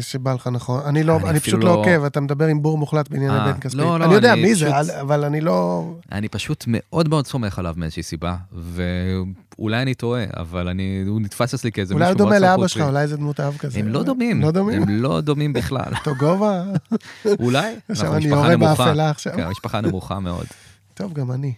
שבא 0.00 0.32
לך 0.34 0.46
נכון? 0.52 0.80
אני 0.86 1.02
לא, 1.02 1.16
אני 1.16 1.28
אני 1.30 1.40
פשוט 1.40 1.54
לא 1.64 1.70
לא- 1.70 1.74
עוקב, 1.74 2.04
אתה 2.04 2.20
מדבר 2.20 2.46
עם 2.46 2.62
בור 2.62 2.78
מוחלט 2.78 3.08
בענייני 3.08 3.34
אה, 3.38 3.52
בן 3.52 3.60
כספית. 3.60 3.74
לא, 3.80 3.98
לא, 3.98 4.04
אני 4.04 4.14
יודע 4.14 4.32
אני 4.32 4.42
מי 4.42 4.54
זה, 4.54 4.70
פשוט- 4.80 4.94
אבל 5.00 5.24
אני 5.24 5.40
לא... 5.40 5.90
אני 6.12 6.28
פשוט 6.28 6.64
מאוד 6.66 7.08
מאוד 7.08 7.26
סומך 7.26 7.58
עליו 7.58 7.74
מאיזושהי 7.76 8.02
סיבה, 8.02 8.36
ואולי 8.52 9.82
אני 9.82 9.94
טועה, 9.94 10.24
אבל 10.36 10.68
אני, 10.68 11.04
הוא 11.06 11.20
נתפס 11.20 11.54
אצלי 11.54 11.72
כאיזה 11.72 11.94
אולי 11.94 12.04
מישהו 12.06 12.24
הוא 12.24 12.30
מאוד 12.30 12.40
דומה 12.40 12.50
לאבא 12.50 12.56
סמכותי. 12.68 12.68
שלך, 12.74 12.82
אולי 12.88 13.06
זה 13.08 13.16
דמות 13.16 13.40
אב 13.40 13.56
כזה. 13.58 13.78
הם 13.78 13.88
לא 13.88 14.02
דומים, 14.02 14.42
לא 14.42 14.50
דומים? 14.50 14.82
הם 14.82 14.88
לא 14.88 15.20
דומים 15.20 15.52
בכלל. 15.52 15.92
אותו 15.98 16.14
גובה? 16.18 16.62
אולי, 17.40 17.74
עכשיו 17.88 18.16
אני 18.16 18.24
יורה. 18.26 18.56
באפלה 18.56 19.10
עכשיו. 19.10 19.32
כן, 19.36 19.48
משפחה 19.48 19.80
נמוכה 19.80 20.20
מאוד, 20.20 20.46
טוב, 20.94 21.12
גם 21.12 21.32
אני. 21.32 21.52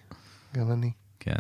גם 0.57 0.71
אני. 0.73 0.91
כן. 1.25 1.33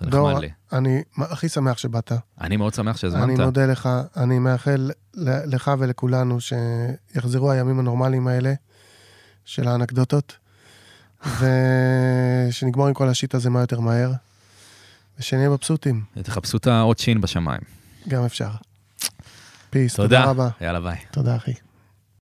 זה 0.00 0.10
דור, 0.10 0.30
נחמד 0.30 0.40
לי. 0.40 0.50
אני 0.72 1.02
הכי 1.18 1.48
שמח 1.48 1.78
שבאת. 1.78 2.12
אני 2.40 2.56
מאוד 2.56 2.74
שמח 2.74 2.86
אני 2.88 2.98
שהזמנת. 2.98 3.40
מודה 3.40 3.66
לך, 3.66 3.88
אני 4.16 4.38
מאחל 4.38 4.90
לך 5.14 5.70
ולכולנו 5.78 6.38
שיחזרו 6.40 7.50
הימים 7.50 7.78
הנורמליים 7.78 8.28
האלה 8.28 8.54
של 9.44 9.68
האנקדוטות, 9.68 10.36
ושנגמור 12.48 12.88
עם 12.88 12.94
כל 12.94 13.08
השיט 13.08 13.34
הזה 13.34 13.50
מה 13.50 13.60
יותר 13.60 13.80
מהר, 13.80 14.12
ושנהיה 15.18 15.48
מבסוטים, 15.48 16.02
תחפשו 16.22 16.56
את 16.56 16.66
העוד 16.66 16.98
שין 16.98 17.20
בשמיים. 17.20 17.60
גם 18.08 18.24
אפשר. 18.24 18.50
פיס, 19.70 19.96
תודה 19.96 20.08
תודה. 20.08 20.30
רבה. 20.30 20.48
יאללה 20.60 20.80
ביי. 20.80 20.96
תודה, 21.10 21.36
אחי. 21.36 21.52